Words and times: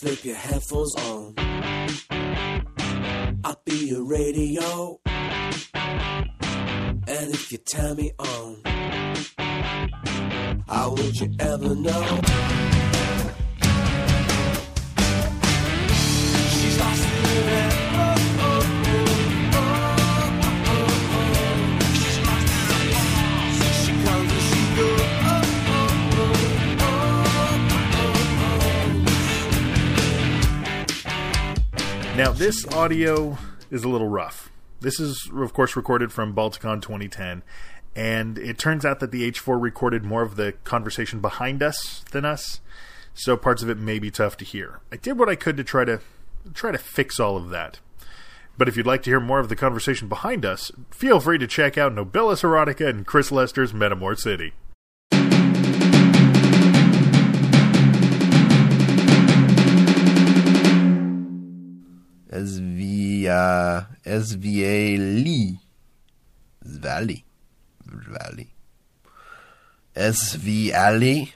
Slip 0.00 0.24
your 0.24 0.34
headphones 0.34 0.94
on. 0.94 1.34
I'll 3.44 3.60
be 3.66 3.88
your 3.88 4.02
radio. 4.02 4.98
And 5.04 7.34
if 7.34 7.52
you 7.52 7.58
turn 7.58 7.96
me 7.96 8.10
on, 8.18 8.62
how 10.66 10.92
would 10.92 11.20
you 11.20 11.30
ever 11.38 11.74
know? 11.74 12.20
Now, 32.20 32.32
this 32.32 32.66
audio 32.66 33.38
is 33.70 33.82
a 33.82 33.88
little 33.88 34.10
rough. 34.10 34.52
This 34.80 35.00
is, 35.00 35.30
of 35.34 35.54
course, 35.54 35.74
recorded 35.74 36.12
from 36.12 36.34
Balticon 36.34 36.82
2010, 36.82 37.42
and 37.96 38.36
it 38.36 38.58
turns 38.58 38.84
out 38.84 39.00
that 39.00 39.10
the 39.10 39.26
H4 39.30 39.58
recorded 39.58 40.04
more 40.04 40.20
of 40.20 40.36
the 40.36 40.52
conversation 40.52 41.20
behind 41.20 41.62
us 41.62 42.04
than 42.10 42.26
us, 42.26 42.60
so 43.14 43.38
parts 43.38 43.62
of 43.62 43.70
it 43.70 43.78
may 43.78 43.98
be 43.98 44.10
tough 44.10 44.36
to 44.36 44.44
hear. 44.44 44.80
I 44.92 44.96
did 44.96 45.18
what 45.18 45.30
I 45.30 45.34
could 45.34 45.56
to 45.56 45.64
try 45.64 45.86
to 45.86 46.00
try 46.52 46.70
to 46.70 46.76
fix 46.76 47.18
all 47.18 47.38
of 47.38 47.48
that. 47.48 47.80
But 48.58 48.68
if 48.68 48.76
you'd 48.76 48.86
like 48.86 49.02
to 49.04 49.10
hear 49.10 49.18
more 49.18 49.40
of 49.40 49.48
the 49.48 49.56
conversation 49.56 50.06
behind 50.06 50.44
us, 50.44 50.70
feel 50.90 51.20
free 51.20 51.38
to 51.38 51.46
check 51.46 51.78
out 51.78 51.94
Nobilis 51.94 52.42
Erotica 52.42 52.86
and 52.86 53.06
Chris 53.06 53.32
Lester's 53.32 53.72
Metamor 53.72 54.18
City. 54.18 54.52
SVA 62.32 63.86
SVA 64.04 65.58
Valley 66.62 67.24
Valley 67.84 68.50
SV 69.96 70.70
Allie 70.70 71.34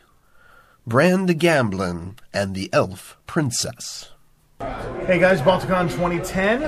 Brand 0.87 1.29
the 1.29 1.35
Gamblin 1.35 2.17
and 2.33 2.55
the 2.55 2.69
Elf 2.73 3.17
Princess. 3.27 4.11
Hey 5.07 5.19
guys, 5.19 5.41
Balticon 5.41 5.91
2010. 5.91 6.61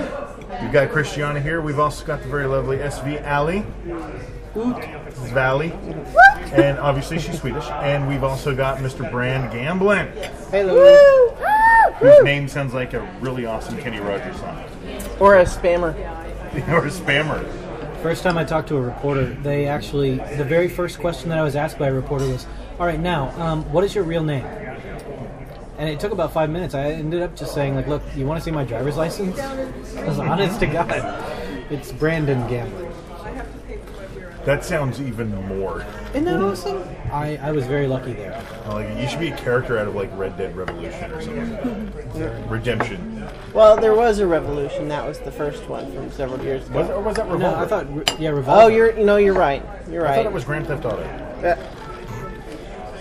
We've 0.61 0.71
got 0.71 0.89
Christiana 0.89 1.39
here. 1.39 1.61
We've 1.61 1.79
also 1.79 2.05
got 2.05 2.23
the 2.23 2.27
very 2.27 2.47
lovely 2.47 2.77
SV 2.77 3.21
Allie. 3.21 3.63
Valley. 5.33 5.71
And 6.53 6.79
obviously 6.79 7.19
she's 7.19 7.39
Swedish. 7.39 7.65
And 7.69 8.07
we've 8.07 8.23
also 8.23 8.55
got 8.55 8.79
Mr. 8.79 9.09
Brand 9.11 9.51
Gamblin. 9.51 10.07
Hello. 10.51 11.36
Whose 11.99 12.23
name 12.23 12.47
sounds 12.47 12.73
like 12.73 12.93
a 12.93 13.01
really 13.19 13.45
awesome 13.45 13.77
Kenny 13.77 13.99
Rogers 13.99 14.37
song. 14.37 14.63
Or 15.19 15.37
a 15.37 15.45
spammer. 15.45 15.95
or 16.69 16.85
a 16.85 16.91
spammer. 16.91 17.43
First 18.03 18.21
time 18.21 18.37
I 18.37 18.43
talked 18.43 18.67
to 18.67 18.77
a 18.77 18.81
reporter, 18.81 19.25
they 19.25 19.65
actually 19.65 20.17
the 20.37 20.43
very 20.43 20.69
first 20.69 20.99
question 20.99 21.29
that 21.29 21.39
I 21.39 21.43
was 21.43 21.55
asked 21.55 21.79
by 21.79 21.87
a 21.87 21.93
reporter 21.93 22.27
was, 22.27 22.45
"All 22.79 22.85
right, 22.85 22.99
now, 22.99 23.29
um, 23.41 23.63
what 23.71 23.83
is 23.83 23.95
your 23.95 24.03
real 24.03 24.23
name?" 24.23 24.45
And 25.79 25.89
it 25.89 25.99
took 25.99 26.11
about 26.11 26.33
five 26.33 26.51
minutes. 26.51 26.75
I 26.75 26.91
ended 26.91 27.23
up 27.23 27.35
just 27.35 27.53
saying, 27.55 27.75
"Like, 27.75 27.87
look, 27.87 28.03
you 28.15 28.27
want 28.27 28.39
to 28.39 28.45
see 28.45 28.51
my 28.51 28.63
driver's 28.63 28.95
license?" 28.95 29.39
I 29.97 30.07
was 30.07 30.19
honest 30.19 30.59
to 30.59 30.67
God, 30.67 30.91
it's 31.71 31.91
Brandon 31.91 32.47
Gambling. 32.47 32.91
That 34.47 34.63
sounds 34.63 35.01
even 35.01 35.35
more. 35.49 35.85
Isn't 36.11 36.23
that 36.23 36.41
awesome? 36.41 36.81
I, 37.11 37.35
I 37.35 37.51
was 37.51 37.67
very 37.67 37.85
lucky 37.85 38.13
there. 38.13 38.41
Like 38.65 38.97
you 38.97 39.05
should 39.09 39.19
be 39.19 39.27
a 39.27 39.35
character 39.35 39.77
out 39.77 39.89
of 39.89 39.95
like 39.95 40.09
Red 40.13 40.37
Dead 40.37 40.55
Revolution 40.55 41.11
or 41.11 41.21
something. 41.21 42.47
Redemption. 42.49 43.27
Well, 43.53 43.75
there 43.75 43.93
was 43.93 44.19
a 44.19 44.25
revolution. 44.25 44.87
That 44.87 45.05
was 45.05 45.19
the 45.19 45.33
first 45.33 45.67
one 45.67 45.91
from 45.91 46.09
several 46.11 46.41
years 46.41 46.65
ago. 46.65 46.79
Was, 46.79 46.89
or 46.89 47.01
was 47.01 47.17
that 47.17 47.27
No, 47.27 47.55
I 47.55 47.67
thought, 47.67 47.87
yeah, 48.21 48.29
Revolver. 48.29 48.61
Oh, 48.61 48.67
you're 48.67 48.93
no, 48.93 49.17
you're 49.17 49.33
right. 49.33 49.61
You're 49.91 50.03
right. 50.03 50.11
I 50.11 50.15
right. 50.15 50.15
thought 50.23 50.25
it 50.27 50.33
was 50.33 50.45
Grand 50.45 50.65
Theft 50.65 50.85
Auto. 50.85 51.03
Uh, 51.03 51.57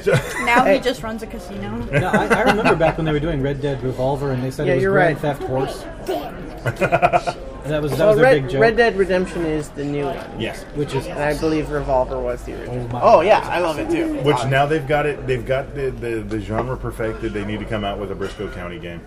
Now 0.06 0.64
Hey. 0.64 0.78
he 0.78 0.82
just 0.82 1.02
runs 1.02 1.22
a 1.22 1.26
casino. 1.26 1.76
No, 1.76 2.08
I, 2.08 2.26
I 2.26 2.42
remember 2.42 2.76
back 2.76 2.96
when 2.96 3.06
they 3.06 3.12
were 3.12 3.20
doing 3.20 3.42
Red 3.42 3.60
Dead 3.60 3.82
Revolver, 3.82 4.32
and 4.32 4.42
they 4.42 4.50
said 4.50 4.66
Yeah, 4.66 4.74
it 4.74 4.76
was 4.76 4.82
you're 4.82 4.92
Grand 4.92 5.22
right. 5.22 5.36
Theft 5.38 5.42
Horse. 5.44 5.82
And 5.82 6.76
that 7.72 7.82
was 7.82 7.90
that 7.92 7.98
so 7.98 8.06
was 8.08 8.16
their 8.16 8.24
Red, 8.24 8.42
big 8.42 8.50
joke. 8.50 8.60
Red 8.60 8.76
Dead 8.76 8.96
Redemption 8.96 9.44
is 9.44 9.68
the 9.70 9.84
new 9.84 10.04
one, 10.04 10.40
yes. 10.40 10.62
which 10.74 10.94
is 10.94 11.06
and 11.06 11.18
I 11.18 11.38
believe 11.38 11.70
Revolver 11.70 12.20
was 12.20 12.42
the 12.44 12.58
original. 12.58 12.84
Oh 12.84 12.88
my 12.88 13.00
Oh 13.02 13.20
yeah, 13.22 13.40
I 13.40 13.58
love 13.60 13.78
it 13.78 13.90
too. 13.90 14.14
Which 14.22 14.44
now 14.46 14.66
they've 14.66 14.86
got 14.86 15.06
it. 15.06 15.26
They've 15.26 15.44
got 15.44 15.74
the, 15.74 15.90
the, 15.90 16.20
the 16.20 16.40
genre 16.40 16.76
perfected. 16.76 17.32
They 17.32 17.44
need 17.44 17.58
to 17.60 17.66
come 17.66 17.84
out 17.84 17.98
with 17.98 18.12
a 18.12 18.14
Brisco 18.14 18.52
County 18.54 18.78
game. 18.78 19.00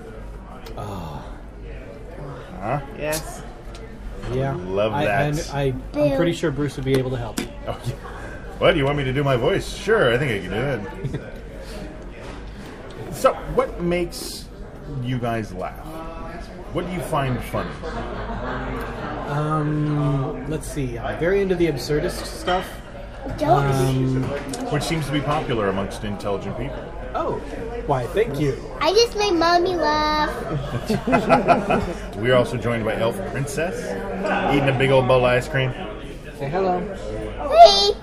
Oh. 0.77 1.25
Huh? 2.59 2.81
Yes. 2.97 3.41
yeah. 4.33 4.53
Love 4.53 4.93
I, 4.93 5.05
that. 5.05 5.21
and 5.21 5.49
I, 5.53 5.73
I'm 5.99 6.15
pretty 6.17 6.33
sure 6.33 6.51
Bruce 6.51 6.75
would 6.75 6.83
be 6.83 6.97
able 6.97 7.09
to 7.11 7.17
help. 7.17 7.39
Oh, 7.67 7.79
yeah. 7.85 7.93
What? 8.59 8.75
You 8.75 8.83
want 8.83 8.97
me 8.97 9.05
to 9.05 9.13
do 9.13 9.23
my 9.23 9.37
voice? 9.37 9.73
Sure, 9.73 10.13
I 10.13 10.17
think 10.17 10.31
I 10.31 10.39
can 10.45 11.11
do 11.11 11.19
it. 11.19 13.15
so, 13.15 13.33
what 13.55 13.81
makes 13.81 14.49
you 15.01 15.17
guys 15.17 15.53
laugh? 15.53 15.85
What 16.73 16.85
do 16.85 16.91
you 16.91 16.99
find 16.99 17.41
funny? 17.45 17.69
Um, 19.29 20.49
let's 20.49 20.67
see. 20.69 20.99
I'm 20.99 21.17
very 21.19 21.41
into 21.41 21.55
the 21.55 21.67
absurdist 21.67 22.25
stuff. 22.25 22.67
Don't. 23.37 24.23
Which 24.71 24.83
seems 24.83 25.05
to 25.05 25.11
be 25.13 25.21
popular 25.21 25.69
amongst 25.69 26.03
intelligent 26.03 26.57
people. 26.57 26.83
Oh, 27.15 27.35
why? 27.85 28.05
Thank 28.07 28.39
you. 28.39 28.61
I 28.81 28.91
just 28.91 29.17
made 29.17 29.33
mommy 29.33 29.75
laugh. 29.75 30.29
We 32.17 32.31
are 32.31 32.35
also 32.35 32.57
joined 32.57 32.83
by 32.83 32.97
Elf 32.97 33.15
Princess, 33.31 33.79
eating 34.53 34.67
a 34.67 34.77
big 34.77 34.91
old 34.91 35.07
bowl 35.07 35.19
of 35.19 35.23
ice 35.23 35.47
cream. 35.47 35.71
Say 36.37 36.49
hello. 36.49 36.79
Hey. 37.49 37.98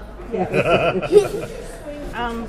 Um, 2.15 2.49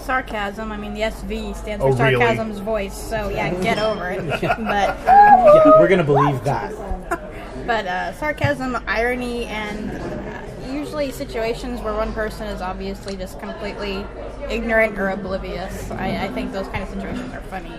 sarcasm. 0.00 0.70
I 0.70 0.76
mean, 0.76 0.94
the 0.94 1.00
SV 1.00 1.56
stands 1.56 1.84
Oh, 1.84 1.92
for 1.94 2.04
really? 2.04 2.16
sarcasm's 2.24 2.58
voice. 2.60 2.96
So 2.96 3.28
yeah, 3.28 3.52
get 3.60 3.78
over 3.78 4.08
it. 4.10 4.20
But 4.40 4.98
Yeah, 5.04 5.64
we're 5.80 5.88
gonna 5.88 6.04
believe 6.04 6.42
that. 6.44 6.72
but 7.66 7.86
uh, 7.86 8.12
sarcasm, 8.14 8.78
irony, 8.86 9.46
and 9.46 9.90
uh, 9.90 10.42
usually 10.72 11.10
situations 11.10 11.80
where 11.80 11.94
one 11.94 12.12
person 12.12 12.46
is 12.46 12.60
obviously 12.60 13.16
just 13.16 13.40
completely 13.40 14.06
ignorant 14.48 14.96
or 14.98 15.08
oblivious. 15.08 15.90
I, 15.90 16.26
I 16.26 16.28
think 16.28 16.52
those 16.52 16.68
kind 16.68 16.82
of 16.84 16.88
situations 16.90 17.32
are 17.34 17.40
funny. 17.42 17.72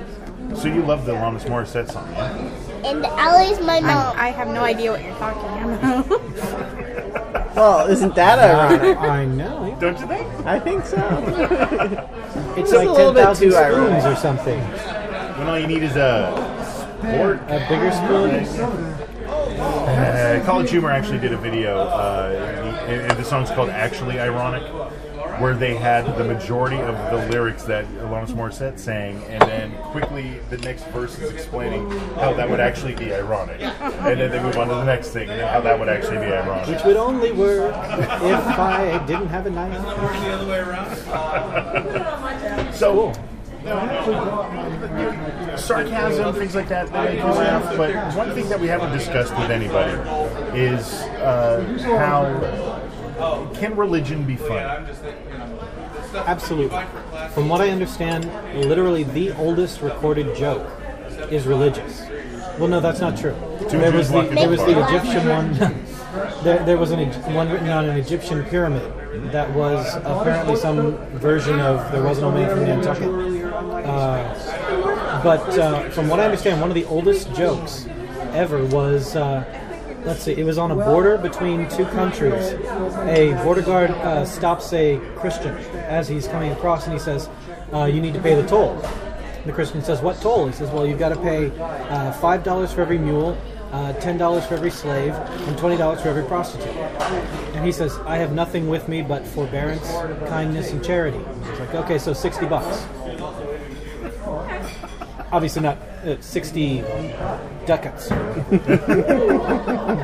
So. 0.49 0.55
So 0.63 0.67
you 0.67 0.81
love 0.83 1.05
the 1.05 1.13
Alanis 1.13 1.43
Morissette 1.45 1.89
song, 1.89 2.11
yeah? 2.11 2.35
And 2.83 3.05
Ellie's 3.05 3.59
my 3.61 3.77
I'm, 3.77 3.83
mom. 3.85 4.15
I 4.17 4.31
have 4.31 4.49
no 4.49 4.63
idea 4.63 4.91
what 4.91 5.01
you're 5.01 5.15
talking 5.15 5.73
about. 5.73 6.97
Well, 7.55 7.87
isn't 7.87 8.15
that 8.15 8.39
ironic? 8.39 8.97
I 8.97 9.25
know. 9.25 9.75
Don't 9.79 9.99
you 9.99 10.07
think? 10.07 10.27
I 10.45 10.59
think 10.59 10.85
so. 10.85 10.97
It's 12.57 12.69
Just 12.71 12.73
like 12.73 12.87
a 12.87 12.91
little 12.91 13.13
ten 13.13 13.13
bit 13.13 13.23
thousand 13.23 13.47
too 13.47 13.51
spoons 13.51 13.75
ironic. 13.75 14.05
or 14.05 14.15
something. 14.15 14.59
When 15.39 15.47
all 15.47 15.57
you 15.59 15.67
need 15.67 15.83
is 15.83 15.95
a 15.95 16.31
sport. 16.99 17.39
A 17.47 17.59
bigger 17.69 17.91
spoon. 17.91 19.31
Uh, 19.31 20.41
College 20.45 20.69
Humor 20.71 20.91
actually 20.91 21.19
did 21.19 21.31
a 21.33 21.37
video. 21.37 21.77
Uh, 21.79 22.85
and 22.87 23.17
the 23.17 23.23
song's 23.23 23.49
called 23.51 23.69
"Actually 23.69 24.19
Ironic," 24.19 24.63
where 25.41 25.55
they 25.55 25.73
had 25.73 26.05
the 26.17 26.23
majority 26.23 26.77
of 26.77 26.95
the 27.11 27.27
lyrics 27.31 27.63
that 27.63 27.83
Alanis 27.95 28.29
Morissette 28.29 28.77
sang, 28.77 29.23
and 29.23 29.41
then 29.41 29.71
quickly 29.91 30.39
the 30.51 30.57
next 30.59 30.85
verse 30.89 31.17
is 31.17 31.31
explaining 31.31 31.89
how 32.15 32.31
that 32.33 32.47
would 32.47 32.59
actually 32.59 32.93
be 32.93 33.11
ironic, 33.11 33.59
and 33.59 34.19
then 34.19 34.29
they 34.29 34.39
move 34.41 34.55
on 34.57 34.67
to 34.67 34.75
the 34.75 34.83
next 34.83 35.09
thing, 35.09 35.29
and 35.29 35.39
then 35.39 35.47
how 35.47 35.59
that 35.59 35.79
would 35.79 35.89
actually 35.89 36.17
be 36.17 36.25
ironic. 36.31 36.67
Which 36.67 36.83
would 36.85 36.95
only 36.95 37.31
work 37.31 37.73
if 37.73 38.45
I 38.59 39.03
didn't 39.07 39.29
have 39.29 39.47
a 39.47 39.49
knife. 39.49 39.81
So. 42.75 43.11
Sarcasm, 45.55 46.33
things 46.33 46.55
like 46.55 46.67
that, 46.69 46.87
that 46.91 47.09
make 47.11 47.19
you 47.19 47.25
laugh. 47.25 47.77
But 47.77 48.15
one 48.15 48.33
thing 48.33 48.49
that 48.49 48.59
we 48.59 48.65
haven't 48.67 48.91
discussed 48.91 49.37
with 49.37 49.51
anybody 49.51 49.91
is 50.59 50.93
uh, 51.21 51.61
how 51.99 52.81
can 53.53 53.75
religion 53.75 54.23
be 54.25 54.35
fun? 54.35 54.87
Absolutely. 56.13 56.83
From 57.33 57.49
what 57.49 57.61
I 57.61 57.69
understand, 57.69 58.25
literally 58.67 59.03
the 59.03 59.31
oldest 59.33 59.81
recorded 59.81 60.35
joke 60.35 60.69
is 61.29 61.47
religious. 61.47 62.01
Well, 62.59 62.67
no, 62.67 62.79
that's 62.79 62.99
not 62.99 63.17
true. 63.17 63.35
There 63.69 63.91
was 63.91 64.11
the, 64.11 64.23
there 64.23 64.49
was 64.49 64.59
the 64.59 64.87
Egyptian 64.87 65.27
one. 65.27 65.53
there, 66.43 66.63
there 66.65 66.77
was 66.77 66.91
an, 66.91 67.09
one 67.33 67.49
written 67.49 67.69
on 67.69 67.85
an 67.89 67.97
Egyptian 67.97 68.43
pyramid 68.45 69.31
that 69.31 69.49
was 69.53 69.95
apparently 69.97 70.55
some 70.55 70.97
version 71.17 71.59
of 71.59 71.91
"There 71.91 72.03
Was 72.03 72.19
No 72.19 72.31
Man 72.31 72.49
from 72.49 72.65
Nantucket." 72.65 73.09
Uh, 73.85 75.21
but 75.23 75.57
uh, 75.57 75.89
from 75.89 76.09
what 76.09 76.19
I 76.19 76.25
understand, 76.25 76.59
one 76.59 76.69
of 76.69 76.75
the 76.75 76.85
oldest 76.85 77.33
jokes 77.33 77.87
ever 78.33 78.65
was. 78.65 79.15
Uh, 79.15 79.60
let's 80.05 80.23
see, 80.23 80.33
it 80.33 80.43
was 80.43 80.57
on 80.57 80.71
a 80.71 80.75
border 80.75 81.17
between 81.17 81.69
two 81.69 81.85
countries. 81.85 82.53
A 83.07 83.33
border 83.43 83.61
guard 83.61 83.91
uh, 83.91 84.25
stops 84.25 84.73
a 84.73 84.99
Christian 85.15 85.55
as 85.75 86.07
he's 86.07 86.27
coming 86.27 86.51
across 86.51 86.85
and 86.85 86.93
he 86.93 86.99
says, 86.99 87.29
uh, 87.73 87.85
You 87.85 88.01
need 88.01 88.13
to 88.13 88.21
pay 88.21 88.35
the 88.35 88.47
toll. 88.47 88.81
The 89.45 89.51
Christian 89.51 89.83
says, 89.83 90.01
"What 90.01 90.21
toll?" 90.21 90.45
He 90.45 90.53
says, 90.53 90.69
"Well, 90.69 90.85
you've 90.85 90.99
got 90.99 91.09
to 91.09 91.15
pay 91.15 91.49
uh, 91.59 92.11
five 92.13 92.43
dollars 92.43 92.71
for 92.71 92.81
every 92.81 92.99
mule, 92.99 93.35
uh, 93.71 93.93
ten 93.93 94.15
dollars 94.15 94.45
for 94.45 94.53
every 94.53 94.69
slave, 94.69 95.15
and 95.15 95.57
twenty 95.57 95.77
dollars 95.77 96.01
for 96.01 96.09
every 96.09 96.23
prostitute." 96.23 96.67
And 97.55 97.65
he 97.65 97.71
says, 97.71 97.97
"I 98.05 98.17
have 98.17 98.33
nothing 98.33 98.69
with 98.69 98.87
me 98.87 99.01
but 99.01 99.25
forbearance, 99.25 99.89
kindness, 100.29 100.71
and 100.71 100.85
charity." 100.85 101.17
He's 101.49 101.59
like, 101.59 101.73
"Okay, 101.73 101.97
so 101.97 102.13
sixty 102.13 102.45
bucks." 102.45 102.85
Obviously 105.31 105.63
not 105.63 105.79
uh, 106.05 106.15
sixty 106.19 106.81
ducats, 107.65 108.09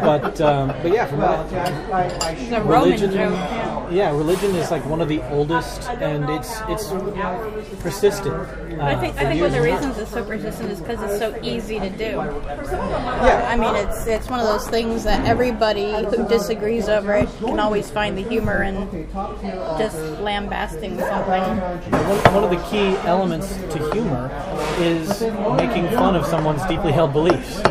but 0.06 0.42
um, 0.42 0.68
but 0.82 0.92
yeah, 0.92 1.06
from 1.06 1.20
what 1.20 1.52
It's 2.38 2.52
a 2.52 2.62
Roman 2.62 2.84
religion 2.84 3.12
joke. 3.12 3.34
Yeah. 3.34 3.77
Yeah 3.92 4.10
religion 4.12 4.56
is 4.56 4.72
like 4.72 4.86
one 4.86 5.02
of 5.02 5.08
the 5.08 5.22
oldest 5.30 5.90
and 5.90 6.30
it's 6.30 6.62
it's 6.68 6.92
persistent 7.82 8.36
uh, 8.80 8.86
I 8.86 8.96
think 8.96 9.16
I 9.18 9.26
think 9.26 9.42
one 9.42 9.50
of 9.50 9.54
the 9.54 9.62
reasons 9.62 9.98
it's 9.98 10.12
so 10.12 10.24
persistent 10.24 10.70
is 10.70 10.80
because 10.80 11.02
it's 11.02 11.18
so 11.18 11.36
easy 11.42 11.80
to 11.80 11.90
do. 11.90 12.06
Yeah, 12.06 13.48
I 13.50 13.56
mean 13.56 13.76
it's 13.76 14.06
it's 14.06 14.30
one 14.30 14.40
of 14.40 14.46
those 14.46 14.68
things 14.68 15.04
that 15.04 15.26
everybody 15.26 15.94
who 15.94 16.28
disagrees 16.28 16.88
over 16.88 17.14
it 17.14 17.30
can 17.40 17.60
always 17.60 17.90
find 17.90 18.16
the 18.16 18.22
humor 18.22 18.62
in 18.62 19.08
just 19.80 19.98
lambasting 20.22 21.00
something. 21.00 21.42
one, 21.42 22.34
one 22.36 22.44
of 22.44 22.50
the 22.52 22.64
key 22.70 22.96
elements 23.08 23.56
to 23.74 23.92
humor 23.94 24.30
is 24.78 25.22
making 25.58 25.90
fun 25.98 26.16
of 26.16 26.26
someone's 26.26 26.64
deeply 26.68 26.92
held 26.92 27.14
beliefs 27.14 27.62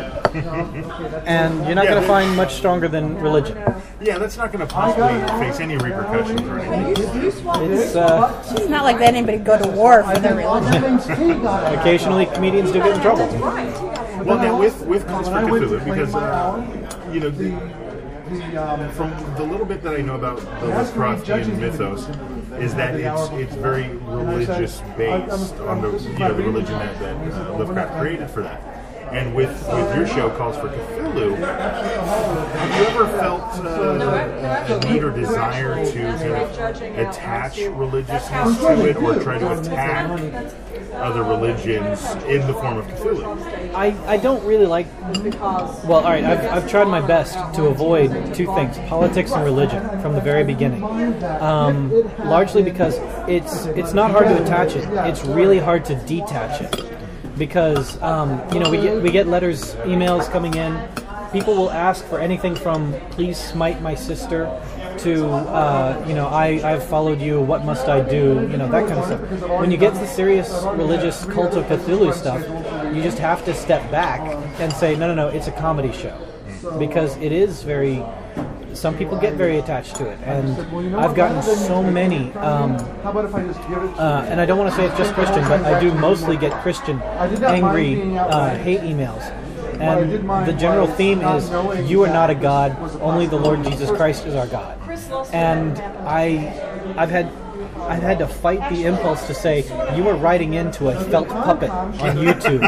and 0.45 1.65
you're 1.65 1.75
not 1.75 1.85
Yeah, 1.85 1.91
going 1.91 2.01
to 2.01 2.07
find 2.07 2.35
much 2.35 2.53
stronger 2.55 2.87
than 2.87 3.15
religion 3.19 3.57
Yeah, 4.01 4.17
that's 4.17 4.37
not 4.37 4.51
going 4.51 4.65
to 4.67 4.71
possibly 4.73 5.19
face 5.45 5.59
any 5.59 5.77
repercussions 5.77 6.41
or 6.41 6.59
anything. 6.59 7.23
it's 7.25 7.95
uh, 7.95 8.43
It's 8.57 8.69
not 8.69 8.83
like 8.83 8.99
that 8.99 9.13
anybody 9.15 9.37
go 9.39 9.57
to 9.61 9.67
war 9.71 10.03
for 10.03 10.19
their 10.19 10.35
religion. 10.35 10.99
occasionally 11.79 12.25
comedians 12.27 12.71
do 12.71 12.79
get 12.79 12.95
in 12.95 13.01
trouble 13.01 13.27
Well, 14.25 14.37
now 14.37 14.59
with 14.59 14.81
with 14.85 15.07
Calls 15.07 15.27
for 15.27 15.33
Cthulhu, 15.35 15.83
because 15.85 16.13
uh, 16.15 17.09
you 17.13 17.19
know, 17.21 17.29
the, 17.29 17.51
from 18.93 19.11
the 19.35 19.43
little 19.43 19.65
bit 19.65 19.81
that 19.83 19.95
I 19.95 20.01
know 20.01 20.15
about 20.15 20.39
the 20.39 20.67
Lovecraftian 20.67 21.59
mythos, 21.59 22.07
is 22.59 22.73
that 22.75 22.95
it's 22.95 23.29
it's 23.33 23.55
very 23.55 23.87
religious 23.89 24.81
based 24.97 25.55
on 25.61 25.81
the 25.81 25.91
you 25.97 26.19
know 26.19 26.33
the 26.33 26.43
religion 26.43 26.77
that, 26.79 26.99
that 26.99 27.15
uh, 27.15 27.57
Lovecraft 27.57 27.99
created 27.99 28.29
for 28.29 28.41
that. 28.43 28.59
And 29.11 29.33
with 29.33 29.49
with 29.67 29.95
your 29.95 30.07
show, 30.07 30.29
Calls 30.37 30.57
for 30.57 30.67
Cthulhu, 30.69 31.37
have 31.37 32.79
you 32.79 32.85
ever 32.87 33.07
felt 33.17 33.41
uh, 33.65 34.81
a 34.81 34.91
need 34.91 35.03
or 35.03 35.11
desire 35.11 35.85
to 35.85 36.01
kind 36.01 36.33
of 36.33 36.81
attach 36.99 37.57
religiousness 37.57 38.57
to 38.59 38.89
it, 38.89 38.97
or 38.97 39.21
try 39.21 39.39
to 39.39 39.59
attack 39.59 40.09
other 40.95 41.23
religions 41.23 42.03
in 42.25 42.45
the 42.47 42.53
form 42.53 42.77
of 42.77 42.85
Cthulhu? 42.87 43.73
I, 43.73 43.95
I 44.05 44.17
don't 44.17 44.45
really 44.45 44.65
like. 44.65 44.87
Well, 45.85 45.93
all 45.93 46.03
right, 46.03 46.25
I've, 46.25 46.45
I've 46.45 46.69
tried 46.69 46.87
my 46.87 47.01
best 47.05 47.35
to 47.55 47.67
avoid 47.67 48.11
two 48.35 48.53
things 48.55 48.77
politics 48.89 49.31
and 49.31 49.43
religion 49.43 49.81
from 50.01 50.13
the 50.13 50.21
very 50.21 50.43
beginning. 50.43 50.83
Um, 51.23 51.91
largely 52.19 52.61
because 52.61 52.97
it's 53.29 53.67
it's 53.67 53.93
not 53.93 54.11
hard 54.11 54.27
to 54.27 54.43
attach 54.43 54.75
it, 54.75 54.83
it's 55.07 55.23
really 55.23 55.59
hard 55.59 55.85
to 55.85 55.95
detach 56.05 56.61
it. 56.61 56.96
Because, 57.37 58.01
um, 58.01 58.41
you 58.53 58.59
know, 58.59 58.69
we 58.69 58.81
get, 58.81 59.01
we 59.01 59.11
get 59.11 59.27
letters, 59.27 59.75
emails 59.85 60.29
coming 60.31 60.55
in. 60.55 60.77
People 61.31 61.55
will 61.55 61.71
ask 61.71 62.05
for 62.05 62.19
anything 62.19 62.55
from 62.55 62.93
please 63.11 63.37
smite 63.37 63.81
my 63.81 63.93
sister 63.93 64.45
to, 64.99 65.27
uh, 65.27 66.03
you 66.07 66.15
know, 66.15 66.27
I, 66.27 66.59
I've 66.63 66.83
followed 66.83 67.21
you, 67.21 67.39
what 67.41 67.63
must 67.65 67.87
I 67.87 68.01
do, 68.01 68.47
you 68.49 68.57
know, 68.57 68.67
that 68.69 68.87
kind 68.87 68.99
of 68.99 69.05
stuff. 69.05 69.49
When 69.59 69.69
you 69.69 69.77
get 69.77 69.93
to 69.93 69.99
the 69.99 70.07
serious 70.07 70.49
religious 70.73 71.25
cult 71.25 71.53
of 71.55 71.65
Cthulhu 71.65 72.13
stuff, 72.13 72.41
you 72.95 73.03
just 73.03 73.19
have 73.19 73.43
to 73.45 73.53
step 73.53 73.89
back 73.91 74.21
and 74.59 74.71
say, 74.73 74.95
no, 74.95 75.07
no, 75.07 75.13
no, 75.13 75.27
it's 75.27 75.47
a 75.47 75.51
comedy 75.51 75.91
show. 75.91 76.17
Because 76.79 77.15
it 77.17 77.31
is 77.31 77.61
very, 77.61 78.03
some 78.73 78.95
people 78.97 79.17
get 79.17 79.33
very 79.33 79.57
attached 79.57 79.95
to 79.95 80.07
it. 80.07 80.19
And 80.23 80.95
I've 80.95 81.15
gotten 81.15 81.41
so 81.41 81.81
many, 81.81 82.31
um, 82.33 82.75
uh, 83.03 84.25
and 84.29 84.39
I 84.39 84.45
don't 84.45 84.57
want 84.57 84.69
to 84.69 84.75
say 84.75 84.85
it's 84.85 84.97
just 84.97 85.13
Christian, 85.13 85.41
but 85.43 85.61
I 85.61 85.79
do 85.79 85.93
mostly 85.93 86.37
get 86.37 86.51
Christian 86.61 87.01
angry 87.01 88.17
uh, 88.17 88.55
hate 88.57 88.81
emails. 88.81 89.23
And 89.79 90.27
the 90.47 90.53
general 90.53 90.87
theme 90.87 91.21
is, 91.21 91.49
you 91.89 92.03
are 92.03 92.07
not 92.09 92.29
a 92.29 92.35
God, 92.35 92.75
only 93.01 93.27
the 93.27 93.37
Lord 93.37 93.63
Jesus 93.63 93.89
Christ 93.91 94.25
is 94.25 94.35
our 94.35 94.47
God. 94.47 94.77
And 95.33 95.77
I, 96.07 96.53
I've 96.97 97.11
had, 97.11 97.31
I've 97.87 98.03
had 98.03 98.19
to 98.19 98.27
fight 98.27 98.69
the 98.69 98.85
impulse 98.85 99.25
to 99.27 99.33
say, 99.33 99.63
you 99.95 100.07
are 100.07 100.15
writing 100.15 100.53
into 100.53 100.89
a 100.89 101.03
felt 101.05 101.29
puppet 101.29 101.69
on 101.69 102.17
YouTube. 102.17 102.61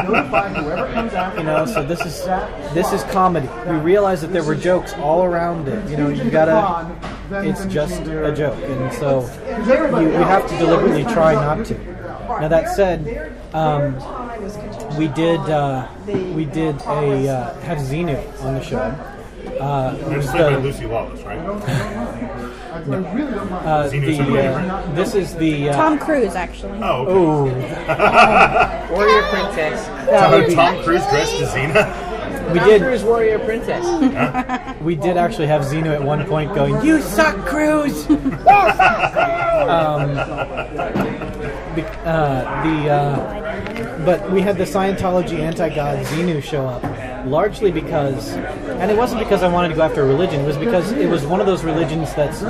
You 1.36 1.44
know, 1.44 1.66
so 1.66 1.84
this 1.84 2.00
is 2.00 2.24
this 2.74 2.92
is 2.92 3.02
comedy. 3.12 3.48
We 3.68 3.76
realized 3.76 4.22
that 4.22 4.32
there 4.32 4.44
were 4.44 4.54
jokes 4.54 4.94
all 4.94 5.24
around 5.24 5.68
it. 5.68 5.90
You 5.90 5.96
know, 5.96 6.08
you 6.08 6.30
gotta. 6.30 6.96
It's 7.46 7.64
just 7.66 8.02
a 8.02 8.34
joke, 8.34 8.58
and 8.64 8.92
so 8.94 9.20
you, 9.46 10.10
have 10.10 10.48
to 10.48 10.58
deliberately 10.58 11.04
try 11.04 11.34
not 11.34 11.64
to. 11.66 11.74
Now 12.28 12.48
that 12.48 12.74
said, 12.74 13.36
um, 13.54 13.94
we 14.96 15.08
did 15.08 15.40
uh, 15.40 15.88
we 16.06 16.44
did 16.44 16.76
a 16.82 17.28
uh, 17.28 17.60
have 17.60 17.78
Xenu 17.78 18.42
on 18.42 18.54
the 18.54 18.62
show. 18.62 18.78
Uh, 19.60 19.94
who's 19.94 20.26
played 20.26 20.54
by 20.54 20.56
Lucy 20.56 20.86
Lawless, 20.86 21.22
right? 21.22 22.26
uh, 22.92 23.88
the, 23.88 24.20
uh, 24.20 24.94
this 24.94 25.14
is 25.14 25.34
the 25.34 25.70
uh, 25.70 25.76
Tom 25.76 25.98
Cruise, 25.98 26.34
actually. 26.34 26.78
Oh, 26.82 27.06
okay. 27.06 27.86
oh 27.88 28.92
Warrior 28.92 29.22
Princess. 29.28 29.86
Tom, 29.86 30.54
Tom 30.54 30.84
Cruise 30.84 31.06
dressed 31.08 31.34
as 31.40 31.48
Xena. 31.54 32.52
we 32.52 32.58
Tom 32.58 32.68
did 32.68 32.82
Cruise 32.82 33.04
Warrior 33.04 33.38
Princess. 33.40 33.84
we 34.82 34.94
did 34.96 35.16
actually 35.16 35.46
have 35.46 35.62
Xenu 35.62 35.94
at 35.94 36.02
one 36.02 36.26
point 36.26 36.54
going, 36.54 36.84
"You 36.84 37.00
suck, 37.00 37.36
Cruise." 37.46 38.08
um, 38.10 38.16
be, 41.74 41.82
uh, 42.04 42.62
the 42.64 42.90
uh, 42.90 44.04
but 44.04 44.30
we 44.30 44.40
had 44.40 44.56
the 44.56 44.64
Scientology 44.64 45.38
anti-god 45.40 46.04
Xenu 46.06 46.42
show 46.42 46.66
up, 46.66 46.82
largely 47.26 47.70
because, 47.70 48.30
and 48.30 48.90
it 48.90 48.96
wasn't 48.96 49.20
because 49.20 49.42
I 49.42 49.48
wanted 49.48 49.68
to 49.68 49.74
go 49.74 49.82
after 49.82 50.02
a 50.02 50.06
religion. 50.06 50.40
It 50.40 50.46
was 50.46 50.56
because 50.56 50.92
it 50.92 51.08
was 51.08 51.24
one 51.26 51.40
of 51.40 51.46
those 51.46 51.64
religions 51.64 52.14
that's, 52.14 52.42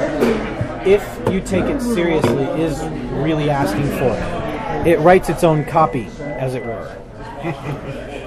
if 0.87 1.02
you 1.32 1.40
take 1.40 1.64
it 1.64 1.81
seriously, 1.81 2.44
is 2.61 2.82
really 3.22 3.50
asking 3.50 3.88
for 3.99 4.14
it. 4.14 4.87
It 4.87 5.00
writes 5.00 5.28
its 5.28 5.44
own 5.44 5.64
copy, 5.64 6.06
as 6.21 6.54
it 6.54 6.64
were 6.64 6.97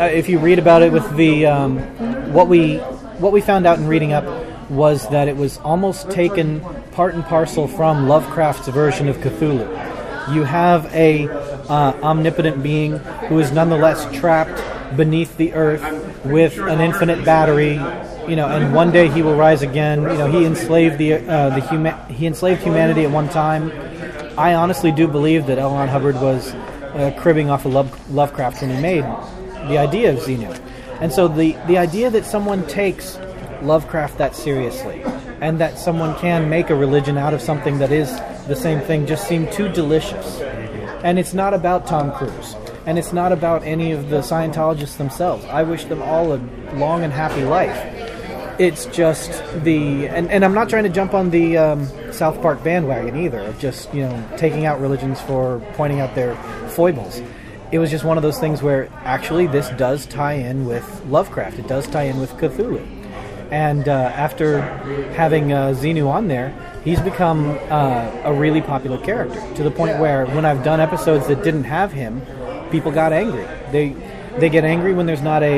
uh, 0.00 0.04
if 0.04 0.28
you 0.30 0.38
read 0.38 0.58
about 0.58 0.82
it 0.82 0.90
with 0.90 1.14
the 1.16 1.46
um, 1.46 1.78
what 2.32 2.48
we 2.48 2.78
what 3.18 3.32
we 3.32 3.40
found 3.40 3.66
out 3.66 3.78
in 3.78 3.86
reading 3.86 4.12
up 4.12 4.24
was 4.70 5.08
that 5.10 5.28
it 5.28 5.36
was 5.36 5.58
almost 5.58 6.10
taken 6.10 6.60
part 6.92 7.14
and 7.14 7.24
parcel 7.24 7.68
from 7.68 8.08
Lovecraft's 8.08 8.68
version 8.68 9.08
of 9.08 9.16
Cthulhu. 9.18 9.68
You 10.34 10.44
have 10.44 10.86
a 10.94 11.28
uh, 11.28 11.92
omnipotent 12.02 12.62
being 12.62 12.98
who 13.28 13.38
is 13.38 13.52
nonetheless 13.52 14.06
trapped 14.16 14.58
beneath 14.96 15.36
the 15.36 15.52
earth 15.54 15.82
with 16.24 16.58
an 16.58 16.80
infinite 16.80 17.24
battery. 17.24 17.74
You 18.28 18.36
know, 18.36 18.48
and 18.48 18.74
one 18.74 18.90
day 18.90 19.08
he 19.08 19.22
will 19.22 19.36
rise 19.36 19.62
again. 19.62 20.02
You 20.02 20.08
know, 20.08 20.30
he 20.30 20.44
enslaved 20.44 20.98
the 20.98 21.14
uh, 21.14 21.50
the 21.50 21.60
human 21.68 21.94
he 22.08 22.26
enslaved 22.26 22.62
humanity 22.62 23.04
at 23.04 23.10
one 23.10 23.28
time. 23.28 23.70
I 24.38 24.54
honestly 24.54 24.90
do 24.90 25.06
believe 25.06 25.46
that 25.46 25.58
L. 25.58 25.72
Ron 25.72 25.88
Hubbard 25.88 26.16
was 26.16 26.52
uh, 26.94 27.14
cribbing 27.18 27.50
off 27.50 27.64
of 27.66 27.72
Love- 27.72 28.10
Lovecraft 28.10 28.62
when 28.62 28.70
he 28.74 28.80
made 28.80 29.04
the 29.68 29.78
idea 29.78 30.12
of 30.12 30.18
Xenu. 30.20 30.58
And 31.00 31.12
so 31.12 31.28
the, 31.28 31.52
the 31.66 31.78
idea 31.78 32.10
that 32.10 32.24
someone 32.24 32.66
takes 32.66 33.18
Lovecraft 33.62 34.18
that 34.18 34.34
seriously 34.34 35.02
and 35.40 35.58
that 35.60 35.78
someone 35.78 36.16
can 36.18 36.48
make 36.48 36.70
a 36.70 36.74
religion 36.74 37.18
out 37.18 37.34
of 37.34 37.40
something 37.40 37.78
that 37.78 37.92
is 37.92 38.10
the 38.46 38.56
same 38.56 38.80
thing 38.80 39.06
just 39.06 39.26
seemed 39.28 39.52
too 39.52 39.68
delicious. 39.68 40.40
And 41.02 41.18
it's 41.18 41.34
not 41.34 41.54
about 41.54 41.86
Tom 41.86 42.12
Cruise. 42.12 42.54
And 42.86 42.98
it's 42.98 43.12
not 43.12 43.32
about 43.32 43.64
any 43.64 43.92
of 43.92 44.10
the 44.10 44.18
Scientologists 44.18 44.98
themselves. 44.98 45.44
I 45.46 45.62
wish 45.62 45.84
them 45.84 46.02
all 46.02 46.34
a 46.34 46.40
long 46.74 47.02
and 47.02 47.12
happy 47.12 47.44
life. 47.44 47.76
It's 48.58 48.86
just 48.86 49.30
the 49.64 50.06
and, 50.06 50.30
and 50.30 50.44
i'm 50.44 50.54
not 50.54 50.68
trying 50.68 50.84
to 50.84 50.88
jump 50.88 51.12
on 51.12 51.30
the 51.30 51.56
um, 51.58 51.88
south 52.12 52.40
park 52.40 52.62
bandwagon 52.62 53.16
either 53.16 53.40
of 53.40 53.58
just 53.58 53.92
you 53.92 54.02
know 54.02 54.28
taking 54.36 54.64
out 54.64 54.80
religions 54.80 55.20
for 55.22 55.60
pointing 55.72 55.98
out 56.00 56.14
their 56.14 56.36
foibles. 56.68 57.20
It 57.72 57.80
was 57.80 57.90
just 57.90 58.04
one 58.04 58.16
of 58.16 58.22
those 58.22 58.38
things 58.38 58.62
where 58.62 58.88
actually 59.02 59.48
this 59.48 59.70
does 59.70 60.06
tie 60.06 60.34
in 60.34 60.66
with 60.66 61.04
lovecraft. 61.06 61.58
It 61.58 61.66
does 61.66 61.88
tie 61.88 62.04
in 62.04 62.20
with 62.20 62.30
cthulhu. 62.34 62.86
And 63.50 63.88
uh, 63.88 63.92
after 63.92 64.60
having 65.14 65.52
uh, 65.52 65.68
xenu 65.70 66.06
on 66.06 66.28
there 66.28 66.54
he's 66.84 67.00
become 67.00 67.58
uh, 67.70 68.10
a 68.24 68.32
really 68.32 68.60
popular 68.60 68.98
character 68.98 69.40
to 69.54 69.62
the 69.62 69.70
point 69.70 69.98
where 69.98 70.26
when 70.26 70.44
i've 70.44 70.62
done 70.62 70.80
episodes 70.80 71.26
that 71.26 71.42
didn't 71.42 71.64
have 71.64 71.92
him 71.92 72.20
people 72.74 72.90
got 72.90 73.12
angry 73.12 73.46
they 73.70 73.86
they 74.38 74.48
get 74.48 74.64
angry 74.64 74.92
when 74.92 75.06
there's 75.06 75.22
not 75.22 75.42
a 75.42 75.56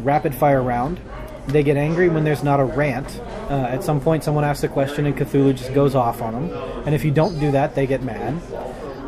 rapid 0.00 0.34
fire 0.34 0.62
round 0.62 1.00
they 1.46 1.62
get 1.62 1.76
angry 1.76 2.08
when 2.08 2.24
there's 2.24 2.42
not 2.42 2.60
a 2.60 2.64
rant. 2.64 3.20
Uh, 3.50 3.66
at 3.68 3.82
some 3.82 4.00
point, 4.00 4.22
someone 4.22 4.44
asks 4.44 4.62
a 4.62 4.68
question, 4.68 5.06
and 5.06 5.16
Cthulhu 5.16 5.54
just 5.56 5.74
goes 5.74 5.94
off 5.94 6.22
on 6.22 6.34
them. 6.34 6.84
And 6.86 6.94
if 6.94 7.04
you 7.04 7.10
don't 7.10 7.38
do 7.40 7.50
that, 7.50 7.74
they 7.74 7.86
get 7.86 8.02
mad. 8.02 8.40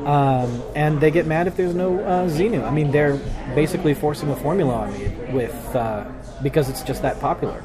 Um, 0.04 0.62
and 0.74 1.00
they 1.00 1.10
get 1.10 1.26
mad 1.26 1.46
if 1.46 1.56
there's 1.56 1.74
no 1.74 1.98
uh, 2.00 2.28
Xenu. 2.28 2.64
I 2.64 2.70
mean, 2.70 2.90
they're 2.90 3.16
basically 3.54 3.94
forcing 3.94 4.30
a 4.30 4.36
formula 4.36 4.74
on 4.74 4.92
me 4.92 5.08
with 5.32 5.54
uh, 5.74 6.04
because 6.42 6.68
it's 6.68 6.82
just 6.82 7.02
that 7.02 7.20
popular. 7.20 7.64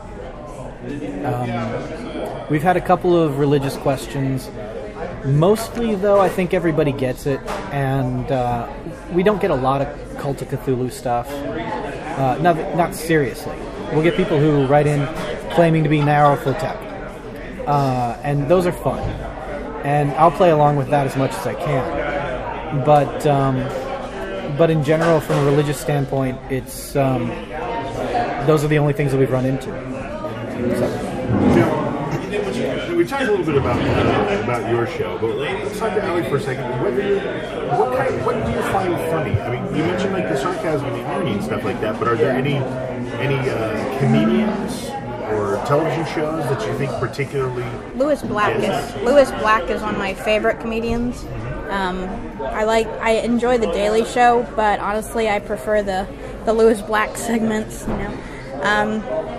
Um, 1.25 2.47
we've 2.49 2.63
had 2.63 2.77
a 2.77 2.81
couple 2.81 3.17
of 3.21 3.39
religious 3.39 3.75
questions. 3.75 4.49
Mostly, 5.25 5.95
though, 5.95 6.19
I 6.19 6.29
think 6.29 6.53
everybody 6.53 6.91
gets 6.91 7.25
it, 7.25 7.41
and 7.71 8.31
uh, 8.31 8.71
we 9.11 9.21
don't 9.21 9.41
get 9.41 9.51
a 9.51 9.55
lot 9.55 9.81
of 9.81 10.17
Cult 10.17 10.41
of 10.41 10.47
Cthulhu 10.47 10.91
stuff. 10.91 11.29
Uh, 11.29 12.37
not, 12.41 12.55
not 12.75 12.95
seriously. 12.95 13.55
We'll 13.91 14.03
get 14.03 14.15
people 14.15 14.39
who 14.39 14.65
write 14.67 14.87
in 14.87 15.05
claiming 15.51 15.83
to 15.83 15.89
be 15.89 15.99
Nyarlathotep, 15.99 17.67
uh, 17.67 18.17
and 18.23 18.47
those 18.47 18.65
are 18.65 18.71
fun. 18.71 18.99
And 19.83 20.11
I'll 20.11 20.31
play 20.31 20.51
along 20.51 20.75
with 20.75 20.89
that 20.89 21.07
as 21.07 21.15
much 21.15 21.31
as 21.31 21.47
I 21.47 21.55
can. 21.55 22.85
But 22.85 23.25
um, 23.25 23.57
but 24.57 24.69
in 24.69 24.83
general, 24.83 25.19
from 25.19 25.37
a 25.37 25.45
religious 25.45 25.79
standpoint, 25.79 26.37
it's 26.51 26.95
um, 26.95 27.29
those 28.45 28.63
are 28.63 28.67
the 28.67 28.77
only 28.77 28.93
things 28.93 29.11
that 29.11 29.17
we've 29.17 29.31
run 29.31 29.45
into. 29.45 29.69
Now, 29.69 31.08
we 32.99 33.05
talked 33.05 33.23
a 33.23 33.31
little 33.31 33.45
bit 33.45 33.55
about 33.55 33.79
uh, 33.79 34.43
about 34.43 34.69
your 34.69 34.85
show, 34.85 35.17
but 35.19 35.37
let's 35.37 35.79
talk 35.79 35.93
to 35.93 36.03
Allie 36.03 36.23
for 36.23 36.35
a 36.35 36.41
second. 36.41 36.65
What, 36.83 36.91
what 37.79 37.97
kind? 37.97 38.25
What 38.25 38.33
do 38.45 38.51
you 38.51 38.61
find 38.73 38.93
funny? 39.09 39.39
I 39.39 39.51
mean, 39.51 39.73
you 39.73 39.83
mentioned 39.83 40.11
like 40.11 40.27
the 40.27 40.35
sarcasm 40.35 40.85
and 40.85 40.95
the 40.97 41.07
irony 41.07 41.31
and 41.31 41.43
stuff 41.43 41.63
like 41.63 41.79
that, 41.79 41.97
but 41.97 42.09
are 42.09 42.17
there 42.17 42.31
any 42.31 42.55
any 42.55 43.49
uh, 43.49 43.99
comedians 43.99 44.89
or 45.31 45.63
television 45.65 46.05
shows 46.07 46.43
that 46.43 46.67
you 46.67 46.77
think 46.77 46.91
particularly? 46.99 47.63
Lewis 47.95 48.21
Black 48.21 48.57
is 48.57 48.95
Lewis 49.01 49.31
Black 49.31 49.69
is 49.69 49.81
one 49.81 49.93
of 49.93 49.99
my 49.99 50.13
favorite 50.13 50.59
comedians. 50.59 51.23
Um, 51.69 52.03
I 52.41 52.65
like 52.65 52.87
I 52.99 53.11
enjoy 53.11 53.59
the 53.59 53.67
Daily 53.67 54.03
Show, 54.03 54.45
but 54.57 54.81
honestly, 54.81 55.29
I 55.29 55.39
prefer 55.39 55.81
the 55.83 56.05
the 56.43 56.51
Lewis 56.51 56.81
Black 56.81 57.15
segments. 57.29 57.87
You 57.87 57.95
know, 57.95 58.19
um, 58.63 59.38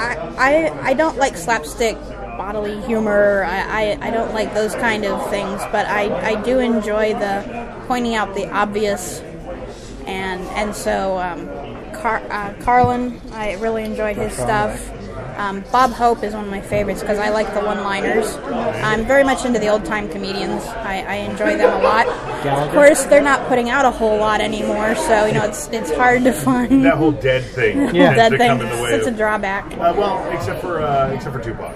I, 0.00 0.14
I 0.38 0.88
I 0.90 0.94
don't 0.94 1.18
like 1.18 1.36
slapstick 1.36 1.96
bodily 2.40 2.80
humor. 2.82 3.44
I, 3.44 3.58
I, 3.60 4.08
I 4.08 4.10
don't 4.10 4.32
like 4.32 4.54
those 4.54 4.74
kind 4.74 5.04
of 5.04 5.28
things, 5.28 5.60
but 5.70 5.84
I, 5.86 6.30
I 6.30 6.42
do 6.42 6.58
enjoy 6.58 7.12
the 7.12 7.84
pointing 7.86 8.14
out 8.14 8.34
the 8.34 8.48
obvious, 8.50 9.20
and 10.06 10.40
and 10.56 10.74
so 10.74 11.18
um, 11.18 11.46
Car- 12.00 12.24
uh, 12.30 12.54
Carlin, 12.62 13.20
I 13.32 13.54
really 13.54 13.84
enjoyed 13.84 14.16
his 14.16 14.32
stuff. 14.32 14.90
Um, 15.40 15.64
Bob 15.72 15.92
Hope 15.92 16.22
is 16.22 16.34
one 16.34 16.44
of 16.44 16.50
my 16.50 16.60
favorites 16.60 17.00
because 17.00 17.18
I 17.18 17.30
like 17.30 17.54
the 17.54 17.60
one-liners. 17.60 18.36
I'm 18.84 19.06
very 19.06 19.24
much 19.24 19.46
into 19.46 19.58
the 19.58 19.68
old-time 19.68 20.10
comedians. 20.10 20.62
I, 20.64 21.00
I 21.08 21.14
enjoy 21.30 21.56
them 21.56 21.72
a 21.80 21.82
lot. 21.82 22.06
Of 22.46 22.70
course, 22.72 23.04
they're 23.04 23.22
not 23.22 23.48
putting 23.48 23.70
out 23.70 23.86
a 23.86 23.90
whole 23.90 24.18
lot 24.18 24.42
anymore, 24.42 24.94
so 24.96 25.24
you 25.24 25.32
know 25.32 25.44
it's 25.44 25.68
it's 25.68 25.90
hard 25.94 26.24
to 26.24 26.32
find. 26.34 26.84
That 26.84 26.98
whole 26.98 27.12
dead 27.12 27.42
thing 27.44 27.78
Yeah. 27.94 28.14
tends 28.14 28.16
that 28.16 28.28
to 28.32 28.38
thing. 28.38 28.48
come 28.48 28.60
in 28.60 28.76
the 28.76 28.82
way. 28.82 28.90
It's 28.92 29.06
a 29.06 29.10
drawback. 29.12 29.64
Uh, 29.72 29.94
well, 29.96 30.30
except 30.32 30.60
for 30.60 30.80
uh, 30.82 31.10
except 31.12 31.34
for 31.34 31.42
Tupac. 31.42 31.74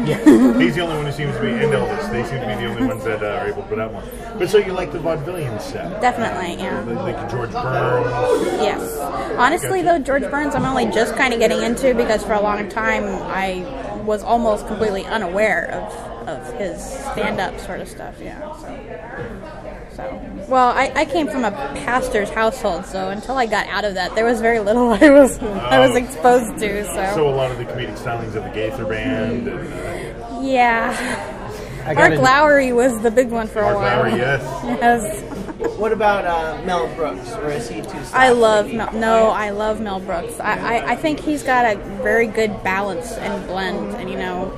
Yeah. 0.00 0.58
He's 0.58 0.74
the 0.74 0.80
only 0.80 0.96
one 0.96 1.06
who 1.06 1.12
seems 1.12 1.34
to 1.36 1.40
be, 1.40 1.48
and 1.48 1.72
Elvis. 1.72 2.10
They 2.10 2.24
seem 2.24 2.40
to 2.40 2.46
be 2.46 2.54
the 2.54 2.66
only 2.66 2.86
ones 2.86 3.04
that 3.04 3.22
uh, 3.22 3.40
are 3.40 3.48
able 3.48 3.62
to 3.62 3.68
put 3.68 3.78
out 3.78 3.92
one. 3.92 4.04
But 4.38 4.50
so 4.50 4.58
you 4.58 4.72
like 4.72 4.92
the 4.92 4.98
vaudevillian 4.98 5.60
set? 5.60 6.00
Definitely, 6.00 6.62
yeah. 6.62 6.80
Like 6.80 7.30
George 7.30 7.52
Burns. 7.52 8.60
Yes. 8.60 8.98
Honestly, 9.38 9.82
though, 9.82 9.98
George 9.98 10.28
Burns, 10.30 10.54
I'm 10.54 10.64
only 10.64 10.86
just 10.86 11.16
kind 11.16 11.32
of 11.32 11.38
getting 11.38 11.62
into 11.62 11.94
because 11.94 12.24
for 12.24 12.32
a 12.32 12.40
long 12.40 12.68
time 12.68 13.04
I 13.04 14.02
was 14.04 14.22
almost 14.22 14.66
completely 14.66 15.04
unaware 15.06 15.70
of, 15.70 16.28
of 16.28 16.58
his 16.58 16.82
stand 16.82 17.40
up 17.40 17.58
sort 17.60 17.80
of 17.80 17.88
stuff. 17.88 18.16
Yeah. 18.20 18.40
So, 18.56 19.63
so. 19.94 20.20
well, 20.48 20.68
I, 20.70 20.92
I 20.94 21.04
came 21.04 21.28
from 21.28 21.44
a 21.44 21.50
pastor's 21.50 22.30
household, 22.30 22.86
so 22.86 23.08
until 23.10 23.36
I 23.36 23.46
got 23.46 23.66
out 23.68 23.84
of 23.84 23.94
that, 23.94 24.14
there 24.14 24.24
was 24.24 24.40
very 24.40 24.60
little 24.60 24.88
I 25.02 25.10
was 25.10 25.38
I 25.38 25.86
was 25.86 25.96
exposed 25.96 26.58
to. 26.58 26.84
So 27.14 27.28
a 27.28 27.34
lot 27.34 27.50
of 27.50 27.58
the 27.58 27.64
comedic 27.64 27.96
stylings 27.98 28.34
of 28.34 28.44
the 28.44 28.50
Gaither 28.50 28.84
Band. 28.84 29.48
And, 29.48 29.72
uh, 29.72 30.40
Yeah. 30.42 31.40
I 31.86 31.92
got 31.94 31.96
Mark 31.96 32.12
it. 32.14 32.20
Lowry 32.20 32.72
was 32.72 32.98
the 33.02 33.10
big 33.10 33.30
one 33.30 33.46
for 33.46 33.58
a 33.60 33.62
Mark 33.64 33.76
while. 33.76 33.98
Lowry, 34.04 34.12
yes. 34.18 34.42
Yes. 34.64 35.78
What 35.78 35.92
about 35.92 36.24
uh, 36.24 36.62
Mel 36.64 36.92
Brooks, 36.94 37.32
or 37.32 37.50
is 37.50 37.68
he 37.68 37.80
too? 37.82 37.98
I 38.12 38.30
love 38.30 38.72
Mel, 38.72 38.92
no, 38.92 39.28
I 39.30 39.50
love 39.50 39.80
Mel 39.80 40.00
Brooks. 40.00 40.38
I, 40.40 40.78
I, 40.78 40.92
I 40.92 40.96
think 40.96 41.20
he's 41.20 41.42
got 41.42 41.64
a 41.76 41.78
very 42.02 42.26
good 42.26 42.62
balance 42.62 43.12
and 43.12 43.46
blend, 43.46 43.94
and 43.96 44.10
you 44.10 44.16
know, 44.16 44.52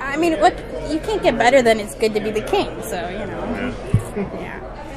I 0.00 0.16
mean, 0.16 0.38
what 0.40 0.58
you 0.90 0.98
can't 1.00 1.22
get 1.22 1.38
better 1.38 1.62
than 1.62 1.78
it's 1.80 1.94
good 1.94 2.12
to 2.14 2.20
be 2.20 2.30
the 2.30 2.42
king. 2.42 2.82
So 2.82 3.08
you 3.08 3.18
know, 3.26 3.74
yeah, 4.40 4.51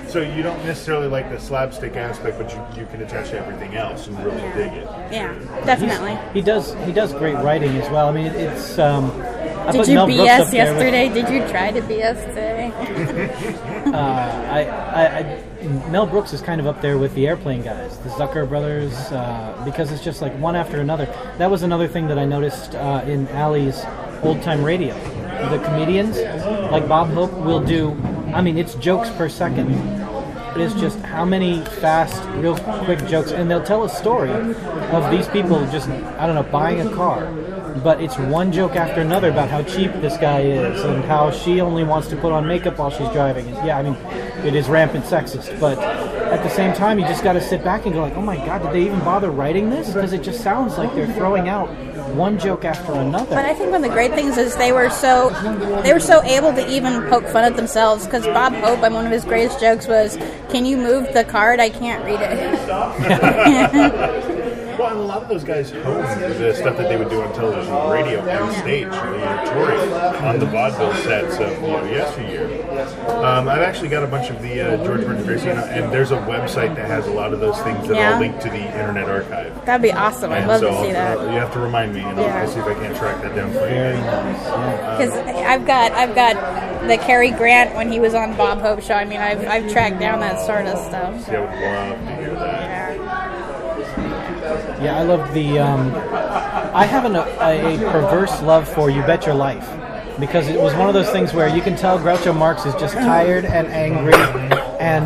So 0.08 0.22
you 0.22 0.44
don't 0.44 0.64
necessarily 0.66 1.08
like 1.08 1.30
the 1.30 1.40
slapstick 1.40 1.96
aspect, 1.96 2.38
but 2.38 2.52
you, 2.54 2.82
you 2.82 2.88
can 2.88 3.02
attach 3.02 3.30
to 3.32 3.40
everything 3.40 3.76
else 3.76 4.08
and 4.08 4.18
really 4.24 4.42
dig 4.54 4.72
it. 4.74 4.84
yeah, 5.12 5.34
definitely. 5.66 6.18
He 6.34 6.42
does. 6.42 6.74
He 6.86 6.92
does 6.92 7.12
great 7.14 7.36
writing 7.36 7.72
as 7.78 7.90
well. 7.92 8.08
I 8.08 8.12
mean, 8.14 8.28
it, 8.28 8.36
it's. 8.36 8.80
Um, 8.80 9.12
I 9.68 9.72
Did 9.72 9.88
you 9.88 9.96
Mel 9.96 10.08
BS 10.08 10.16
there 10.26 10.40
with- 10.46 10.54
yesterday? 10.54 11.10
Did 11.10 11.28
you 11.30 11.48
try 11.50 11.72
to 11.72 11.82
BS 11.82 12.28
today? 12.28 12.72
I, 13.96 14.64
I, 14.64 15.18
I, 15.20 15.44
Mel 15.90 16.06
Brooks 16.06 16.34
is 16.34 16.42
kind 16.42 16.62
of 16.62 16.68
up 16.68 16.82
there 16.82 16.98
with 17.00 17.14
the 17.16 17.28
airplane 17.28 17.64
guys, 17.64 17.98
the 18.00 18.10
Zucker 18.10 18.48
brothers, 18.48 18.94
uh, 19.12 19.60
because 19.66 19.92
it's 19.92 20.04
just 20.04 20.22
like 20.22 20.34
one 20.40 20.56
after 20.56 20.80
another. 20.82 21.06
That 21.40 21.50
was 21.50 21.64
another 21.64 21.88
thing 21.88 22.08
that 22.10 22.20
I 22.20 22.26
noticed 22.26 22.76
uh, 22.76 23.04
in 23.08 23.28
Allie's 23.30 23.84
old 24.22 24.42
time 24.44 24.64
radio. 24.64 24.94
The 25.50 25.62
comedians, 25.66 26.18
like 26.72 26.88
Bob 26.88 27.10
Hope, 27.10 27.34
will 27.34 27.60
do. 27.64 27.92
I 28.36 28.42
mean, 28.42 28.58
it's 28.58 28.76
jokes 28.76 29.10
per 29.12 29.30
second. 29.30 29.72
It 30.56 30.62
is 30.62 30.74
just 30.74 31.00
how 31.00 31.24
many 31.24 31.62
fast, 31.80 32.22
real 32.36 32.58
quick 32.84 33.00
jokes, 33.08 33.32
and 33.32 33.50
they'll 33.50 33.64
tell 33.64 33.86
a 33.86 33.90
story 33.90 34.30
of 34.30 35.10
these 35.10 35.26
people 35.30 35.66
just, 35.68 35.88
I 35.88 36.28
don't 36.28 36.36
know, 36.36 36.44
buying 36.44 36.86
a 36.86 36.94
car. 36.94 37.32
But 37.84 38.02
it's 38.02 38.18
one 38.18 38.52
joke 38.52 38.76
after 38.76 39.02
another 39.02 39.30
about 39.30 39.50
how 39.50 39.64
cheap 39.64 39.92
this 39.94 40.18
guy 40.18 40.42
is 40.42 40.82
and 40.84 41.04
how 41.04 41.32
she 41.32 41.60
only 41.60 41.84
wants 41.84 42.08
to 42.10 42.16
put 42.16 42.32
on 42.32 42.48
makeup 42.48 42.78
while 42.78 42.90
she's 42.90 43.10
driving. 43.10 43.48
And 43.48 43.68
yeah, 43.68 43.78
I 43.78 43.84
mean, 43.84 43.96
it 44.46 44.56
is 44.56 44.70
rampant 44.70 45.06
sexist, 45.06 45.60
but 45.60 45.78
at 45.80 46.42
the 46.42 46.50
same 46.50 46.74
time, 46.74 47.00
you 47.00 47.06
just 47.06 47.24
got 47.24 47.34
to 47.34 47.42
sit 47.42 47.64
back 47.64 47.86
and 47.86 47.94
go 47.94 48.02
like, 48.02 48.16
oh 48.16 48.22
my 48.22 48.38
god, 48.38 48.62
did 48.62 48.72
they 48.72 48.86
even 48.86 49.00
bother 49.00 49.30
writing 49.30 49.70
this? 49.70 49.88
Because 49.88 50.14
it 50.14 50.24
just 50.24 50.42
sounds 50.42 50.78
like 50.78 50.94
they're 50.96 51.12
throwing 51.14 51.50
out 51.50 51.70
one 52.16 52.40
joke 52.40 52.66
after 52.66 52.94
another. 52.94 53.36
But 53.36 53.46
I 53.46 53.54
think 53.54 53.72
one 53.72 53.84
of 53.84 53.90
the 53.90 53.94
great 53.94 54.14
things 54.14 54.38
is 54.38 54.56
they 54.56 54.72
were 54.72 54.90
so 54.90 55.30
they 55.84 55.94
were 55.94 56.00
so 56.00 56.24
able 56.24 56.54
to 56.54 56.68
even 56.70 57.08
poke 57.10 57.28
fun 57.28 57.44
at 57.44 57.56
themselves 57.56 58.06
because 58.06 58.26
Bob 58.28 58.54
Hope, 58.54 58.84
and 58.84 58.94
one 58.94 59.06
of 59.06 59.12
his 59.12 59.26
greatest 59.26 59.60
jokes 59.60 59.88
was, 59.88 60.18
"Can 60.50 60.66
you 60.66 60.78
move 60.78 61.12
the 61.14 61.24
card? 61.24 61.60
I 61.60 61.70
can't 61.70 62.04
read 62.06 62.20
it." 62.22 64.26
And 64.86 65.00
a 65.00 65.04
lot 65.04 65.24
of 65.24 65.28
those 65.30 65.44
guys 65.44 65.72
honed 65.72 66.22
the 66.22 66.54
stuff 66.54 66.78
that 66.78 66.88
they 66.90 66.98
would 66.98 67.10
do 67.10 67.22
on 67.22 67.34
television, 67.34 67.74
radio, 67.90 68.20
on 68.22 68.52
stage, 68.54 68.84
you 68.84 68.90
know, 68.90 69.42
touring 69.54 69.94
on 70.24 70.40
the 70.40 70.46
vaudeville 70.46 70.94
sets 71.04 71.36
of 71.40 71.52
you 71.62 71.68
know, 71.68 71.84
yesteryear. 71.86 72.46
Um, 73.24 73.48
I've 73.50 73.62
actually 73.62 73.90
got 73.90 74.04
a 74.04 74.08
bunch 74.08 74.30
of 74.30 74.42
the 74.42 74.62
uh, 74.62 74.86
George 74.86 75.02
Burns 75.02 75.26
Gracie, 75.26 75.50
and, 75.50 75.92
there's 75.96 76.12
a 76.12 76.18
website 76.18 76.76
that 76.76 76.88
has 76.88 77.08
a 77.08 77.12
lot 77.12 77.34
of 77.34 77.40
those 77.40 77.58
things 77.62 77.88
that 77.88 77.96
Yeah. 77.96 78.14
I'll 78.14 78.20
link 78.20 78.40
to 78.42 78.50
the 78.50 78.58
Internet 78.58 79.08
Archive. 79.10 79.66
That'd 79.66 79.82
be 79.82 79.92
awesome. 79.94 80.32
I'd 80.32 80.40
And 80.40 80.48
love 80.48 80.60
so 80.60 80.70
to 80.72 80.82
see 80.82 80.96
I'll- 80.96 81.20
that. 81.20 81.32
you 81.34 81.40
have 81.40 81.54
to 81.54 81.60
remind 81.60 81.94
me, 81.94 82.02
and 82.02 82.20
I'll, 82.20 82.26
Yeah. 82.26 82.42
I'll 82.42 82.48
see 82.48 82.60
if 82.60 82.66
I 82.66 82.74
can't 82.74 82.96
track 82.98 83.22
that 83.22 83.36
down 83.36 83.52
for 83.54 83.60
you. 83.60 83.70
Very 83.76 83.98
nice. 83.98 84.46
Yeah. 84.46 84.98
Because 84.98 85.14
I've 85.46 85.66
got 85.66 85.92
I've 85.94 86.16
got 86.16 86.36
the 86.88 86.98
Cary 86.98 87.32
Grant 87.32 87.76
when 87.76 87.92
he 87.92 88.00
was 88.00 88.14
on 88.14 88.36
Bob 88.36 88.60
Hope 88.62 88.82
show. 88.82 88.94
I 88.96 89.06
mean, 89.06 89.20
I've 89.22 89.46
I've 89.48 89.72
tracked 89.72 90.00
down 90.00 90.20
that 90.20 90.40
sort 90.46 90.66
of 90.66 90.78
stuff. 90.80 91.28
Yeah, 91.32 91.40
I 91.40 91.42
would 91.42 91.50
love 91.50 91.56
to 91.56 91.58
hear 91.58 91.72
that. 91.72 91.98
Yeah. 92.06 92.15
Yeah, 94.82 94.98
I 94.98 95.04
love 95.04 95.34
the. 95.34 95.60
Um, 95.60 95.94
I 96.74 96.86
have 96.86 97.06
an, 97.06 97.16
a, 97.16 97.22
a 97.22 97.92
perverse 97.92 98.42
love 98.42 98.68
for 98.68 98.90
You 98.90 99.02
Bet 99.04 99.26
Your 99.26 99.36
Life 99.36 99.70
because 100.20 100.48
it 100.48 100.60
was 100.60 100.74
one 100.76 100.88
of 100.88 100.94
those 100.94 101.10
things 101.10 101.34
where 101.34 101.48
you 101.48 101.62
can 101.62 101.76
tell 101.76 102.00
Groucho 102.00 102.36
Marx 102.36 102.66
is 102.66 102.74
just 102.76 102.94
tired 102.94 103.46
and 103.46 103.68
angry, 103.68 104.14
and 104.80 105.06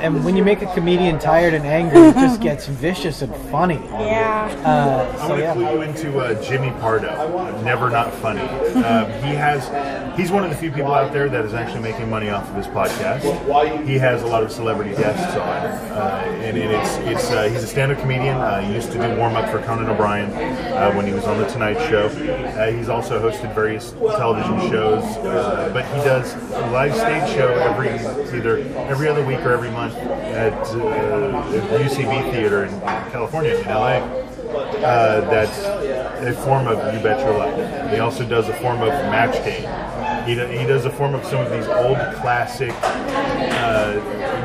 and 0.00 0.24
when 0.24 0.36
you 0.36 0.44
make 0.44 0.62
a 0.62 0.72
comedian 0.74 1.18
tired 1.18 1.54
and 1.54 1.64
angry, 1.64 2.00
it 2.00 2.14
just 2.14 2.40
gets 2.40 2.66
vicious 2.66 3.22
and 3.22 3.34
funny. 3.50 3.80
Yeah. 3.90 4.54
Uh, 4.64 5.18
I'm 5.20 5.28
going 5.28 5.40
to 5.40 5.46
yeah, 5.46 5.52
clue 5.52 5.70
you 5.70 5.82
into 5.82 6.18
uh, 6.18 6.42
Jimmy 6.42 6.70
Pardo. 6.80 7.62
Never 7.62 7.90
not 7.90 8.12
funny. 8.14 8.40
Um, 8.40 9.06
he 9.24 9.34
has. 9.34 10.16
He's 10.16 10.30
one 10.30 10.44
of 10.44 10.50
the 10.50 10.56
few 10.56 10.70
people 10.70 10.94
out 10.94 11.12
there 11.12 11.28
that 11.28 11.44
is 11.44 11.52
actually 11.52 11.82
making 11.82 12.08
money 12.08 12.30
off 12.30 12.48
of 12.48 12.56
his 12.56 12.66
podcast. 12.66 13.22
He 13.86 13.98
has 13.98 14.22
a 14.22 14.26
lot 14.26 14.42
of 14.42 14.50
celebrity 14.50 14.94
guests 14.94 15.36
on, 15.36 15.38
uh, 15.38 16.22
and, 16.42 16.56
and 16.56 16.72
it's 16.72 16.96
it's. 16.98 17.30
Uh, 17.30 17.48
he's 17.48 17.62
a 17.62 17.66
stand-up 17.66 17.98
comedian. 17.98 18.36
Uh, 18.36 18.60
he 18.62 18.74
used 18.74 18.92
to 18.92 18.98
do 18.98 19.16
warm-up 19.16 19.50
for 19.50 19.60
Conan 19.62 19.88
O'Brien 19.88 20.30
uh, 20.30 20.92
when 20.92 21.06
he 21.06 21.12
was 21.12 21.24
on 21.24 21.38
the 21.38 21.46
Tonight 21.46 21.78
Show. 21.88 22.06
Uh, 22.06 22.70
he's 22.72 22.88
also 22.88 23.20
hosted 23.20 23.54
various 23.54 23.92
television 23.92 24.58
shows, 24.70 25.04
uh, 25.04 25.70
but 25.72 25.84
he 25.86 25.98
does 26.04 26.34
a 26.34 26.70
live 26.70 26.94
stage 26.94 27.36
show 27.36 27.48
every 27.48 27.88
either 28.36 28.58
every 28.88 29.08
other 29.08 29.24
week 29.24 29.40
or 29.40 29.52
every 29.52 29.70
month 29.70 29.85
at, 29.92 30.52
uh, 30.52 31.78
UCB 31.78 32.32
Theater 32.32 32.64
in 32.64 32.80
California, 33.10 33.54
in 33.54 33.64
LA. 33.66 34.26
Uh, 34.56 35.20
that's 35.30 35.58
a 35.58 36.32
form 36.44 36.66
of 36.66 36.78
You 36.94 37.00
Bet 37.00 37.20
Your 37.20 37.38
Life. 37.38 37.90
He 37.92 37.98
also 37.98 38.26
does 38.26 38.48
a 38.48 38.54
form 38.54 38.80
of 38.82 38.88
Match 38.88 39.34
Game. 39.44 40.26
He, 40.26 40.34
do, 40.34 40.46
he 40.46 40.66
does 40.66 40.84
a 40.84 40.90
form 40.90 41.14
of 41.14 41.24
some 41.24 41.44
of 41.44 41.52
these 41.52 41.66
old 41.66 41.98
classic 42.16 42.72
uh, 42.82 43.92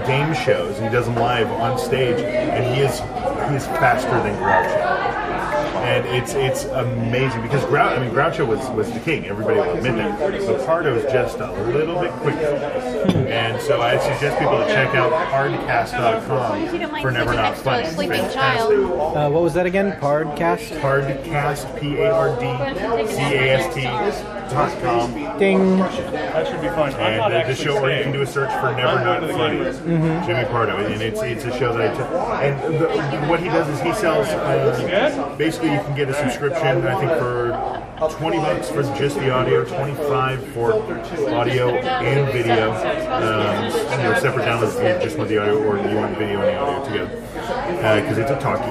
game 0.06 0.34
shows. 0.34 0.78
He 0.80 0.90
does 0.90 1.06
them 1.06 1.16
live 1.16 1.50
on 1.52 1.78
stage, 1.78 2.20
and 2.20 2.76
he 2.76 2.82
is 2.82 3.00
he 3.50 3.56
is 3.56 3.66
faster 3.66 4.10
than 4.10 4.36
Groucho. 4.38 5.21
And 5.82 6.06
it's 6.08 6.34
it's 6.34 6.66
amazing 6.66 7.42
because 7.42 7.64
Grou- 7.66 7.98
I 7.98 8.00
mean 8.00 8.12
Groucho 8.14 8.46
was, 8.48 8.60
was 8.72 8.92
the 8.92 9.00
king. 9.00 9.26
Everybody 9.26 9.58
will 9.58 9.72
admit 9.74 9.96
that. 9.96 10.20
But 10.20 10.66
Pardo 10.66 10.96
is 10.96 11.12
just 11.12 11.40
a 11.40 11.52
little 11.72 12.00
bit 12.00 12.12
quicker. 12.14 12.38
And 13.28 13.60
so 13.62 13.82
I 13.82 13.98
suggest 13.98 14.38
people 14.40 14.58
to 14.60 14.68
check 14.68 14.94
out 14.96 15.12
pardcast.com 15.32 17.02
for 17.02 17.12
Never 17.12 17.34
Not 17.34 17.52
next 17.52 17.62
Funny. 17.64 17.88
sleeping 17.88 18.18
Fantastic. 18.22 18.78
child. 18.78 19.18
Uh, 19.18 19.30
what 19.30 19.42
was 19.44 19.54
that 19.56 19.66
again? 19.66 20.00
Pardcast? 20.00 20.80
Hardcast, 20.82 21.80
P 21.80 21.98
A 21.98 22.12
R 22.12 22.30
D 22.40 23.12
C 23.12 23.22
A 23.22 23.58
S 23.58 23.74
T 23.74 23.86
dot 24.52 24.82
com. 24.82 25.14
Ding. 25.40 25.78
That 25.78 26.48
should 26.48 26.62
be 26.62 26.68
fun. 26.68 26.94
I'm 26.94 27.00
And 27.00 27.18
not 27.18 27.34
uh, 27.34 27.48
the 27.48 27.56
show 27.56 27.82
where 27.82 27.98
you 27.98 28.04
can 28.04 28.12
do 28.12 28.22
a 28.22 28.28
search 28.28 28.52
for 28.60 28.74
Never 28.76 28.88
I'm 28.88 29.04
Not 29.04 29.20
going 29.20 29.22
to 29.22 29.28
the 29.28 29.74
Funny. 29.74 30.26
Jimmy 30.28 30.46
Pardo, 30.46 30.78
and 30.78 31.02
it's 31.02 31.22
it's 31.22 31.46
a 31.46 31.58
show 31.58 31.76
that 31.76 31.92
I 31.92 31.98
took. 31.98 32.08
And 32.42 32.76
the, 32.76 33.28
what 33.28 33.40
he 33.40 33.48
does 33.48 33.68
is 33.70 33.82
he 33.82 33.94
sells. 33.94 34.28
Uh, 34.28 35.36
basically, 35.38 35.72
you 35.74 35.80
can 35.80 35.96
get 35.96 36.10
a 36.10 36.14
subscription. 36.14 36.86
I 36.86 37.00
think 37.00 37.12
for 37.20 38.18
twenty 38.18 38.38
bucks 38.38 38.70
for 38.70 38.84
just 38.98 39.16
the 39.18 39.32
audio, 39.32 39.64
twenty 39.66 39.96
five 39.96 40.46
for 40.54 40.74
audio 41.34 41.70
and 41.70 42.32
video. 42.32 42.72
Um, 42.72 43.66
you 43.66 44.04
know, 44.04 44.20
separate 44.20 44.46
downloads 44.46 44.76
if 44.80 44.98
you 44.98 45.04
just 45.04 45.18
want 45.18 45.30
the 45.30 45.38
audio, 45.38 45.58
or 45.64 45.78
you 45.78 45.96
want 45.96 46.18
video 46.18 46.42
and 46.42 46.50
the 46.50 46.60
audio 46.60 46.86
together. 46.86 47.21
Because 47.42 48.18
it's 48.18 48.32
a 48.32 48.40
talkie, 48.40 48.64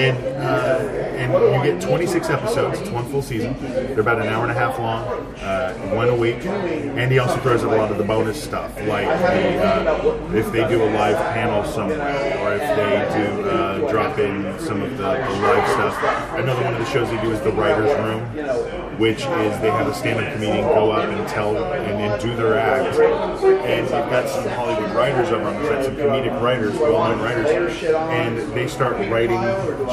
and 0.00 0.16
uh, 0.42 1.02
and 1.22 1.32
you 1.32 1.72
get 1.72 1.80
26 1.80 2.30
episodes. 2.30 2.80
It's 2.80 2.90
one 2.90 3.08
full 3.10 3.22
season. 3.22 3.56
They're 3.60 4.00
about 4.00 4.20
an 4.20 4.28
hour 4.28 4.42
and 4.42 4.50
a 4.50 4.54
half 4.54 4.78
long, 4.78 5.04
uh, 5.38 5.74
one 5.94 6.08
a 6.08 6.16
week. 6.16 6.44
And 6.44 7.12
he 7.12 7.18
also 7.18 7.36
throws 7.40 7.62
in 7.62 7.68
a 7.68 7.76
lot 7.76 7.92
of 7.92 7.98
the 7.98 8.04
bonus 8.04 8.42
stuff, 8.42 8.74
like 8.82 9.06
the, 9.06 9.58
uh, 9.64 10.30
if 10.34 10.50
they 10.52 10.66
do 10.68 10.82
a 10.82 10.90
live 10.90 11.16
panel 11.32 11.64
somewhere, 11.64 12.38
or 12.40 12.54
if 12.54 12.60
they 12.76 13.24
do 13.24 13.48
uh, 13.48 13.90
drop 13.90 14.18
in 14.18 14.58
some 14.58 14.82
of 14.82 14.90
the, 14.92 14.96
the 14.96 15.40
live 15.40 15.68
stuff. 15.70 16.32
Another 16.38 16.64
one 16.64 16.74
of 16.74 16.80
the 16.80 16.90
shows 16.90 17.08
they 17.08 17.20
do 17.20 17.30
is 17.30 17.40
the 17.42 17.52
Writers 17.52 17.96
Room, 17.98 18.98
which 18.98 19.20
is 19.20 19.60
they 19.60 19.70
have 19.70 19.86
a 19.86 19.94
stand-up 19.94 20.32
comedian 20.34 20.62
go 20.62 20.90
up 20.90 21.08
and 21.08 21.28
tell 21.28 21.56
and, 21.56 22.00
and 22.00 22.20
do 22.22 22.34
their 22.36 22.58
act. 22.58 22.98
And 22.98 23.86
they've 23.86 24.10
got 24.10 24.28
some 24.28 24.48
Hollywood 24.48 24.90
writers 24.92 25.28
over 25.30 25.44
on 25.44 25.62
the 25.62 25.68
set, 25.68 25.84
some 25.84 25.96
comedic 25.96 26.40
writers, 26.42 26.74
well-known 27.02 27.22
writers, 27.22 27.82
and 27.84 28.38
they 28.52 28.68
start 28.68 28.94
writing 29.10 29.40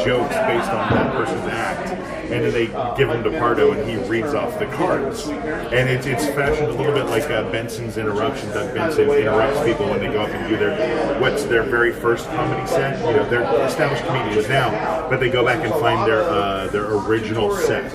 jokes 0.06 0.36
based 0.36 0.70
on 0.70 0.94
that 0.94 1.14
person's 1.14 1.46
act. 1.46 1.90
And 2.30 2.46
then 2.46 2.54
they 2.54 2.68
give 2.96 3.10
them 3.10 3.24
to 3.24 3.32
Pardo, 3.40 3.72
and 3.72 3.90
he 3.90 3.98
reads 4.08 4.36
off 4.36 4.60
the 4.60 4.68
cards. 4.68 5.28
And 5.30 5.90
it's 5.90 6.06
it's 6.06 6.26
fashioned 6.28 6.68
a 6.68 6.74
little 6.74 6.94
bit 6.94 7.08
like 7.08 7.24
uh, 7.32 7.50
Benson's 7.52 7.98
interruption. 7.98 8.50
Doug 8.50 8.74
Benson 8.76 9.10
interrupts 9.10 9.64
people 9.64 9.88
when 9.90 10.00
they 10.00 10.08
go 10.08 10.22
up 10.22 10.30
and 10.30 10.48
do 10.48 10.56
their 10.56 11.20
what's 11.20 11.44
their 11.46 11.64
very 11.64 11.92
first 11.92 12.28
comedy 12.28 12.68
set. 12.68 13.00
You 13.00 13.18
know, 13.18 13.30
they're 13.30 13.66
established 13.66 14.06
comedians 14.06 14.48
now, 14.48 15.10
but 15.10 15.20
they 15.20 15.32
go 15.32 15.44
back 15.44 15.66
and 15.66 15.74
find 15.74 16.08
their 16.08 16.22
uh, 16.22 16.68
their 16.68 16.94
original 16.94 17.56
set 17.56 17.92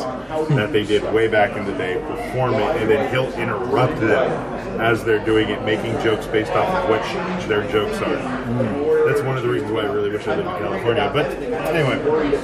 that 0.48 0.72
they 0.72 0.84
did 0.84 1.04
way 1.14 1.28
back 1.28 1.56
in 1.56 1.64
the 1.64 1.74
day, 1.74 2.02
perform 2.04 2.54
it, 2.54 2.76
and 2.82 2.90
then 2.90 3.08
he'll 3.12 3.32
interrupt 3.34 4.00
them 4.00 4.80
as 4.80 5.04
they're 5.04 5.24
doing 5.24 5.48
it, 5.48 5.62
making 5.62 5.92
jokes 6.02 6.26
based 6.26 6.50
off 6.52 6.68
of 6.68 6.90
what 6.90 7.48
their 7.48 7.70
jokes 7.70 7.98
are. 7.98 8.93
That's 9.14 9.26
one 9.26 9.36
of 9.36 9.44
the 9.44 9.48
reasons 9.48 9.70
why 9.70 9.82
I 9.82 9.92
really 9.92 10.10
wish 10.10 10.26
I 10.26 10.34
lived 10.34 10.48
in 10.48 10.56
California. 10.56 11.08
But 11.14 11.26
anyway, 11.72 12.36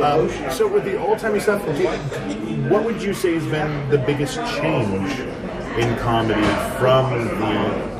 um, 0.00 0.28
so 0.50 0.66
with 0.66 0.82
the 0.82 0.98
old 0.98 1.20
timey 1.20 1.38
stuff, 1.38 1.62
what 2.68 2.82
would 2.82 3.00
you 3.00 3.14
say 3.14 3.34
has 3.34 3.46
been 3.46 3.88
the 3.90 3.98
biggest 3.98 4.34
change 4.56 5.20
in 5.78 5.96
comedy 5.98 6.42
from 6.78 7.28
the 7.28 7.96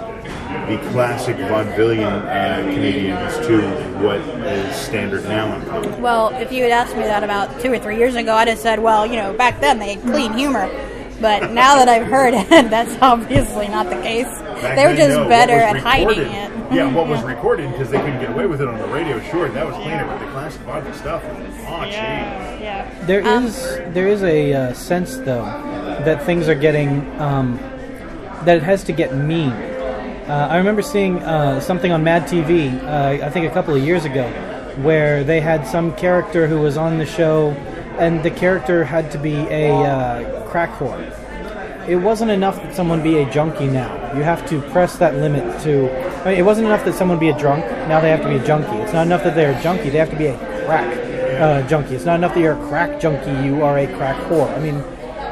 the 0.66 0.78
classic 0.90 1.36
vaudevillian 1.36 2.02
uh, 2.02 2.62
comedians 2.62 3.46
to 3.46 3.60
what 4.04 4.18
is 4.18 4.74
standard 4.74 5.22
now? 5.24 5.60
Well, 6.00 6.30
if 6.30 6.50
you 6.50 6.64
had 6.64 6.72
asked 6.72 6.96
me 6.96 7.02
that 7.02 7.22
about 7.22 7.60
two 7.60 7.72
or 7.72 7.78
three 7.78 7.96
years 7.96 8.16
ago, 8.16 8.34
I'd 8.34 8.48
have 8.48 8.58
said, 8.58 8.80
well, 8.80 9.06
you 9.06 9.16
know, 9.16 9.34
back 9.34 9.60
then 9.60 9.78
they 9.78 9.94
had 9.94 10.02
clean 10.02 10.32
humor. 10.32 10.68
But 11.20 11.52
now 11.52 11.76
that 11.76 11.88
I've 11.88 12.08
heard 12.08 12.34
it, 12.34 12.48
that's 12.50 13.00
obviously 13.00 13.68
not 13.68 13.88
the 13.88 14.02
case. 14.02 14.26
Back 14.66 14.76
they 14.76 14.86
were 14.86 14.96
just 14.96 15.16
no, 15.16 15.28
better 15.28 15.52
at 15.52 15.76
hiding 15.76 16.20
it. 16.20 16.72
Yeah, 16.72 16.92
what 16.92 17.06
was 17.06 17.22
recorded 17.34 17.70
because 17.72 17.90
they 17.90 17.98
couldn't 17.98 18.20
get 18.20 18.30
away 18.30 18.46
with 18.46 18.60
it 18.60 18.68
on 18.68 18.78
the 18.78 18.86
radio. 18.88 19.20
Sure, 19.30 19.48
that 19.48 19.66
was 19.66 19.74
cleaner, 19.76 20.04
but 20.06 20.18
the 20.18 20.26
classic 20.32 20.64
the 20.64 20.92
stuff 20.94 21.22
oh, 21.24 21.84
gee. 21.84 21.90
yeah. 21.92 23.04
There 23.06 23.26
Um, 23.26 23.46
is 23.46 23.62
there 23.94 24.08
is 24.08 24.22
a 24.22 24.52
uh, 24.52 24.72
sense 24.74 25.16
though 25.16 25.44
that 26.04 26.24
things 26.24 26.48
are 26.48 26.54
getting 26.54 27.08
um, 27.20 27.58
that 28.44 28.56
it 28.56 28.62
has 28.62 28.84
to 28.84 28.92
get 28.92 29.14
mean. 29.14 29.50
Uh, 29.52 30.48
I 30.50 30.56
remember 30.56 30.82
seeing 30.82 31.22
uh, 31.22 31.60
something 31.60 31.92
on 31.92 32.02
Mad 32.02 32.24
TV, 32.24 32.82
uh, 32.82 33.24
I 33.24 33.30
think 33.30 33.46
a 33.46 33.50
couple 33.54 33.76
of 33.76 33.82
years 33.82 34.04
ago, 34.04 34.28
where 34.82 35.22
they 35.22 35.40
had 35.40 35.64
some 35.66 35.94
character 35.94 36.48
who 36.48 36.58
was 36.58 36.76
on 36.76 36.98
the 36.98 37.06
show, 37.06 37.50
and 37.98 38.22
the 38.24 38.30
character 38.32 38.84
had 38.84 39.10
to 39.12 39.18
be 39.18 39.34
a 39.34 39.72
uh, 39.72 40.48
crack 40.48 40.70
whore. 40.78 40.98
It 41.88 41.96
wasn't 41.96 42.32
enough 42.32 42.56
that 42.56 42.74
someone 42.74 43.02
be 43.04 43.18
a 43.18 43.30
junkie 43.30 43.68
now. 43.68 43.94
You 44.16 44.22
have 44.22 44.48
to 44.48 44.60
press 44.70 44.96
that 44.96 45.14
limit 45.16 45.60
to. 45.62 45.90
I 46.22 46.30
mean, 46.30 46.38
it 46.38 46.44
wasn't 46.44 46.66
enough 46.66 46.84
that 46.86 46.94
someone 46.94 47.18
be 47.18 47.28
a 47.28 47.38
drunk. 47.38 47.64
Now 47.86 48.00
they 48.00 48.10
have 48.10 48.22
to 48.22 48.28
be 48.28 48.36
a 48.36 48.46
junkie. 48.46 48.76
It's 48.78 48.92
not 48.92 49.06
enough 49.06 49.22
that 49.24 49.34
they're 49.34 49.56
a 49.56 49.62
junkie. 49.62 49.90
They 49.90 49.98
have 49.98 50.10
to 50.10 50.16
be 50.16 50.26
a 50.26 50.38
crack 50.64 50.96
uh, 51.40 51.68
junkie. 51.68 51.94
It's 51.94 52.04
not 52.06 52.16
enough 52.16 52.34
that 52.34 52.40
you're 52.40 52.58
a 52.60 52.68
crack 52.68 52.98
junkie. 52.98 53.46
You 53.46 53.62
are 53.62 53.78
a 53.78 53.86
crack 53.96 54.16
whore. 54.30 54.50
I 54.56 54.58
mean, 54.58 54.76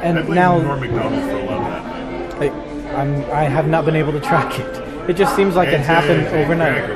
and 0.05 0.19
I 0.19 0.23
now 0.23 0.59
Norm 0.61 0.81
Macdonald 0.81 1.23
for 1.23 1.31
a 1.31 1.45
lot 1.45 1.63
of 1.63 2.39
that. 2.39 2.43
I, 2.43 3.01
I'm, 3.01 3.25
I 3.31 3.45
have 3.45 3.69
not 3.69 3.85
been 3.85 3.97
able 3.97 4.13
to 4.13 4.21
track 4.31 4.59
it. 4.59 5.11
It 5.11 5.15
just 5.15 5.35
seems 5.35 5.55
like 5.55 5.69
it 5.69 5.81
happened 5.81 6.27
overnight. 6.29 6.91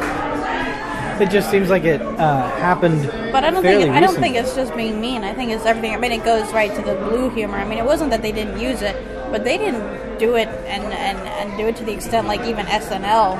It 1.20 1.30
just 1.30 1.50
seems 1.50 1.68
like 1.68 1.84
it 1.84 2.00
uh, 2.00 2.48
happened. 2.58 3.06
But 3.32 3.44
I 3.44 3.50
don't 3.50 3.62
fairly 3.62 3.84
think 3.84 3.96
I 3.96 4.00
don't 4.00 4.10
recently. 4.10 4.34
think 4.34 4.44
it's 4.46 4.54
just 4.54 4.76
being 4.76 5.00
mean. 5.00 5.24
I 5.24 5.34
think 5.34 5.50
it's 5.50 5.66
everything. 5.66 5.92
I 5.92 5.98
mean, 5.98 6.12
it 6.12 6.24
goes 6.24 6.52
right 6.52 6.72
to 6.74 6.82
the 6.82 6.94
blue 6.94 7.28
humor. 7.30 7.56
I 7.56 7.64
mean, 7.66 7.78
it 7.78 7.84
wasn't 7.84 8.10
that 8.10 8.22
they 8.22 8.30
didn't 8.30 8.60
use 8.60 8.82
it, 8.82 8.94
but 9.30 9.44
they 9.44 9.58
didn't 9.58 10.18
do 10.18 10.34
it 10.36 10.48
and 10.48 10.84
and, 10.92 11.18
and 11.18 11.58
do 11.58 11.66
it 11.66 11.76
to 11.76 11.84
the 11.84 11.92
extent 11.92 12.26
like 12.26 12.40
even 12.42 12.66
SNL 12.66 13.38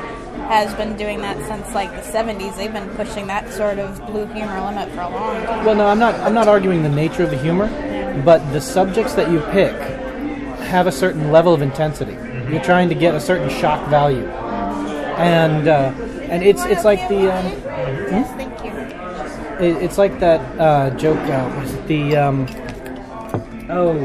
has 0.48 0.72
been 0.74 0.96
doing 0.96 1.20
that 1.20 1.36
since 1.46 1.74
like 1.74 1.90
the 1.90 2.00
70s. 2.10 2.56
They've 2.56 2.72
been 2.72 2.88
pushing 2.90 3.26
that 3.26 3.52
sort 3.52 3.78
of 3.78 3.98
blue 4.06 4.26
humor 4.26 4.60
limit 4.64 4.90
for 4.92 5.02
a 5.02 5.10
long 5.10 5.44
time. 5.44 5.64
Well, 5.64 5.74
no, 5.74 5.86
I'm 5.86 5.98
not. 5.98 6.14
I'm 6.16 6.34
not 6.34 6.48
arguing 6.48 6.82
the 6.82 6.88
nature 6.88 7.22
of 7.22 7.30
the 7.30 7.38
humor, 7.38 7.68
but 8.24 8.38
the 8.52 8.60
subjects 8.60 9.14
that 9.14 9.30
you 9.30 9.40
pick 9.50 9.72
have 10.68 10.86
a 10.86 10.92
certain 10.92 11.30
level 11.30 11.52
of 11.52 11.62
intensity. 11.62 12.12
You're 12.50 12.62
trying 12.62 12.88
to 12.88 12.94
get 12.94 13.14
a 13.14 13.20
certain 13.20 13.50
shock 13.50 13.88
value, 13.90 14.26
and 15.18 15.68
uh, 15.68 15.92
and 16.30 16.42
it's 16.42 16.64
it's 16.64 16.84
like 16.84 17.06
the 17.08 17.32
um, 17.34 17.46
Yes, 18.10 18.30
thank 18.36 18.64
you. 18.64 19.66
it, 19.66 19.82
it's 19.82 19.98
like 19.98 20.18
that 20.20 20.40
uh, 20.58 20.90
joke. 20.96 21.18
Uh, 21.18 21.50
what 21.50 21.64
is 21.64 21.74
it? 21.74 21.86
The 21.88 22.16
um, 22.16 22.46
oh, 23.68 23.98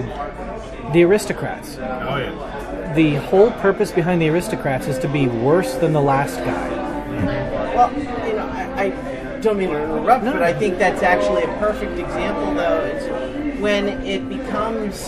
the 0.93 1.03
aristocrats. 1.03 1.77
Oh 1.77 2.17
yeah. 2.17 2.93
The 2.95 3.15
whole 3.15 3.51
purpose 3.51 3.91
behind 3.91 4.21
the 4.21 4.29
aristocrats 4.29 4.87
is 4.87 4.99
to 4.99 5.07
be 5.07 5.27
worse 5.27 5.73
than 5.75 5.93
the 5.93 6.01
last 6.01 6.37
guy. 6.37 6.69
Well, 7.75 7.91
you 8.27 8.33
know, 8.33 8.47
I, 8.47 8.83
I 8.83 9.39
don't 9.41 9.57
mean 9.57 9.69
to 9.69 9.83
interrupt, 9.83 10.25
but 10.25 10.43
I 10.43 10.53
think 10.53 10.77
that's 10.77 11.01
actually 11.01 11.43
a 11.43 11.47
perfect 11.57 11.97
example, 11.99 12.53
though. 12.53 12.81
It's 12.83 13.59
when 13.59 13.87
it 14.05 14.29
becomes, 14.29 15.07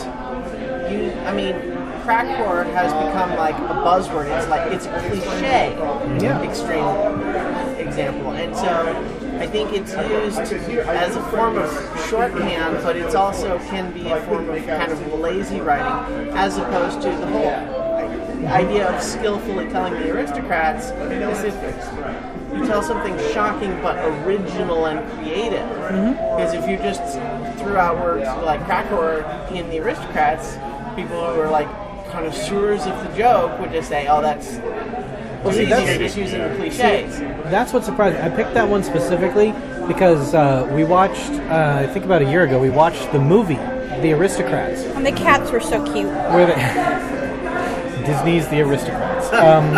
you. 0.91 1.11
I 1.25 1.33
mean, 1.33 1.53
crack 2.01 2.25
horror 2.37 2.63
has 2.63 2.91
become 2.91 3.35
like 3.37 3.55
a 3.55 3.75
buzzword. 3.85 4.35
It's 4.35 4.47
like 4.49 4.71
it's 4.71 4.87
a 4.87 4.99
cliche, 5.07 5.75
Yeah. 6.19 6.41
extreme 6.41 7.77
example, 7.77 8.31
and 8.31 8.55
so. 8.55 9.21
I 9.39 9.47
think 9.47 9.73
it's 9.73 9.91
used 9.91 10.53
as 10.53 11.15
a 11.15 11.21
form 11.29 11.57
of 11.57 11.69
shorthand, 12.09 12.83
but 12.83 12.95
it's 12.95 13.15
also 13.15 13.57
can 13.69 13.91
be 13.91 14.07
a 14.07 14.21
form 14.25 14.49
of 14.49 14.65
kind 14.65 14.91
of 14.91 15.19
lazy 15.19 15.61
writing, 15.61 16.29
as 16.35 16.57
opposed 16.57 17.01
to 17.01 17.09
the 17.09 17.27
whole 17.27 17.85
idea 18.47 18.87
of 18.87 19.01
skillfully 19.01 19.67
telling 19.69 19.93
the 19.93 20.11
aristocrats 20.11 20.85
is 20.85 21.43
if 21.43 22.55
you 22.55 22.65
tell 22.65 22.81
something 22.81 23.17
shocking 23.33 23.71
but 23.81 23.97
original 24.25 24.85
and 24.85 24.99
creative. 25.13 25.59
Mm-hmm. 25.59 26.11
Because 26.11 26.53
if 26.53 26.69
you 26.69 26.77
just 26.77 27.01
threw 27.59 27.77
out 27.77 27.99
words 27.99 28.25
like 28.43 28.63
crack 28.65 28.85
horror 28.87 29.23
in 29.51 29.69
the 29.69 29.79
aristocrats, 29.79 30.55
people 30.95 31.17
who 31.33 31.41
are 31.41 31.49
like 31.49 31.67
connoisseurs 32.11 32.85
of 32.85 33.03
the 33.03 33.17
joke 33.17 33.59
would 33.59 33.71
just 33.71 33.89
say, 33.89 34.07
"Oh, 34.07 34.21
that's." 34.21 34.57
Well, 35.45 35.53
see, 35.53 35.59
see, 35.65 35.69
that's- 35.69 35.97
just 35.99 36.17
using 36.17 36.41
the 36.41 36.55
cliches. 36.55 37.19
That's 37.51 37.71
what 37.73 37.83
surprised 37.85 38.17
me. 38.17 38.23
I 38.23 38.29
picked 38.29 38.53
that 38.55 38.67
one 38.67 38.83
specifically 38.83 39.53
because 39.87 40.33
uh, 40.33 40.67
we 40.73 40.83
watched, 40.83 41.31
uh, 41.31 41.77
I 41.81 41.87
think 41.87 42.05
about 42.05 42.21
a 42.23 42.25
year 42.29 42.43
ago, 42.43 42.59
we 42.59 42.71
watched 42.71 43.11
the 43.11 43.19
movie 43.19 43.59
The 44.01 44.13
Aristocrats, 44.13 44.81
And 44.81 45.05
the 45.05 45.11
cats 45.11 45.51
were 45.51 45.59
so 45.59 45.83
cute. 45.93 46.07
where 46.33 46.47
they 46.47 46.55
Disney's 48.05 48.47
The 48.49 48.61
Aristocrats, 48.61 49.27
um, 49.33 49.75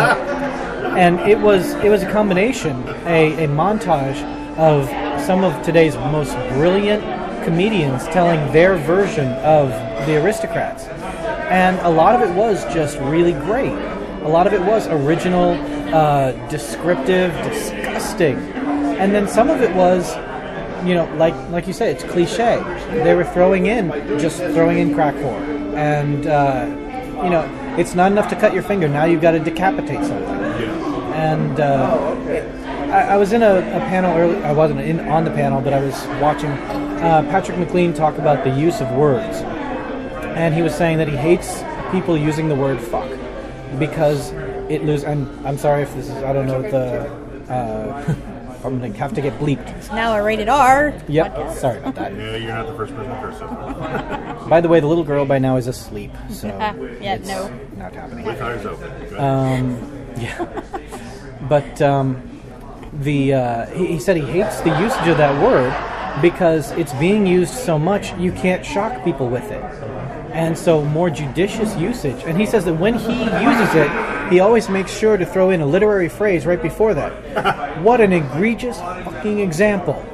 and 0.98 1.20
it 1.20 1.38
was 1.38 1.72
it 1.84 1.88
was 1.90 2.02
a 2.02 2.10
combination, 2.10 2.82
a, 3.06 3.44
a 3.44 3.48
montage 3.48 4.20
of 4.58 4.86
some 5.22 5.44
of 5.44 5.62
today's 5.62 5.94
most 5.96 6.32
brilliant 6.54 7.02
comedians 7.44 8.04
telling 8.08 8.40
their 8.52 8.76
version 8.76 9.28
of 9.44 9.68
the 10.06 10.16
aristocrats. 10.22 10.84
And 11.50 11.78
a 11.80 11.88
lot 11.88 12.14
of 12.20 12.28
it 12.28 12.34
was 12.34 12.64
just 12.74 12.98
really 12.98 13.32
great. 13.32 13.72
A 14.24 14.28
lot 14.28 14.46
of 14.46 14.52
it 14.52 14.60
was 14.60 14.86
original, 14.88 15.52
uh, 15.94 16.32
descriptive, 16.48 17.32
disgusting. 17.44 18.36
And 18.98 19.14
then 19.14 19.28
some 19.28 19.48
of 19.48 19.62
it 19.62 19.74
was, 19.74 20.16
you 20.86 20.94
know, 20.94 21.12
like 21.16 21.34
like 21.50 21.66
you 21.66 21.72
say, 21.72 21.90
it's 21.90 22.04
cliche. 22.04 22.62
They 22.90 23.14
were 23.14 23.24
throwing 23.24 23.66
in, 23.66 23.90
just 24.18 24.38
throwing 24.38 24.78
in 24.78 24.94
crack 24.94 25.14
whore. 25.14 25.74
And, 25.76 26.26
uh, 26.26 26.66
you 27.22 27.30
know, 27.30 27.76
it's 27.78 27.94
not 27.94 28.10
enough 28.10 28.28
to 28.30 28.36
cut 28.36 28.52
your 28.52 28.62
finger. 28.62 28.88
Now 28.88 29.04
you've 29.04 29.22
got 29.22 29.32
to 29.32 29.40
decapitate 29.40 30.04
something 30.04 30.38
and 31.18 31.58
uh, 31.58 32.14
I, 32.92 33.14
I 33.14 33.16
was 33.16 33.32
in 33.32 33.42
a, 33.42 33.58
a 33.58 33.80
panel 33.90 34.16
early. 34.16 34.42
I 34.44 34.52
wasn't 34.52 34.80
in 34.80 35.00
on 35.00 35.24
the 35.24 35.30
panel, 35.30 35.60
but 35.60 35.72
I 35.72 35.80
was 35.80 35.94
watching 36.22 36.50
uh, 36.50 37.26
Patrick 37.28 37.58
McLean 37.58 37.92
talk 37.92 38.18
about 38.18 38.44
the 38.44 38.50
use 38.50 38.80
of 38.80 38.90
words, 38.92 39.38
and 40.38 40.54
he 40.54 40.62
was 40.62 40.74
saying 40.74 40.98
that 40.98 41.08
he 41.08 41.16
hates 41.16 41.62
people 41.90 42.16
using 42.16 42.48
the 42.48 42.54
word 42.54 42.80
"fuck" 42.80 42.97
because 43.78 44.32
it 44.68 44.84
loses. 44.84 45.04
And 45.04 45.46
I'm 45.46 45.58
sorry 45.58 45.82
if 45.82 45.94
this 45.94 46.06
is. 46.08 46.16
I 46.22 46.32
don't 46.32 46.46
know 46.46 46.60
what 46.60 46.70
the. 46.70 47.52
Uh, 47.52 48.14
I'm 48.64 48.80
gonna 48.80 48.92
have 48.94 49.14
to 49.14 49.20
get 49.20 49.38
bleeped. 49.38 49.68
It's 49.76 49.88
now 49.90 50.16
a 50.16 50.22
rated 50.22 50.48
R. 50.48 50.92
Yep. 51.06 51.54
Sorry 51.54 51.78
about 51.78 51.94
that. 51.94 52.12
Yeah, 52.14 52.36
you're 52.36 52.48
not 52.54 52.66
the 52.66 52.74
first 52.74 52.92
person 52.94 53.10
to 53.10 53.20
curse 53.20 53.38
so. 53.38 54.46
By 54.48 54.60
the 54.60 54.68
way, 54.68 54.80
the 54.80 54.86
little 54.88 55.04
girl 55.04 55.24
by 55.24 55.38
now 55.38 55.56
is 55.56 55.68
asleep, 55.68 56.10
so 56.28 56.48
Ah, 56.60 56.74
yeah, 57.00 57.14
it's 57.14 57.28
no. 57.28 57.48
not 57.76 57.92
happening. 57.92 58.24
With 58.26 58.40
eyes 58.42 58.66
open. 58.66 59.16
Um, 59.16 60.10
yeah. 60.18 60.62
But 61.48 61.80
um, 61.80 62.40
the 62.92 63.34
uh, 63.34 63.66
he, 63.66 63.86
he 63.86 63.98
said 64.00 64.16
he 64.16 64.24
hates 64.24 64.60
the 64.62 64.70
usage 64.80 65.06
of 65.06 65.18
that 65.18 65.40
word 65.42 65.72
because 66.20 66.72
it's 66.72 66.92
being 66.94 67.26
used 67.26 67.54
so 67.54 67.78
much 67.78 68.12
you 68.18 68.32
can't 68.32 68.66
shock 68.66 69.04
people 69.04 69.28
with 69.28 69.48
it. 69.52 69.62
And 70.32 70.56
so 70.56 70.84
more 70.84 71.10
judicious 71.10 71.76
usage. 71.76 72.22
And 72.24 72.38
he 72.38 72.46
says 72.46 72.64
that 72.64 72.74
when 72.74 72.94
he 72.94 73.22
uses 73.22 73.74
it, 73.74 74.32
he 74.32 74.40
always 74.40 74.68
makes 74.68 74.96
sure 74.96 75.16
to 75.16 75.24
throw 75.24 75.50
in 75.50 75.60
a 75.60 75.66
literary 75.66 76.08
phrase 76.08 76.44
right 76.46 76.60
before 76.60 76.94
that. 76.94 77.78
what 77.82 78.00
an 78.00 78.12
egregious 78.12 78.78
fucking 78.78 79.40
example. 79.40 80.04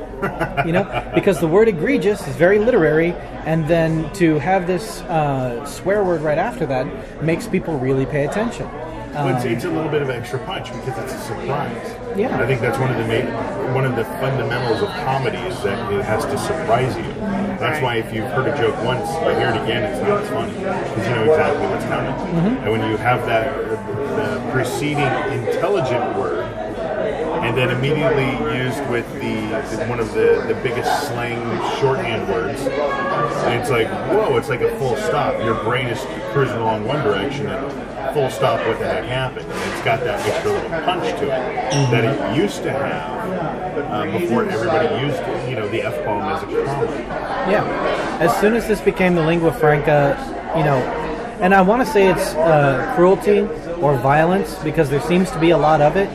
You 0.65 0.73
know, 0.73 1.13
because 1.15 1.41
the 1.41 1.49
word 1.49 1.69
egregious 1.69 2.27
is 2.27 2.35
very 2.37 2.59
literary, 2.59 3.13
and 3.45 3.69
then 3.69 4.11
to 4.15 4.39
have 4.39 4.67
this 4.67 5.03
uh, 5.03 5.67
swear 5.67 6.03
word 6.03 6.23
right 6.23 6.39
after 6.39 6.65
that 6.67 7.23
makes 7.23 7.47
people 7.47 7.79
really 7.79 8.07
pay 8.07 8.25
attention. 8.25 8.67
Well, 9.15 9.37
it's, 9.37 9.45
it's 9.45 9.65
a 9.65 9.71
little 9.71 9.91
bit 9.91 10.03
of 10.03 10.11
extra 10.11 10.41
punch 10.41 10.73
because 10.73 10.99
it's 10.99 11.13
a 11.13 11.21
surprise. 11.21 12.19
Yeah. 12.19 12.37
I 12.37 12.47
think 12.47 12.61
that's 12.61 12.79
one 12.79 12.91
of 12.91 12.97
the 12.97 13.07
main, 13.07 13.27
one 13.73 13.85
of 13.85 13.95
the 13.95 14.05
fundamentals 14.05 14.83
of 14.83 14.89
comedy 14.89 15.39
is 15.39 15.63
that 15.63 15.93
it 15.93 16.05
has 16.05 16.25
to 16.25 16.37
surprise 16.39 16.97
you. 16.97 17.05
That's 17.59 17.83
why 17.83 17.97
if 17.97 18.13
you've 18.13 18.31
heard 18.31 18.49
a 18.49 18.57
joke 18.57 18.77
once, 18.85 19.09
you 19.11 19.31
hear 19.39 19.51
it 19.51 19.63
again, 19.63 19.83
it's 19.85 20.01
not 20.03 20.23
as 20.23 20.29
funny 20.29 20.53
because 20.53 21.09
you 21.09 21.15
know 21.15 21.25
exactly 21.25 21.67
what's 21.67 21.85
coming. 21.85 22.57
And 22.59 22.73
when 22.73 22.91
you 22.91 22.97
have 22.97 23.27
that 23.27 23.65
the 23.69 24.51
preceding 24.53 24.99
intelligent 25.33 26.19
word, 26.19 26.45
and 27.45 27.57
then 27.57 27.71
immediately 27.71 28.31
used 28.57 28.81
with 28.89 29.11
the, 29.15 29.77
the 29.77 29.87
one 29.87 30.01
of 30.01 30.13
the, 30.15 30.45
the 30.49 30.59
biggest 30.63 31.09
slang 31.09 31.39
shorthand 31.79 32.27
words. 32.29 32.61
It's 32.63 33.71
like, 33.71 33.89
whoa, 34.09 34.37
it's 34.39 34.49
like 34.49 34.63
a 34.63 34.75
full 34.79 34.97
stop. 34.97 35.39
Your 35.43 35.63
brain 35.63 35.89
is 35.89 36.01
cruising 36.33 36.57
along 36.57 36.85
one 36.87 37.05
direction 37.05 37.47
and 37.47 37.94
full 38.15 38.31
stop, 38.31 38.65
what 38.65 38.77
heck 38.79 39.05
happened? 39.05 39.45
And 39.45 39.73
it's 39.73 39.85
got 39.85 39.99
that 40.05 40.25
extra 40.25 40.53
little 40.53 40.71
punch 40.71 41.19
to 41.19 41.25
it 41.25 41.91
that 41.91 42.05
it 42.05 42.37
used 42.37 42.63
to 42.63 42.71
have 42.71 43.91
um, 43.91 44.13
before 44.13 44.49
everybody 44.49 45.05
used 45.05 45.19
you 45.49 45.57
know, 45.57 45.69
the 45.69 45.83
F 45.83 46.05
bomb 46.05 46.23
as 46.23 46.43
a 46.45 46.65
comedy. 46.65 47.03
Yeah. 47.51 48.19
As 48.21 48.35
soon 48.41 48.55
as 48.55 48.69
this 48.69 48.81
became 48.81 49.17
the 49.17 49.27
lingua 49.27 49.53
franca, 49.53 50.17
you 50.57 50.63
know, 50.63 50.77
and 51.41 51.53
I 51.53 51.61
want 51.61 51.85
to 51.85 51.93
say 51.93 52.07
it's 52.09 52.35
uh, 52.35 52.93
cruelty 52.95 53.41
or 53.83 53.97
violence 53.99 54.55
because 54.63 54.89
there 54.89 55.01
seems 55.01 55.33
to 55.33 55.41
be 55.41 55.51
a 55.51 55.59
lot 55.59 55.81
of 55.81 55.97
it. 55.97 56.09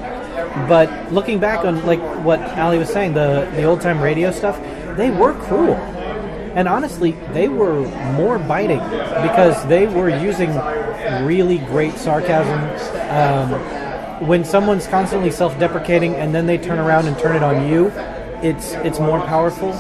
But 0.70 1.12
looking 1.12 1.38
back 1.38 1.66
on 1.66 1.86
like 1.86 2.00
what 2.24 2.40
Allie 2.40 2.78
was 2.78 2.90
saying, 2.90 3.14
the 3.14 3.50
the 3.56 3.64
old 3.64 3.82
time 3.82 4.02
radio 4.02 4.32
stuff, 4.32 4.58
they 4.96 5.12
were 5.12 5.34
cruel. 5.34 5.76
And 6.56 6.68
honestly, 6.68 7.12
they 7.34 7.50
were 7.50 7.82
more 8.14 8.40
biting 8.40 8.80
because 9.22 9.64
they 9.68 9.86
were 9.86 10.10
using 10.10 10.50
really 11.24 11.58
great 11.60 11.96
sarcasm. 11.96 12.60
Um, 13.10 14.28
when 14.28 14.44
someone's 14.44 14.88
constantly 14.88 15.32
self-deprecating 15.32 16.16
and 16.16 16.36
then 16.36 16.46
they 16.46 16.58
turn 16.58 16.80
around 16.80 17.08
and 17.08 17.18
turn 17.18 17.36
it 17.36 17.44
on 17.44 17.68
you, 17.68 17.88
it's 18.42 18.74
it's 18.74 19.00
more 19.00 19.20
powerful. 19.22 19.74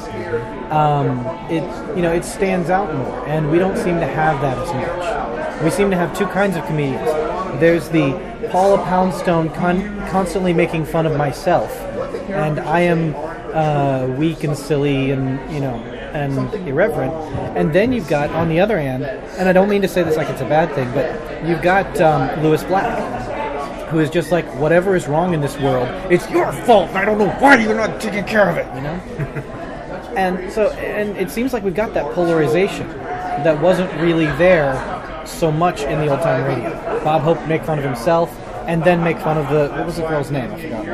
Um, 0.71 1.25
it 1.49 1.63
you 1.95 2.01
know 2.01 2.13
it 2.13 2.25
stands 2.25 2.69
out 2.69 2.93
more, 2.93 3.27
and 3.27 3.49
we 3.51 3.59
don't 3.59 3.77
seem 3.77 3.99
to 3.99 4.05
have 4.05 4.41
that 4.41 4.57
as 4.57 4.73
much. 4.73 5.63
We 5.63 5.69
seem 5.69 5.89
to 5.89 5.97
have 5.97 6.17
two 6.17 6.27
kinds 6.27 6.55
of 6.55 6.65
comedians. 6.65 7.05
There's 7.59 7.89
the 7.89 8.11
Paula 8.51 8.77
Poundstone 8.83 9.49
con- 9.49 9.97
constantly 10.09 10.53
making 10.53 10.85
fun 10.85 11.05
of 11.05 11.15
myself, 11.17 11.75
and 12.29 12.59
I 12.59 12.81
am 12.81 13.15
uh, 13.53 14.07
weak 14.17 14.43
and 14.43 14.57
silly 14.57 15.11
and 15.11 15.53
you 15.53 15.59
know 15.59 15.98
and 16.13 16.53
irreverent. 16.67 17.13
And 17.57 17.73
then 17.73 17.93
you've 17.93 18.07
got 18.07 18.29
on 18.31 18.49
the 18.49 18.59
other 18.59 18.79
hand, 18.79 19.03
and 19.03 19.49
I 19.49 19.53
don't 19.53 19.69
mean 19.69 19.81
to 19.81 19.87
say 19.87 20.03
this 20.03 20.17
like 20.17 20.29
it's 20.29 20.41
a 20.41 20.45
bad 20.45 20.73
thing, 20.75 20.91
but 20.93 21.47
you've 21.47 21.61
got 21.61 21.99
um, 22.01 22.43
Lewis 22.43 22.63
Black, 22.63 23.89
who 23.89 23.99
is 23.99 24.09
just 24.09 24.31
like 24.31 24.45
whatever 24.55 24.95
is 24.95 25.07
wrong 25.07 25.33
in 25.33 25.41
this 25.41 25.57
world, 25.59 25.87
it's 26.11 26.29
your 26.29 26.51
fault. 26.51 26.89
I 26.91 27.05
don't 27.05 27.17
know 27.17 27.29
why 27.39 27.55
you're 27.57 27.75
not 27.75 27.99
taking 27.99 28.23
care 28.23 28.49
of 28.49 28.57
it. 28.57 28.67
You 28.75 28.81
know. 28.81 29.55
and 30.15 30.51
so, 30.51 30.69
and 30.71 31.17
it 31.17 31.31
seems 31.31 31.53
like 31.53 31.63
we've 31.63 31.75
got 31.75 31.93
that 31.93 32.13
polarization 32.13 32.87
that 32.87 33.59
wasn't 33.61 33.91
really 34.01 34.25
there 34.37 34.73
so 35.25 35.51
much 35.51 35.81
in 35.81 35.99
the 35.99 36.07
old 36.07 36.21
time 36.21 36.43
radio. 36.45 36.71
Bob 37.03 37.21
Hope 37.21 37.45
make 37.47 37.63
fun 37.63 37.79
of 37.79 37.85
himself, 37.85 38.31
and 38.67 38.83
then 38.83 39.03
make 39.03 39.17
fun 39.19 39.37
of 39.37 39.49
the 39.49 39.69
what 39.75 39.85
was 39.85 39.95
the 39.95 40.07
girl's 40.07 40.31
name? 40.31 40.51
I 40.51 40.61
forgot. 40.61 40.85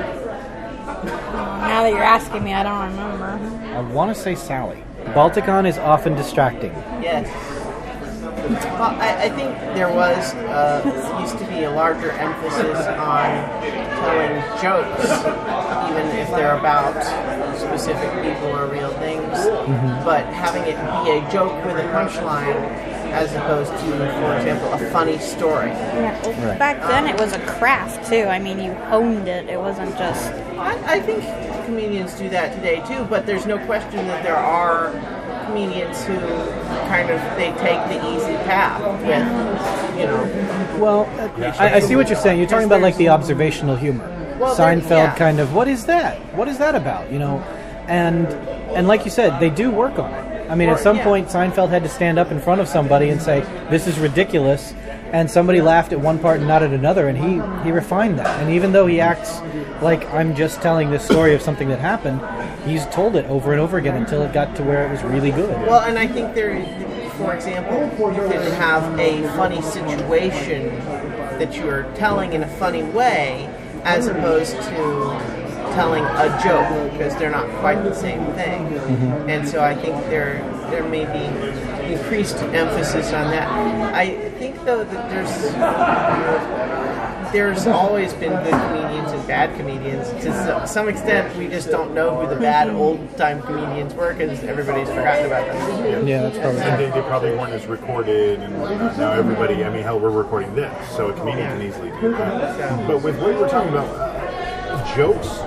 Now 1.75 1.84
that 1.84 1.91
you're 1.91 2.04
asking 2.04 2.43
me, 2.43 2.54
I 2.54 2.63
don't 2.63 2.91
remember. 2.91 3.75
I 3.75 3.82
want 3.82 4.15
to 4.15 4.21
say 4.21 4.36
Sally. 4.36 4.84
Balticon 5.13 5.67
is 5.67 5.77
often 5.77 6.15
distracting. 6.15 6.71
Yes. 7.01 7.27
Well, 8.45 8.95
I, 9.01 9.23
I 9.23 9.29
think 9.29 9.57
there 9.75 9.89
was 9.91 10.33
uh, 10.35 11.17
used 11.21 11.37
to 11.39 11.45
be 11.47 11.63
a 11.63 11.71
larger 11.71 12.11
emphasis 12.11 12.77
on 12.77 13.29
telling 13.95 14.35
jokes, 14.61 15.05
even 15.89 16.05
if 16.17 16.29
they're 16.29 16.57
about 16.57 16.93
specific 17.57 18.11
people 18.21 18.47
or 18.55 18.67
real 18.67 18.91
things. 18.99 19.23
But 20.03 20.25
having 20.25 20.63
it 20.63 20.75
be 21.05 21.11
a 21.11 21.31
joke 21.31 21.53
with 21.65 21.77
a 21.77 21.87
punchline, 21.89 22.55
as 23.15 23.33
opposed 23.33 23.71
to, 23.71 23.77
for 23.77 24.35
example, 24.37 24.73
a 24.73 24.91
funny 24.91 25.17
story. 25.17 25.69
Yeah, 25.69 26.21
well, 26.21 26.47
Right. 26.49 26.59
Back 26.59 26.81
then, 26.81 27.07
it 27.07 27.19
was 27.19 27.33
a 27.33 27.39
craft 27.47 28.07
too. 28.09 28.25
I 28.25 28.37
mean, 28.37 28.59
you 28.59 28.73
honed 28.73 29.27
it. 29.27 29.47
It 29.49 29.57
wasn't 29.59 29.97
just. 29.97 30.31
I, 30.57 30.95
I 30.97 30.99
think 30.99 31.23
comedians 31.65 32.13
do 32.13 32.30
that 32.30 32.56
today 32.56 32.82
too, 32.88 33.04
but 33.06 33.25
there's 33.25 33.45
no 33.45 33.58
question 33.65 34.06
that 34.08 34.23
there 34.23 34.36
are 34.38 34.91
comedians 35.45 36.04
who 36.06 36.15
kind 36.88 37.10
of 37.10 37.19
they 37.38 37.51
take 37.62 37.80
the 37.89 37.99
easy 38.15 38.36
path 38.45 38.82
with, 39.01 39.99
you 39.99 40.06
know, 40.08 40.78
Well, 40.80 41.06
I, 41.60 41.75
I 41.75 41.80
see 41.80 41.95
what 41.95 42.08
you're 42.10 42.17
saying. 42.19 42.39
You're 42.39 42.49
talking 42.49 42.65
about 42.65 42.82
like 42.82 42.97
the 42.97 43.10
observational 43.10 43.75
humor, 43.75 44.08
Well, 44.39 44.56
Seinfeld 44.56 44.89
yeah. 44.89 45.15
kind 45.15 45.39
of. 45.39 45.54
What 45.54 45.67
is 45.67 45.86
that? 45.86 46.17
What 46.36 46.47
is 46.47 46.58
that 46.58 46.75
about? 46.75 47.12
You 47.12 47.19
know, 47.19 47.39
and 47.88 48.28
and 48.75 48.88
like 48.88 49.06
you 49.06 49.12
said, 49.12 49.39
they 49.39 49.49
do 49.49 49.71
work 49.71 49.99
on 49.99 50.12
it. 50.13 50.24
I 50.49 50.55
mean, 50.55 50.69
Or- 50.69 50.73
at 50.73 50.79
some 50.79 50.97
yeah. 50.97 51.03
point, 51.03 51.27
Seinfeld 51.29 51.69
had 51.69 51.84
to 51.84 51.89
stand 51.89 52.19
up 52.19 52.31
in 52.31 52.39
front 52.39 52.62
of 52.62 52.67
somebody 52.67 53.10
and 53.10 53.21
say, 53.21 53.43
"This 53.69 53.88
is 53.88 53.99
ridiculous," 53.99 54.73
and 55.12 55.29
somebody 55.29 55.62
laughed 55.62 55.91
at 55.91 55.99
one 55.99 56.19
part 56.19 56.39
and 56.39 56.47
not 56.47 56.62
at 56.63 56.71
another, 56.71 57.08
and 57.08 57.17
he 57.17 57.41
he 57.63 57.71
refined 57.71 58.19
that. 58.19 58.39
And 58.41 58.51
even 58.51 58.71
though 58.71 58.86
he 58.86 58.99
acts 59.01 59.41
like 59.81 60.12
I'm 60.13 60.36
just 60.36 60.62
telling 60.62 60.91
this 60.91 61.03
story 61.03 61.34
of 61.34 61.41
something 61.41 61.69
that 61.69 61.79
happened, 61.79 62.19
he's 62.65 62.86
told 62.88 63.15
it 63.15 63.25
over 63.29 63.51
and 63.51 63.62
over 63.62 63.77
again 63.77 63.95
until 63.95 64.21
it 64.23 64.34
got 64.34 64.55
to 64.58 64.63
where 64.63 64.86
it 64.86 64.91
was 64.91 65.03
really 65.03 65.31
good. 65.31 65.55
Well, 65.67 65.81
and 65.81 65.97
I 65.97 66.08
think 66.08 66.34
there, 66.36 66.63
for 67.17 67.34
example, 67.34 67.89
you 68.13 68.21
can 68.29 68.51
have 68.53 68.99
a 68.99 69.23
funny 69.36 69.62
situation 69.62 70.71
that 71.39 71.55
you 71.58 71.67
are 71.69 71.86
telling 71.95 72.34
in 72.34 72.43
a 72.43 72.47
funny 72.47 72.84
way, 72.84 73.49
as 73.84 74.08
opposed 74.08 74.55
to 74.62 75.44
telling 75.75 76.03
a 76.03 76.39
joke 76.41 76.91
because 76.91 77.15
they're 77.17 77.29
not 77.29 77.47
quite 77.59 77.83
the 77.83 77.93
same 77.93 78.25
thing. 78.33 78.65
And 79.29 79.47
so 79.47 79.61
I 79.61 79.75
think 79.75 79.95
there 80.05 80.41
there 80.71 80.88
may 80.88 81.05
be 81.05 81.93
increased 81.93 82.38
emphasis 82.38 83.13
on 83.13 83.29
that. 83.31 83.47
I 83.93 84.29
think 84.31 84.55
though 84.65 84.83
that 84.83 85.09
there's 85.09 85.35
there's 87.33 87.67
always 87.67 88.13
been 88.13 88.31
good 88.43 88.53
comedians 88.53 89.11
and 89.11 89.27
bad 89.27 89.57
comedians. 89.57 90.07
To 90.23 90.65
some 90.65 90.88
extent, 90.88 91.35
we 91.35 91.49
just 91.49 91.69
don't 91.69 91.93
know 91.93 92.15
who 92.15 92.33
the 92.33 92.39
bad 92.39 92.69
old 92.69 93.17
time 93.17 93.41
comedians 93.41 93.93
were 93.93 94.13
because 94.13 94.41
everybody's 94.45 94.88
forgotten 94.88 95.25
about 95.25 95.45
them. 95.45 96.07
Yeah, 96.07 96.21
that's 96.21 96.38
probably 96.38 96.61
And 96.61 96.79
they, 96.79 96.89
they 97.01 97.07
probably 97.07 97.31
weren't 97.31 97.51
as 97.53 97.65
recorded, 97.65 98.39
and 98.39 98.53
now 98.97 99.11
everybody. 99.11 99.65
I 99.65 99.69
mean, 99.69 99.83
hell, 99.83 99.99
we're 99.99 100.09
recording 100.11 100.55
this, 100.55 100.71
so 100.95 101.09
a 101.09 101.13
comedian 101.13 101.47
can 101.47 101.61
easily 101.61 101.91
do 101.99 102.11
that. 102.11 102.88
But 102.88 103.03
with 103.03 103.19
what 103.19 103.33
you 103.33 103.39
were 103.39 103.49
talking 103.49 103.69
about, 103.69 103.88
uh, 103.89 104.95
jokes, 104.95 105.41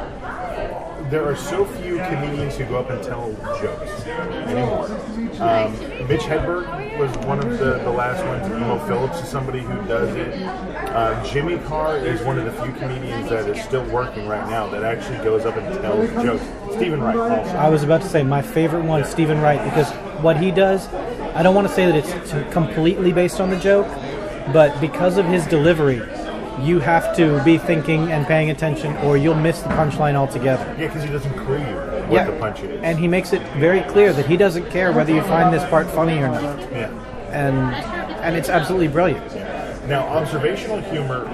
there 1.10 1.24
are 1.26 1.36
so 1.36 1.64
few 1.64 1.96
comedians 1.96 2.56
who 2.56 2.64
go 2.66 2.76
up 2.76 2.90
and 2.90 3.02
tell 3.02 3.32
jokes 3.60 4.06
anymore. 4.06 4.86
Um, 5.40 5.72
Mitch 6.06 6.20
Hedberg 6.22 6.98
was 6.98 7.10
one 7.26 7.38
of 7.38 7.58
the, 7.58 7.78
the 7.78 7.90
last 7.90 8.24
ones. 8.26 8.46
Emo 8.46 8.78
Phillips 8.86 9.20
is 9.20 9.28
somebody 9.28 9.60
who 9.60 9.74
does 9.86 10.14
it. 10.16 10.42
Uh, 10.42 11.24
Jimmy 11.24 11.58
Carr 11.60 11.96
is 11.96 12.20
one 12.22 12.38
of 12.38 12.44
the 12.44 12.62
few 12.62 12.72
comedians 12.74 13.30
that 13.30 13.48
is 13.48 13.62
still 13.64 13.84
working 13.86 14.28
right 14.28 14.48
now 14.50 14.68
that 14.68 14.82
actually 14.82 15.18
goes 15.24 15.46
up 15.46 15.56
and 15.56 15.80
tells 15.80 16.10
jokes. 16.22 16.44
Steven 16.76 17.00
Wright 17.00 17.16
also. 17.16 17.56
I 17.56 17.68
was 17.68 17.82
about 17.82 18.02
to 18.02 18.08
say 18.08 18.22
my 18.22 18.42
favorite 18.42 18.84
one, 18.84 19.04
Steven 19.04 19.40
Wright, 19.40 19.62
because 19.64 19.90
what 20.22 20.36
he 20.36 20.50
does, 20.50 20.88
I 21.34 21.42
don't 21.42 21.54
want 21.54 21.68
to 21.68 21.74
say 21.74 21.90
that 21.90 21.94
it's 21.94 22.52
completely 22.52 23.12
based 23.12 23.40
on 23.40 23.48
the 23.48 23.58
joke, 23.58 23.86
but 24.52 24.78
because 24.80 25.16
of 25.16 25.24
his 25.26 25.46
delivery, 25.46 26.02
you 26.62 26.80
have 26.80 27.14
to 27.16 27.42
be 27.44 27.58
thinking 27.58 28.10
and 28.12 28.26
paying 28.26 28.50
attention, 28.50 28.96
or 28.98 29.16
you'll 29.16 29.34
miss 29.34 29.60
the 29.60 29.68
punchline 29.70 30.14
altogether. 30.14 30.64
Yeah, 30.78 30.86
because 30.88 31.02
he 31.04 31.10
doesn't 31.10 31.34
clue 31.34 31.58
you 31.58 31.64
what 32.08 32.12
Yeah. 32.12 32.24
the 32.30 32.38
punch 32.38 32.60
is. 32.60 32.80
And 32.82 32.98
he 32.98 33.08
makes 33.08 33.32
it 33.32 33.42
very 33.58 33.82
clear 33.82 34.12
that 34.12 34.26
he 34.26 34.36
doesn't 34.36 34.70
care 34.70 34.92
whether 34.92 35.12
you 35.12 35.22
find 35.22 35.52
this 35.52 35.64
part 35.70 35.88
funny 35.90 36.18
or 36.18 36.28
not, 36.28 36.58
yeah. 36.72 36.90
and 37.30 37.56
and 38.24 38.36
it's 38.36 38.48
absolutely 38.48 38.88
brilliant. 38.88 39.24
Now, 39.86 40.06
observational 40.08 40.80
humor, 40.80 41.30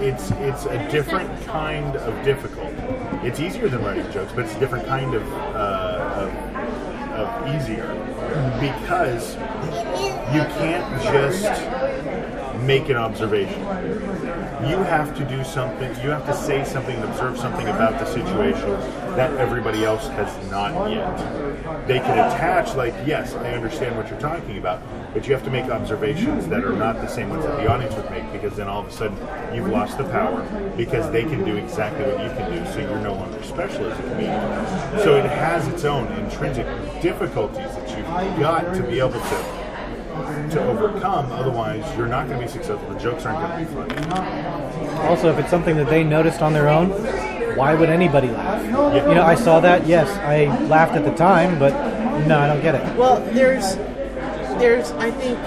it's 0.00 0.30
it's 0.32 0.66
a 0.66 0.78
different 0.90 1.30
kind 1.46 1.96
of 1.96 2.24
difficult. 2.24 2.72
It's 3.22 3.40
easier 3.40 3.68
than 3.68 3.82
writing 3.82 4.10
jokes, 4.12 4.32
but 4.34 4.44
it's 4.44 4.54
a 4.54 4.60
different 4.60 4.86
kind 4.86 5.14
of 5.14 5.22
uh, 5.32 6.28
of, 6.28 6.30
of 7.20 7.54
easier 7.54 7.86
because 8.60 9.34
you 10.34 10.42
can't 10.58 11.02
just 11.02 11.44
make 12.62 12.88
an 12.88 12.96
observation. 12.96 13.60
You 14.68 14.78
have 14.84 15.16
to 15.16 15.24
do 15.24 15.44
something. 15.44 15.88
You 16.02 16.10
have 16.10 16.26
to 16.26 16.34
say 16.34 16.64
something, 16.64 16.94
and 16.96 17.04
observe 17.04 17.38
something 17.38 17.68
about 17.68 17.98
the 17.98 18.06
situation 18.06 18.70
that 19.16 19.32
everybody 19.38 19.84
else 19.84 20.08
has 20.08 20.50
not 20.50 20.90
yet. 20.90 21.86
They 21.86 21.98
can 21.98 22.18
attach, 22.18 22.74
like, 22.74 22.94
yes, 23.06 23.34
I 23.34 23.52
understand 23.52 23.96
what 23.96 24.08
you're 24.08 24.20
talking 24.20 24.58
about, 24.58 24.82
but 25.12 25.26
you 25.26 25.34
have 25.34 25.44
to 25.44 25.50
make 25.50 25.66
observations 25.66 26.46
that 26.48 26.64
are 26.64 26.72
not 26.72 27.00
the 27.00 27.06
same 27.06 27.30
ones 27.30 27.44
that 27.44 27.56
the 27.56 27.68
audience 27.70 27.94
would 27.94 28.10
make, 28.10 28.30
because 28.32 28.56
then 28.56 28.68
all 28.68 28.80
of 28.80 28.88
a 28.88 28.92
sudden 28.92 29.16
you've 29.54 29.68
lost 29.68 29.98
the 29.98 30.04
power 30.04 30.42
because 30.76 31.10
they 31.12 31.22
can 31.22 31.44
do 31.44 31.56
exactly 31.56 32.04
what 32.04 32.22
you 32.22 32.30
can 32.30 32.50
do, 32.52 32.72
so 32.72 32.78
you're 32.80 33.00
no 33.00 33.14
longer 33.14 33.42
special 33.42 33.84
as 33.86 33.98
a 33.98 34.02
comedian. 34.02 35.00
So 35.04 35.16
it 35.16 35.26
has 35.26 35.66
its 35.68 35.84
own 35.84 36.06
intrinsic 36.14 36.66
difficulties 37.00 37.68
that 37.74 37.88
you've 37.96 38.06
got 38.40 38.74
to 38.74 38.82
be 38.82 38.98
able 38.98 39.12
to 39.12 39.63
to 40.50 40.64
overcome. 40.68 41.30
Otherwise, 41.32 41.84
you're 41.96 42.06
not 42.06 42.28
going 42.28 42.38
to 42.40 42.46
be 42.46 42.50
successful. 42.50 42.88
The 42.92 42.98
jokes 42.98 43.24
aren't 43.26 43.40
going 43.46 43.66
to 43.66 43.86
be 43.86 43.94
funny. 43.94 45.08
Also, 45.08 45.30
if 45.32 45.38
it's 45.38 45.50
something 45.50 45.76
that 45.76 45.88
they 45.88 46.04
noticed 46.04 46.40
on 46.42 46.52
their 46.52 46.68
own, 46.68 46.90
why 47.56 47.74
would 47.74 47.88
anybody 47.90 48.28
laugh? 48.28 48.62
Yeah. 48.94 49.08
You 49.08 49.14
know, 49.14 49.22
I 49.22 49.34
saw 49.34 49.60
that. 49.60 49.86
Yes, 49.86 50.08
I 50.18 50.46
laughed 50.66 50.94
at 50.94 51.04
the 51.04 51.14
time, 51.14 51.58
but 51.58 51.72
no, 52.26 52.38
I 52.38 52.46
don't 52.46 52.62
get 52.62 52.74
it. 52.74 52.96
Well, 52.96 53.20
there's, 53.32 53.76
there's, 54.58 54.90
I 54.92 55.10
think, 55.12 55.38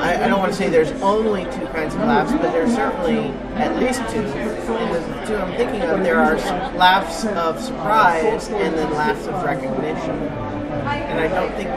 I, 0.00 0.24
I 0.24 0.28
don't 0.28 0.38
want 0.38 0.52
to 0.52 0.56
say 0.58 0.68
there's 0.68 0.90
only 1.02 1.44
two 1.44 1.66
kinds 1.68 1.94
of 1.94 2.00
laughs, 2.02 2.32
but 2.32 2.52
there's 2.52 2.74
certainly 2.74 3.28
at 3.56 3.76
least 3.80 4.00
two. 4.12 4.20
And 4.22 4.94
the 4.94 5.26
two 5.26 5.36
I'm 5.36 5.56
thinking 5.56 5.82
of, 5.82 6.02
there 6.02 6.20
are 6.20 6.36
s- 6.36 6.74
laughs 6.76 7.24
of 7.24 7.60
surprise 7.60 8.48
and 8.48 8.74
then 8.76 8.92
laughs 8.92 9.26
of 9.26 9.42
recognition. 9.44 10.10
And 10.88 11.20
I 11.20 11.28
don't 11.28 11.52
think, 11.54 11.68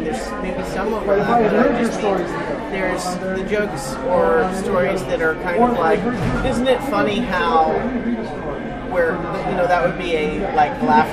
Mean, 0.00 0.12
there's 0.12 0.30
maybe 0.42 0.64
some 0.70 0.94
overlap, 0.94 1.52
but 1.52 1.54
I 1.54 1.82
just 1.82 2.00
there's 2.00 3.04
the 3.36 3.46
jokes 3.50 3.94
or 4.06 4.50
stories 4.62 5.02
that 5.04 5.20
are 5.20 5.34
kind 5.36 5.62
of 5.62 5.76
like, 5.76 5.98
isn't 6.46 6.66
it 6.66 6.80
funny 6.84 7.20
how 7.20 7.72
where 8.90 9.12
you 9.12 9.56
know 9.56 9.66
that 9.66 9.86
would 9.86 9.98
be 9.98 10.14
a 10.14 10.54
like 10.56 10.70
laugh 10.82 11.10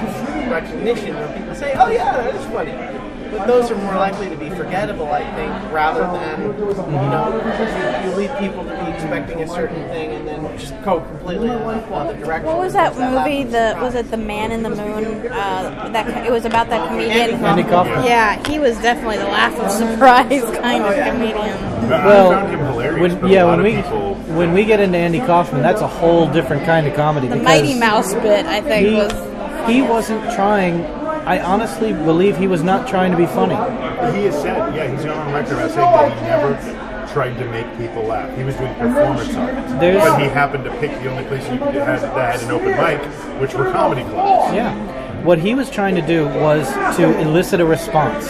recognition 0.49 1.15
where 1.15 1.37
people 1.37 1.53
say, 1.53 1.73
"Oh 1.77 1.89
yeah, 1.89 2.15
that 2.15 2.33
is 2.35 2.45
funny." 2.45 2.96
But 3.31 3.47
those 3.47 3.69
are 3.71 3.75
more 3.75 3.95
likely 3.95 4.29
to 4.29 4.35
be 4.35 4.49
forgettable, 4.49 5.11
I 5.11 5.23
think, 5.35 5.51
rather 5.73 6.01
than 6.01 6.41
you 6.41 7.09
know 7.11 8.01
you 8.05 8.15
lead 8.15 8.31
people 8.39 8.63
to 8.63 8.69
be 8.85 8.91
expecting 8.91 9.41
a 9.41 9.47
certain 9.47 9.83
thing 9.89 10.11
and 10.11 10.27
then 10.27 10.57
just 10.57 10.73
go 10.83 11.01
completely 11.01 11.49
in 11.49 11.55
another 11.57 12.15
direction. 12.17 12.45
What 12.47 12.57
was 12.59 12.73
that 12.73 12.95
laugh 12.97 13.25
movie? 13.25 13.43
of 13.43 13.51
The 13.51 13.69
surprise. 13.71 13.83
was 13.83 13.95
it 13.95 14.11
The 14.11 14.17
Man 14.17 14.51
in 14.51 14.63
the 14.63 14.69
Moon? 14.69 15.27
Uh, 15.31 15.89
that 15.93 16.25
it 16.25 16.31
was 16.31 16.45
about 16.45 16.69
that 16.69 16.87
comedian. 16.89 17.43
Andy 17.43 17.63
Kaufman. 17.63 18.03
Yeah, 18.05 18.47
he 18.49 18.59
was 18.59 18.77
definitely 18.79 19.17
the 19.17 19.25
laugh 19.25 19.57
of 19.59 19.71
surprise 19.71 20.43
kind 20.59 20.83
Oh, 20.83 20.89
of 20.91 20.97
yeah. 20.97 21.07
I 21.07 21.11
comedian. 21.11 21.89
Well, 21.89 22.99
when, 22.99 23.27
yeah, 23.27 23.45
when 23.45 23.61
we 23.61 23.75
people, 23.75 24.15
when 24.35 24.51
we 24.53 24.65
get 24.65 24.79
into 24.79 24.97
Andy 24.97 25.19
Kaufman, 25.19 25.61
that's 25.61 25.81
a 25.81 25.87
whole 25.87 26.27
different 26.31 26.65
kind 26.65 26.87
of 26.87 26.93
comedy. 26.95 27.27
The 27.27 27.35
Mighty 27.37 27.73
Mouse 27.79 28.13
bit, 28.15 28.45
I 28.45 28.61
think, 28.61 28.87
He, 28.87 28.93
was. 28.95 29.69
he 29.69 29.81
wasn't 29.81 30.21
trying. 30.33 30.83
I 31.27 31.41
honestly 31.41 31.91
believe 31.91 32.37
he 32.37 32.47
was 32.47 32.63
not 32.63 32.87
trying 32.87 33.11
to 33.11 33.17
be 33.17 33.25
funny. 33.25 33.55
he 34.17 34.23
has 34.25 34.41
said, 34.41 34.73
yeah, 34.73 34.89
he's 34.89 35.05
on 35.05 35.33
record 35.33 35.53
about 35.53 35.71
saying 35.71 35.91
that 35.91 36.17
he 36.17 36.23
never 36.25 37.11
tried 37.11 37.33
to 37.37 37.45
make 37.51 37.65
people 37.77 38.03
laugh. 38.03 38.35
He 38.37 38.45
was 38.45 38.55
doing 38.55 38.73
performance 38.75 39.35
art, 39.35 39.79
There's- 39.81 40.01
but 40.07 40.21
he 40.21 40.27
happened 40.29 40.63
to 40.63 40.71
pick 40.79 40.91
the 41.01 41.09
only 41.11 41.25
place 41.25 41.43
you 41.51 41.57
could 41.57 41.73
have 41.75 42.01
that 42.01 42.39
had 42.39 42.43
an 42.43 42.51
open 42.51 42.69
mic, 42.71 43.01
which 43.41 43.53
were 43.53 43.69
comedy 43.71 44.03
clubs. 44.03 44.55
Yeah. 44.55 44.73
What 45.23 45.37
he 45.39 45.53
was 45.53 45.69
trying 45.69 45.95
to 45.95 46.01
do 46.01 46.27
was 46.27 46.71
to 46.95 47.19
elicit 47.19 47.59
a 47.59 47.65
response. 47.65 48.29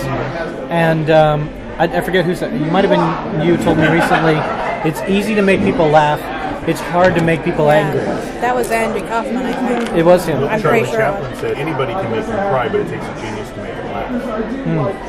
And 0.72 1.12
um, 1.12 1.50
I, 1.78 1.84
I 1.84 2.02
forget 2.02 2.26
who 2.26 2.34
said, 2.36 2.52
you 2.60 2.72
might 2.72 2.84
have 2.84 2.90
been, 2.90 3.48
you 3.48 3.58
told 3.58 3.78
me 3.78 3.88
recently, 3.88 4.36
it's 4.90 5.02
easy 5.08 5.36
to 5.36 5.44
make 5.44 5.60
people 5.62 5.86
laugh, 5.88 6.20
it's 6.68 6.82
hard 6.82 7.16
to 7.16 7.24
make 7.24 7.44
people 7.44 7.72
angry. 7.72 8.02
That 8.42 8.56
was 8.56 8.70
Andy 8.72 9.00
Kaufman, 9.08 9.38
I 9.38 9.54
think. 9.86 9.98
It 9.98 10.04
was 10.04 10.26
him. 10.26 10.44
I'm 10.44 10.62
Charlie 10.62 10.80
pretty 10.80 10.92
sure. 10.92 11.00
Chaplin 11.00 11.36
said 11.38 11.58
anybody 11.58 11.94
can 11.94 12.12
make 12.12 12.26
them 12.26 12.50
cry, 12.50 12.68
but 12.68 12.82
it 12.82 12.90
takes 12.90 13.06
a 13.06 13.22
genius 13.22 13.50
to 13.52 13.58
make 13.64 13.76
them 13.76 13.86
laugh. 13.92 15.04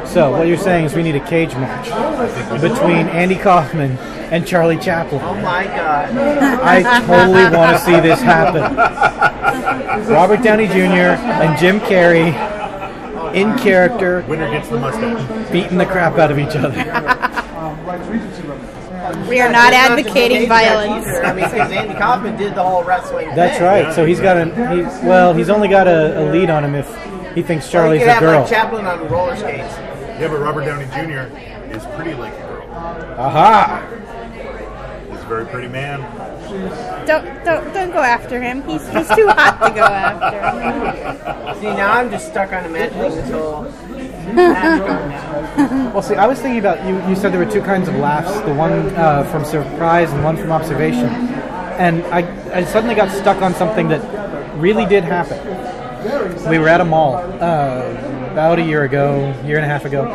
Hmm. 0.00 0.06
So, 0.06 0.30
what 0.30 0.46
you're 0.46 0.58
saying 0.58 0.84
is 0.84 0.94
we 0.94 1.02
need 1.02 1.16
a 1.16 1.26
cage 1.26 1.54
match 1.54 1.86
between 2.60 3.08
Andy 3.08 3.36
Kaufman 3.36 3.92
and 4.30 4.46
Charlie 4.46 4.76
Chaplin. 4.76 5.20
Oh 5.22 5.34
my 5.34 5.64
god! 5.64 6.16
I 6.62 6.82
totally 7.06 7.44
want 7.56 7.76
to 7.76 7.82
see 7.82 7.98
this 8.00 8.20
happen. 8.20 8.76
Robert 10.12 10.42
Downey 10.42 10.66
Jr. 10.66 11.16
and 11.18 11.58
Jim 11.58 11.80
Carrey 11.80 12.32
in 13.34 13.58
character 13.58 14.24
Winner 14.28 14.50
gets 14.50 14.68
the 14.68 14.78
mustache. 14.78 15.50
beating 15.50 15.78
the 15.78 15.86
crap 15.86 16.18
out 16.18 16.30
of 16.30 16.38
each 16.38 16.54
other. 16.54 16.78
We 19.28 19.40
are 19.40 19.50
not 19.50 19.72
advocating 19.72 20.48
violence. 20.48 21.06
I 21.06 21.32
mean, 21.32 21.44
because 21.44 21.70
Andy 21.72 21.94
Kaufman 21.94 22.36
did 22.36 22.54
the 22.54 22.62
whole 22.62 22.84
wrestling. 22.84 23.28
That's 23.34 23.58
thing. 23.58 23.64
right. 23.66 23.94
So 23.94 24.04
he's 24.04 24.20
got 24.20 24.36
an 24.36 24.50
he's 24.50 24.86
well, 25.02 25.32
he's 25.34 25.50
only 25.50 25.68
got 25.68 25.86
a, 25.88 26.20
a 26.20 26.32
lead 26.32 26.50
on 26.50 26.64
him 26.64 26.74
if 26.74 26.86
he 27.34 27.42
thinks 27.42 27.66
Or 27.66 27.68
you 27.68 27.72
Charlie's 27.72 28.00
could 28.00 28.08
a 28.08 28.12
have 28.12 28.20
girl. 28.22 28.40
like 28.40 28.48
Chaplin 28.50 28.86
on 28.86 29.08
roller 29.08 29.36
skates. 29.36 29.74
Yeah, 30.20 30.28
but 30.28 30.38
Robert 30.40 30.64
Downey 30.64 30.84
Jr. 30.86 31.34
is 31.74 31.84
pretty 31.96 32.14
like 32.14 32.32
a 32.34 32.38
girl. 32.46 32.68
Aha! 33.18 33.86
He's 35.10 35.20
a 35.20 35.26
very 35.26 35.46
pretty 35.46 35.68
man. 35.68 36.00
Don't 37.06 37.24
don't 37.44 37.72
don't 37.74 37.90
go 37.90 37.98
after 38.00 38.40
him. 38.40 38.62
He's 38.62 38.86
he's 38.90 39.08
too 39.08 39.26
hot 39.28 39.58
to 39.66 39.70
go 39.74 39.84
after. 39.84 41.60
See, 41.60 41.66
now 41.66 41.92
I'm 41.94 42.10
just 42.10 42.28
stuck 42.28 42.52
on 42.52 42.64
imagining 42.64 43.10
this 43.10 43.30
whole 43.30 43.62
match 43.62 43.72
going 43.72 43.82
down. 43.82 43.83
Well, 45.94 46.02
see, 46.02 46.14
I 46.14 46.26
was 46.26 46.40
thinking 46.40 46.58
about 46.58 46.86
you. 46.86 46.96
You 47.08 47.14
said 47.14 47.32
there 47.32 47.44
were 47.44 47.50
two 47.50 47.62
kinds 47.62 47.88
of 47.88 47.94
laughs: 47.96 48.32
the 48.46 48.54
one 48.54 48.72
uh, 48.96 49.24
from 49.30 49.44
surprise 49.44 50.12
and 50.12 50.24
one 50.24 50.36
from 50.36 50.50
observation. 50.52 51.08
And 51.78 52.04
I, 52.06 52.20
I 52.56 52.64
suddenly 52.64 52.94
got 52.94 53.10
stuck 53.10 53.42
on 53.42 53.54
something 53.54 53.88
that 53.88 54.00
really 54.58 54.86
did 54.86 55.04
happen. 55.04 55.38
We 56.48 56.58
were 56.58 56.68
at 56.68 56.80
a 56.80 56.84
mall 56.84 57.16
uh, 57.16 58.30
about 58.32 58.58
a 58.58 58.62
year 58.62 58.84
ago, 58.84 59.34
year 59.44 59.56
and 59.56 59.64
a 59.64 59.68
half 59.68 59.84
ago, 59.84 60.06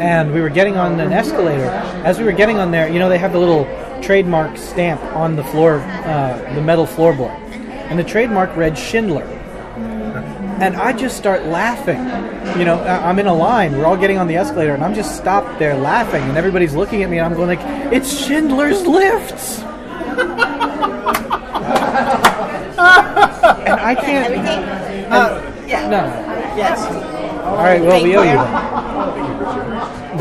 and 0.00 0.32
we 0.32 0.40
were 0.40 0.50
getting 0.50 0.76
on 0.76 1.00
an 1.00 1.12
escalator. 1.12 1.64
As 2.04 2.18
we 2.18 2.24
were 2.24 2.32
getting 2.32 2.58
on 2.58 2.70
there, 2.70 2.88
you 2.88 2.98
know, 2.98 3.08
they 3.08 3.18
have 3.18 3.32
the 3.32 3.38
little 3.38 3.64
trademark 4.02 4.56
stamp 4.56 5.02
on 5.14 5.36
the 5.36 5.44
floor, 5.44 5.80
uh, 5.80 6.54
the 6.54 6.62
metal 6.62 6.86
floorboard, 6.86 7.36
and 7.90 7.98
the 7.98 8.04
trademark 8.04 8.54
read 8.56 8.76
Schindler 8.78 9.26
and 10.60 10.76
I 10.76 10.92
just 10.92 11.16
start 11.16 11.44
laughing. 11.44 11.98
You 12.58 12.64
know, 12.64 12.82
I'm 12.82 13.18
in 13.18 13.26
a 13.26 13.34
line. 13.34 13.76
We're 13.76 13.86
all 13.86 13.96
getting 13.96 14.18
on 14.18 14.26
the 14.26 14.36
escalator, 14.36 14.74
and 14.74 14.82
I'm 14.82 14.94
just 14.94 15.16
stopped 15.16 15.58
there 15.58 15.76
laughing, 15.76 16.22
and 16.22 16.36
everybody's 16.36 16.74
looking 16.74 17.02
at 17.02 17.10
me, 17.10 17.18
and 17.18 17.26
I'm 17.26 17.34
going 17.34 17.48
like, 17.48 17.92
"It's 17.92 18.26
Schindler's 18.26 18.86
Lifts," 18.86 19.60
and 19.60 19.68
I 22.78 23.94
can't. 23.94 24.34
Uh, 25.12 25.42
yeah. 25.66 25.88
No. 25.88 26.04
Yes. 26.56 26.84
All 27.44 27.56
right. 27.56 27.80
Well, 27.80 28.02
we 28.02 28.16
owe 28.16 28.22
you. 28.22 28.97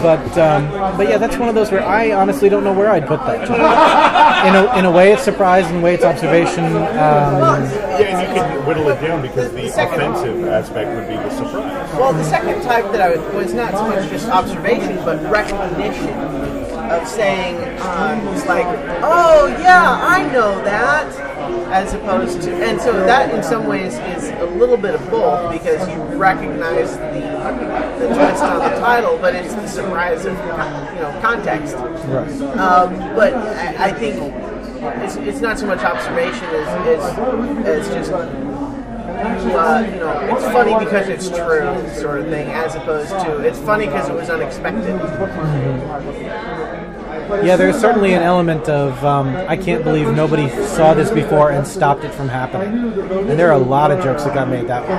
But 0.08 0.38
um, 0.38 0.72
but 0.96 1.10
yeah, 1.10 1.17
that's 1.17 1.36
one 1.36 1.50
of 1.50 1.56
those 1.56 1.70
where 1.70 1.84
I 1.84 2.13
honestly 2.13 2.48
don't 2.48 2.63
know 2.63 2.72
where 2.72 2.88
I'd 2.88 3.06
put 3.06 3.20
that. 3.26 3.43
In 4.48 4.56
a 4.56 4.80
in 4.80 4.86
a 4.86 4.91
way, 4.91 5.12
it's 5.12 5.22
surprise. 5.22 5.70
In 5.70 5.80
a 5.80 5.82
way, 5.82 5.96
it's 5.96 6.06
observation. 6.06 6.63
Um, 6.63 6.78
Yeah, 6.96 8.00
and 8.00 8.22
you 8.22 8.34
can 8.34 8.65
whittle 8.65 8.88
it 8.88 9.02
down 9.02 9.22
because 9.22 9.52
the 9.52 9.67
offensive 9.67 10.48
aspect 10.48 10.88
would 10.96 11.10
be 11.10 11.15
the 11.15 11.30
surprise. 11.32 11.93
Well, 12.00 12.13
the 12.13 12.24
second 12.24 12.62
type 12.63 12.89
that 12.93 13.02
I 13.02 13.17
would 13.17 13.34
was 13.34 13.54
not 13.54 13.74
so 13.74 13.86
much 13.86 14.10
just 14.10 14.30
observation, 14.30 14.96
but 15.04 15.22
recognition 15.30 16.13
of 16.89 17.06
saying, 17.06 17.58
um, 17.82 18.26
it's 18.30 18.46
like, 18.46 18.65
oh 19.04 19.48
yeah, 19.60 20.00
I 20.02 20.24
know 20.32 20.56
that. 20.63 21.37
As 21.71 21.93
opposed 21.93 22.41
to, 22.43 22.53
and 22.56 22.80
so 22.82 22.93
that 22.93 23.34
in 23.34 23.43
some 23.43 23.67
ways 23.67 23.93
is 23.93 24.30
a 24.41 24.45
little 24.45 24.77
bit 24.77 24.95
of 24.95 25.10
both 25.10 25.51
because 25.51 25.88
you 25.89 26.01
recognize 26.17 26.95
the 26.97 27.27
the 27.99 28.08
twist 28.13 28.43
on 28.43 28.60
the 28.60 28.80
title, 28.80 29.17
but 29.17 29.36
it's 29.36 29.53
the 29.53 29.67
surprise 29.67 30.25
of 30.25 30.34
you 30.34 31.01
know 31.01 31.19
context. 31.21 31.75
Right. 31.75 32.30
Um, 32.58 32.95
but 33.15 33.34
I, 33.34 33.89
I 33.89 33.93
think 33.93 34.34
it's, 35.03 35.15
it's 35.17 35.41
not 35.41 35.60
so 35.60 35.65
much 35.65 35.80
observation 35.80 36.45
as 36.45 36.67
as, 36.88 37.17
as 37.65 37.88
just 37.89 38.12
uh, 38.12 38.23
you 39.91 39.99
know 39.99 40.36
it's 40.36 40.45
funny 40.45 40.84
because 40.84 41.08
it's 41.10 41.30
true 41.30 41.99
sort 41.99 42.19
of 42.19 42.27
thing, 42.27 42.49
as 42.51 42.75
opposed 42.75 43.10
to 43.10 43.39
it's 43.39 43.60
funny 43.60 43.86
because 43.86 44.10
it 44.10 44.15
was 44.15 44.30
unexpected. 44.30 44.93
Yeah, 47.30 47.56
there's 47.56 47.80
certainly 47.80 48.13
an 48.13 48.22
element 48.24 48.70
of 48.70 49.04
um, 49.04 49.36
I 49.36 49.58
can't 49.58 49.84
believe 49.84 50.08
nobody 50.16 50.50
saw 50.50 50.94
this 50.94 51.12
before 51.12 51.52
and 51.52 51.68
stopped 51.68 52.04
it 52.04 52.13
from 52.13 52.30
happening. 52.30 52.94
And 53.30 53.40
there 53.40 53.50
are 53.50 53.60
a 53.60 53.63
lot 53.63 53.92
of 53.92 54.04
jokes 54.04 54.24
that 54.24 54.34
got 54.34 54.48
made 54.48 54.68
that 54.68 54.84
way. 54.88 54.96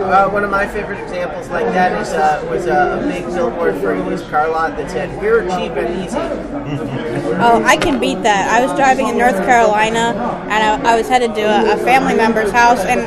Uh, 0.00 0.30
one 0.30 0.44
of 0.44 0.50
my 0.50 0.66
favorite 0.66 1.00
examples 1.02 1.48
like 1.50 1.66
that 1.66 2.00
is 2.00 2.08
uh, 2.08 2.46
was 2.50 2.66
a, 2.66 3.00
a 3.02 3.06
big 3.06 3.26
billboard 3.26 3.76
for 3.76 3.92
a 3.92 4.10
used 4.10 4.28
car 4.30 4.48
lot 4.50 4.76
that 4.76 4.90
said 4.90 5.20
"We're 5.20 5.42
cheap 5.42 5.72
and 5.72 6.04
easy." 6.04 7.00
Oh, 7.42 7.62
I 7.64 7.76
can 7.76 7.98
beat 7.98 8.22
that. 8.22 8.50
I 8.50 8.64
was 8.64 8.76
driving 8.76 9.08
in 9.08 9.16
North 9.16 9.36
Carolina, 9.46 10.14
and 10.50 10.86
I, 10.86 10.92
I 10.92 10.96
was 10.96 11.08
headed 11.08 11.34
to 11.34 11.40
a, 11.42 11.74
a 11.74 11.76
family 11.78 12.14
member's 12.14 12.50
house, 12.50 12.80
and 12.80 13.00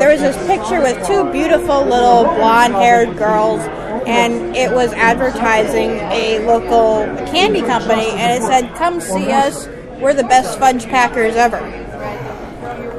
there 0.00 0.10
was 0.10 0.20
this 0.20 0.36
picture 0.46 0.80
with 0.80 1.04
two 1.06 1.30
beautiful 1.32 1.84
little 1.84 2.24
blonde-haired 2.24 3.16
girls, 3.18 3.60
and 4.06 4.56
it 4.56 4.70
was 4.72 4.92
advertising 4.92 5.90
a 6.10 6.38
local 6.46 7.04
candy 7.26 7.62
company, 7.62 8.08
and 8.10 8.42
it 8.42 8.46
said, 8.46 8.74
"Come 8.76 9.00
see 9.00 9.30
us. 9.30 9.68
We're 10.00 10.14
the 10.14 10.24
best 10.24 10.58
fudge 10.58 10.86
packers 10.86 11.36
ever." 11.36 11.58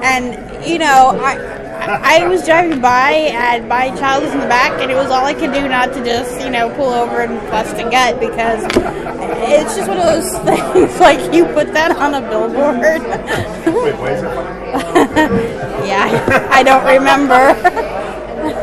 And 0.03 0.65
you 0.67 0.79
know, 0.79 1.19
I. 1.21 1.59
I 1.83 2.27
was 2.27 2.45
driving 2.45 2.79
by 2.79 3.11
and 3.11 3.67
my 3.67 3.89
child 3.97 4.23
was 4.23 4.31
in 4.33 4.39
the 4.39 4.45
back 4.45 4.79
and 4.79 4.91
it 4.91 4.95
was 4.95 5.09
all 5.09 5.25
I 5.25 5.33
could 5.33 5.51
do 5.51 5.67
not 5.67 5.91
to 5.93 6.05
just, 6.05 6.39
you 6.39 6.51
know, 6.51 6.69
pull 6.75 6.89
over 6.89 7.21
and 7.21 7.39
bust 7.49 7.75
a 7.75 7.89
gut 7.89 8.19
because 8.19 8.63
it's 8.63 9.75
just 9.75 9.87
one 9.87 9.97
of 9.97 10.05
those 10.05 10.31
things 10.45 10.99
like 10.99 11.33
you 11.33 11.45
put 11.45 11.73
that 11.73 11.97
on 11.97 12.13
a 12.13 12.21
billboard. 12.21 13.01
Wait, 13.01 13.95
why 13.97 14.11
is 14.11 14.21
it 14.21 14.29
funny? 14.29 14.61
yeah, 15.87 16.47
I 16.51 16.61
don't 16.61 16.85
remember. 16.85 17.87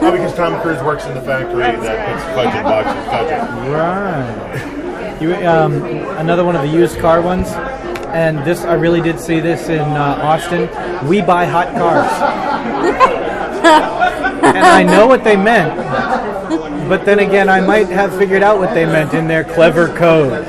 Oh, 0.01 0.13
because 0.13 0.35
Tom 0.35 0.61
Cruise 0.61 0.83
works 0.83 1.07
in 1.07 1.15
the 1.15 1.21
factory 1.23 1.63
that 1.63 2.13
puts 2.13 2.25
fudge 2.35 2.55
in 2.55 2.63
boxes. 2.63 3.05
Fudge. 3.11 3.31
Right. 3.69 5.21
You, 5.21 5.35
um, 5.47 5.83
another 6.19 6.45
one 6.45 6.55
of 6.55 6.63
the 6.63 6.69
used 6.69 6.99
car 6.99 7.21
ones, 7.21 7.49
and 8.15 8.39
this 8.47 8.65
I 8.65 8.75
really 8.75 9.01
did 9.01 9.19
see 9.19 9.41
this 9.41 9.69
in 9.69 9.81
uh, 9.81 10.21
Austin. 10.23 10.69
We 11.09 11.21
buy 11.21 11.45
hot 11.45 11.75
cars, 11.75 12.11
and 14.45 14.65
I 14.65 14.85
know 14.85 15.09
what 15.09 15.25
they 15.25 15.37
meant. 15.37 15.77
But 16.89 17.05
then 17.05 17.19
again, 17.19 17.49
I 17.49 17.61
might 17.61 17.89
have 17.89 18.17
figured 18.17 18.43
out 18.43 18.59
what 18.59 18.73
they 18.73 18.87
meant 18.87 19.13
in 19.13 19.27
their 19.27 19.45
clever 19.45 19.89
code. 19.97 20.47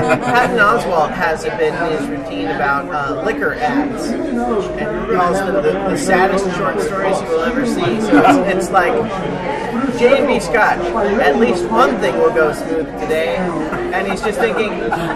Patton 0.00 0.58
Oswalt 0.58 1.12
has 1.12 1.44
a 1.44 1.50
bit 1.56 1.74
in 1.74 1.92
his 1.92 2.08
routine 2.08 2.46
about 2.46 2.88
uh, 2.92 3.22
liquor 3.24 3.54
ads, 3.54 4.06
and 4.06 5.10
calls 5.10 5.38
them 5.38 5.54
the, 5.54 5.72
the 5.72 5.96
saddest 5.96 6.44
short 6.56 6.80
stories 6.80 7.20
you 7.22 7.28
will 7.28 7.42
ever 7.42 7.66
see. 7.66 8.00
So 8.02 8.22
it's, 8.24 8.56
it's 8.56 8.70
like 8.70 8.92
J 9.96 10.18
and 10.18 10.26
B 10.26 10.40
Scotch. 10.40 10.78
At 11.20 11.38
least 11.38 11.64
one 11.66 11.98
thing 12.00 12.14
will 12.18 12.34
go 12.34 12.52
smooth 12.52 12.86
today, 13.00 13.36
and 13.36 14.10
he's 14.10 14.20
just 14.20 14.38
thinking, 14.38 14.70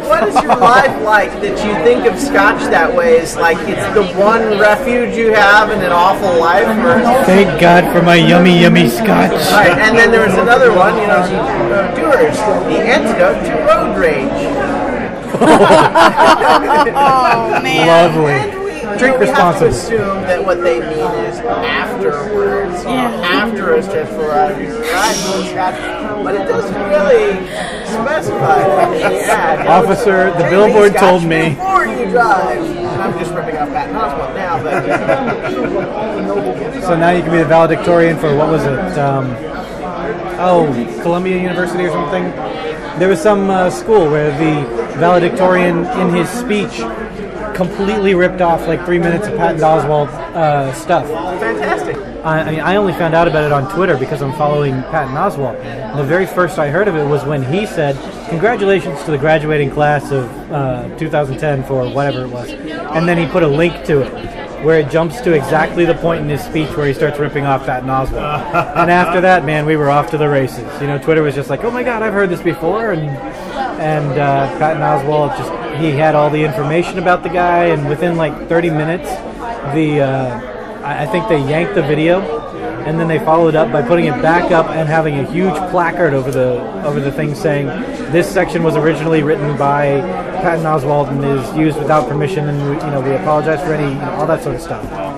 what 0.09 0.29
is 0.29 0.35
your 0.43 0.57
life 0.57 1.03
like 1.03 1.33
that 1.43 1.59
you 1.65 1.75
think 1.85 2.07
of 2.07 2.19
Scotch 2.19 2.61
that 2.71 2.95
way? 2.95 3.17
Is 3.19 3.37
like 3.37 3.59
it's 3.69 3.95
the 3.95 4.05
one 4.19 4.59
refuge 4.59 5.17
you 5.17 5.33
have 5.33 5.71
in 5.71 5.81
an 5.81 5.93
awful 5.93 6.39
life, 6.39 6.67
or 6.69 7.01
Thank 7.25 7.61
God 7.61 7.93
for 7.93 8.03
my 8.03 8.17
yummy, 8.17 8.61
yummy 8.61 8.89
scotch. 8.89 9.33
Right, 9.53 9.77
and 9.79 9.97
then 9.97 10.11
there 10.11 10.27
was 10.27 10.35
another 10.39 10.73
one, 10.73 10.97
you 10.97 11.07
know, 11.07 11.23
she, 11.27 11.37
Doers, 12.01 12.37
the 12.37 12.79
antidote 12.79 13.45
to 13.47 13.53
road 13.67 13.99
rage. 13.99 14.29
oh 16.95 17.61
man. 17.63 17.87
Lovely. 17.87 18.62
Drink 18.99 19.19
we 19.19 19.27
have 19.27 19.59
to 19.59 19.67
assume 19.69 20.23
that 20.23 20.45
what 20.45 20.63
they 20.63 20.81
mean 20.81 21.11
is 21.27 21.39
afterwards, 21.41 22.85
Yeah. 22.85 23.11
after 23.25 23.75
a 23.75 23.83
stressful 23.83 24.19
ride, 24.25 24.61
you 24.61 24.69
ride 24.69 25.17
with 25.35 25.51
scotch. 25.51 25.79
But 26.25 26.35
it 26.35 26.47
doesn't 26.47 26.75
really 26.89 27.47
specify 27.87 28.63
the. 28.91 29.69
Officer, 29.69 30.31
the 30.33 30.45
billboard 30.51 30.95
told 30.97 31.25
me. 31.25 31.51
Before 31.51 31.87
you 31.87 32.11
drive. 32.11 32.59
And 32.59 33.03
I'm 33.03 33.19
just 33.19 33.33
ripping 33.33 33.57
off 33.57 33.69
Patton 33.71 33.95
Oswalt 33.95 34.35
now, 34.35 34.63
but 34.63 34.85
So 36.85 36.97
now 36.97 37.11
you 37.11 37.23
can 37.23 37.31
be 37.31 37.39
the 37.39 37.45
valedictorian 37.45 38.19
for 38.19 38.35
what 38.37 38.49
was 38.49 38.65
it? 38.65 38.99
Um, 38.99 39.35
oh, 40.39 40.67
Columbia 41.03 41.37
University 41.41 41.85
or 41.85 41.91
something. 41.91 42.25
There 42.99 43.09
was 43.09 43.21
some 43.21 43.49
uh, 43.49 43.71
school 43.71 44.11
where 44.11 44.31
the 44.39 44.67
valedictorian, 44.99 45.87
in 45.99 46.11
his 46.15 46.29
speech, 46.29 46.83
completely 47.55 48.15
ripped 48.15 48.41
off 48.41 48.67
like 48.67 48.85
three 48.85 48.99
minutes 48.99 49.27
of 49.27 49.37
Patton 49.37 49.61
Oswalt 49.61 50.09
uh, 50.09 50.73
stuff. 50.75 51.07
fantastic. 51.41 51.97
I, 52.25 52.41
I 52.41 52.51
mean, 52.51 52.61
I 52.61 52.77
only 52.77 52.93
found 52.93 53.15
out 53.15 53.27
about 53.27 53.45
it 53.45 53.53
on 53.53 53.73
Twitter 53.75 53.97
because 53.97 54.23
I'm 54.23 54.33
following 54.35 54.75
Patton 54.85 55.15
Oswalt. 55.15 55.57
And 55.61 55.99
the 55.99 56.05
very 56.05 56.27
first 56.27 56.59
I 56.59 56.69
heard 56.69 56.87
of 56.89 56.97
it 56.97 57.05
was 57.05 57.25
when 57.25 57.43
he 57.43 57.67
said, 57.67 57.97
"Congratulations 58.29 59.03
to 59.05 59.11
the 59.11 59.19
graduating 59.19 59.71
class 59.71 60.11
of 60.13 60.31
uh, 60.53 60.89
2010 60.99 61.65
for 61.65 61.89
whatever 61.89 62.23
it 62.25 62.29
was," 62.29 62.51
and 62.51 63.09
then 63.09 63.19
he 63.19 63.27
put 63.27 63.43
a 63.43 63.49
link 63.49 63.85
to 63.87 64.03
it 64.03 64.33
where 64.65 64.79
it 64.79 64.89
jumps 64.91 65.21
to 65.23 65.33
exactly 65.33 65.85
the 65.85 65.95
point 65.95 66.23
in 66.23 66.29
his 66.29 66.41
speech 66.41 66.69
where 66.77 66.87
he 66.87 66.95
starts 66.95 67.19
ripping 67.19 67.45
off 67.45 67.67
Patton 67.67 67.89
Oswalt. 67.89 68.77
and 68.77 68.91
after 68.91 69.21
that, 69.21 69.45
man, 69.45 69.67
we 69.67 69.75
were 69.77 69.91
off 69.91 70.11
to 70.13 70.19
the 70.19 70.29
races. 70.29 70.81
You 70.81 70.87
know, 70.87 70.99
Twitter 70.99 71.23
was 71.23 71.35
just 71.35 71.51
like, 71.51 71.65
"Oh 71.65 71.71
my 71.71 71.83
God, 71.83 72.03
I've 72.03 72.15
heard 72.15 72.31
this 72.31 72.43
before," 72.43 72.93
and 72.93 73.11
and 73.79 74.19
uh, 74.19 74.47
Patton 74.59 74.83
Oswalt 74.83 75.37
just 75.37 75.51
he 75.81 75.91
had 75.91 76.15
all 76.15 76.31
the 76.31 76.43
information 76.43 76.99
about 76.99 77.23
the 77.23 77.29
guy, 77.29 77.67
and 77.67 77.89
within 77.89 78.17
like 78.17 78.49
30 78.49 78.71
minutes, 78.71 79.09
the 79.75 80.01
uh, 80.01 80.83
I 80.85 81.07
think 81.07 81.29
they 81.29 81.39
yanked 81.39 81.75
the 81.75 81.83
video, 81.83 82.21
and 82.85 82.99
then 82.99 83.09
they 83.09 83.19
followed 83.19 83.55
up 83.55 83.73
by 83.73 83.83
putting 83.83 84.07
it 84.07 84.21
back 84.21 84.51
up 84.51 84.67
and 84.71 84.89
having 84.89 85.19
a 85.19 85.31
huge 85.31 85.55
placard 85.71 86.15
over 86.15 86.31
the 86.31 86.61
over 86.85 87.01
the 87.01 87.13
thing 87.13 87.35
saying 87.35 87.67
this 88.13 88.31
section 88.31 88.63
was 88.63 88.77
originally 88.77 89.23
written 89.23 89.57
by 89.57 90.01
Patton 90.43 90.65
Oswalt 90.65 91.09
and 91.09 91.25
is 91.25 91.57
used 91.57 91.79
without 91.79 92.09
permission, 92.09 92.49
and 92.49 92.59
we, 92.71 92.75
you 92.75 92.91
know 92.91 93.01
we 93.01 93.13
apologize 93.13 93.61
for 93.61 93.73
any 93.75 93.93
you 93.93 94.01
know, 94.01 94.11
all 94.13 94.27
that 94.27 94.43
sort 94.43 94.57
of 94.57 94.63
stuff. 94.63 95.12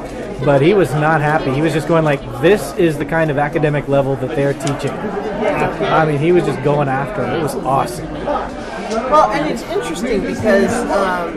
But 0.44 0.60
he 0.60 0.74
was 0.74 0.92
not 0.92 1.20
happy. 1.20 1.52
He 1.52 1.62
was 1.62 1.72
just 1.72 1.88
going 1.88 2.04
like, 2.04 2.20
"This 2.40 2.74
is 2.76 2.98
the 2.98 3.04
kind 3.04 3.30
of 3.30 3.38
academic 3.38 3.88
level 3.88 4.16
that 4.16 4.36
they're 4.36 4.54
teaching." 4.54 4.90
I 4.90 6.04
mean, 6.04 6.18
he 6.18 6.32
was 6.32 6.44
just 6.44 6.62
going 6.62 6.88
after 6.88 7.22
it. 7.22 7.38
It 7.38 7.42
was 7.42 7.54
awesome. 7.56 8.12
Well, 8.14 9.30
and 9.30 9.50
it's 9.50 9.62
interesting 9.62 10.20
because 10.20 10.72
um, 10.90 11.36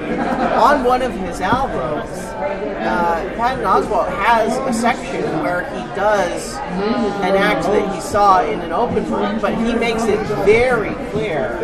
on 0.60 0.84
one 0.84 1.02
of 1.02 1.14
his 1.14 1.42
albums, 1.42 2.10
uh, 2.10 3.34
Patton 3.36 3.64
Oswalt 3.64 4.10
has 4.26 4.58
a 4.58 4.74
section 4.74 5.24
where 5.42 5.64
he 5.70 5.96
does 5.96 6.56
an 6.56 7.36
act 7.36 7.64
that 7.64 7.96
he 7.96 8.02
saw 8.02 8.44
in 8.44 8.60
an 8.60 8.72
open 8.72 9.04
mic, 9.10 9.42
but 9.42 9.56
he 9.56 9.74
makes 9.74 10.04
it 10.04 10.20
very 10.46 10.94
clear. 11.12 11.58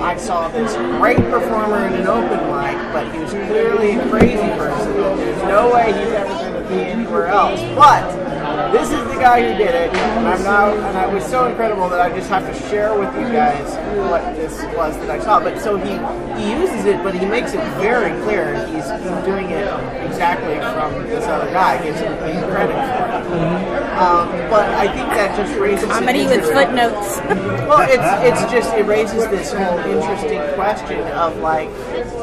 I 0.00 0.16
saw 0.16 0.48
this 0.48 0.74
great 0.98 1.18
performer 1.30 1.86
in 1.86 1.94
an 1.94 2.06
open 2.06 2.40
mic, 2.50 2.92
but 2.92 3.12
he 3.12 3.18
was 3.20 3.30
clearly 3.30 3.96
a 3.96 4.08
crazy 4.10 4.36
person. 4.58 4.92
There's 4.94 5.42
no 5.42 5.72
way 5.72 5.86
he's 5.86 6.12
ever 6.12 6.55
be 6.68 6.84
anywhere 6.84 7.28
else. 7.28 7.60
But 7.74 8.25
this 8.72 8.90
is 8.90 9.04
the 9.08 9.20
guy 9.20 9.40
who 9.40 9.58
did 9.58 9.74
it, 9.74 9.94
and 9.94 10.26
I'm 10.26 10.42
now, 10.42 10.72
and 10.72 10.96
I 10.96 11.06
was 11.06 11.24
so 11.24 11.46
incredible 11.46 11.88
that 11.88 12.00
I 12.00 12.14
just 12.16 12.28
have 12.30 12.46
to 12.46 12.68
share 12.68 12.98
with 12.98 13.14
you 13.14 13.32
guys 13.32 13.74
what 14.10 14.22
this 14.36 14.52
was 14.76 14.96
that 14.98 15.10
I 15.10 15.18
saw. 15.20 15.40
But 15.40 15.58
so 15.60 15.76
he 15.76 15.92
he 16.40 16.52
uses 16.52 16.84
it, 16.84 17.02
but 17.02 17.14
he 17.14 17.26
makes 17.26 17.52
it 17.52 17.60
very 17.78 18.10
clear 18.22 18.54
he's, 18.66 18.88
he's 18.90 19.24
doing 19.24 19.50
it 19.50 19.66
exactly 20.04 20.56
from 20.56 21.06
this 21.08 21.24
other 21.26 21.50
guy. 21.52 21.82
Gives 21.82 22.00
him 22.00 22.16
credit 22.18 22.74
for 22.74 23.34
it. 23.34 23.86
Um, 23.96 24.28
but 24.50 24.68
I 24.74 24.92
think 24.92 25.08
that 25.10 25.36
just 25.36 25.58
raises 25.58 25.88
Comedy 25.88 26.26
with 26.26 26.44
footnotes. 26.44 27.16
well, 27.68 27.88
it's 27.88 28.42
it's 28.42 28.52
just 28.52 28.74
it 28.74 28.84
raises 28.84 29.26
this 29.28 29.52
whole 29.52 29.78
interesting 29.78 30.40
question 30.54 31.00
of 31.12 31.36
like 31.38 31.70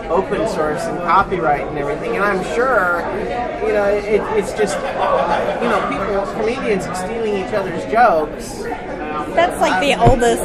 open 0.10 0.48
source 0.48 0.84
and 0.84 1.00
copyright 1.00 1.68
and 1.68 1.78
everything. 1.78 2.16
And 2.16 2.24
I'm 2.24 2.44
sure, 2.56 3.02
you 3.66 3.74
know, 3.74 3.86
it, 3.86 4.22
it's 4.38 4.54
just 4.54 4.78
you 4.78 5.70
know 5.70 5.82
people 5.90 6.33
comedians 6.34 6.84
stealing 6.98 7.38
each 7.46 7.54
other's 7.54 7.84
jokes. 7.92 8.64
That's 9.36 9.60
like 9.62 9.80
the 9.82 10.00
oldest, 10.00 10.42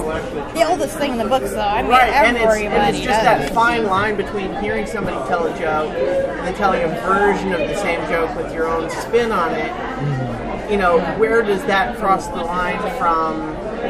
the 0.55 0.65
oldest 0.69 0.97
thing 0.99 1.13
in 1.13 1.19
the 1.19 1.25
books, 1.29 1.51
though. 1.51 1.61
I 1.61 1.83
mean, 1.83 1.91
Right, 1.91 2.11
and 2.13 2.37
it's, 2.37 2.47
and 2.47 2.95
it's 2.97 3.05
just 3.05 3.23
does. 3.25 3.25
that 3.25 3.55
fine 3.55 3.85
line 3.87 4.17
between 4.17 4.55
hearing 4.57 4.87
somebody 4.87 5.17
tell 5.29 5.47
a 5.47 5.59
joke 5.59 5.91
and 5.95 6.47
then 6.47 6.55
telling 6.55 6.83
a 6.83 6.89
version 6.89 7.53
of 7.53 7.61
the 7.61 7.77
same 7.77 8.01
joke 8.09 8.35
with 8.37 8.53
your 8.53 8.67
own 8.69 8.89
spin 8.91 9.33
on 9.33 9.53
it. 9.55 10.71
You 10.71 10.77
know, 10.77 10.99
where 11.17 11.43
does 11.43 11.63
that 11.65 11.97
cross 11.97 12.29
the 12.29 12.37
line 12.37 12.79
from, 12.99 13.41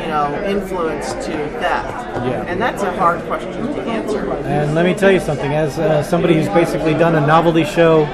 you 0.01 0.07
know, 0.09 0.41
influence 0.47 1.13
to 1.27 1.33
theft? 1.59 2.17
Yeah. 2.25 2.45
And 2.47 2.61
that's 2.63 2.83
a 2.85 2.93
hard 2.97 3.21
question 3.27 3.67
to 3.75 3.83
answer. 3.83 4.33
And 4.45 4.75
let 4.77 4.85
me 4.87 4.95
tell 4.95 5.11
you 5.11 5.19
something. 5.21 5.53
As 5.53 5.77
uh, 5.79 6.05
somebody 6.05 6.35
who's 6.35 6.49
basically 6.49 6.93
done 6.95 7.17
a 7.17 7.27
novelty 7.27 7.65
show 7.65 8.05